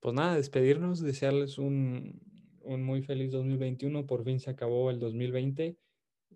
pues 0.00 0.14
nada, 0.14 0.36
despedirnos, 0.36 1.00
desearles 1.00 1.58
un, 1.58 2.18
un 2.62 2.82
muy 2.82 3.02
feliz 3.02 3.30
2021, 3.30 4.06
por 4.06 4.24
fin 4.24 4.40
se 4.40 4.50
acabó 4.50 4.90
el 4.90 4.98
2020 4.98 5.76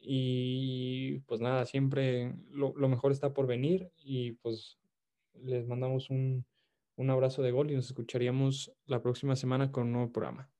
y 0.00 1.20
pues 1.20 1.40
nada, 1.40 1.64
siempre 1.64 2.34
lo, 2.50 2.74
lo 2.76 2.88
mejor 2.88 3.10
está 3.10 3.32
por 3.32 3.46
venir 3.46 3.90
y 3.96 4.32
pues 4.32 4.78
les 5.34 5.66
mandamos 5.66 6.10
un, 6.10 6.44
un 6.96 7.10
abrazo 7.10 7.42
de 7.42 7.50
gol 7.50 7.70
y 7.70 7.74
nos 7.74 7.86
escucharíamos 7.86 8.72
la 8.86 9.02
próxima 9.02 9.36
semana 9.36 9.72
con 9.72 9.84
un 9.84 9.92
nuevo 9.92 10.12
programa. 10.12 10.51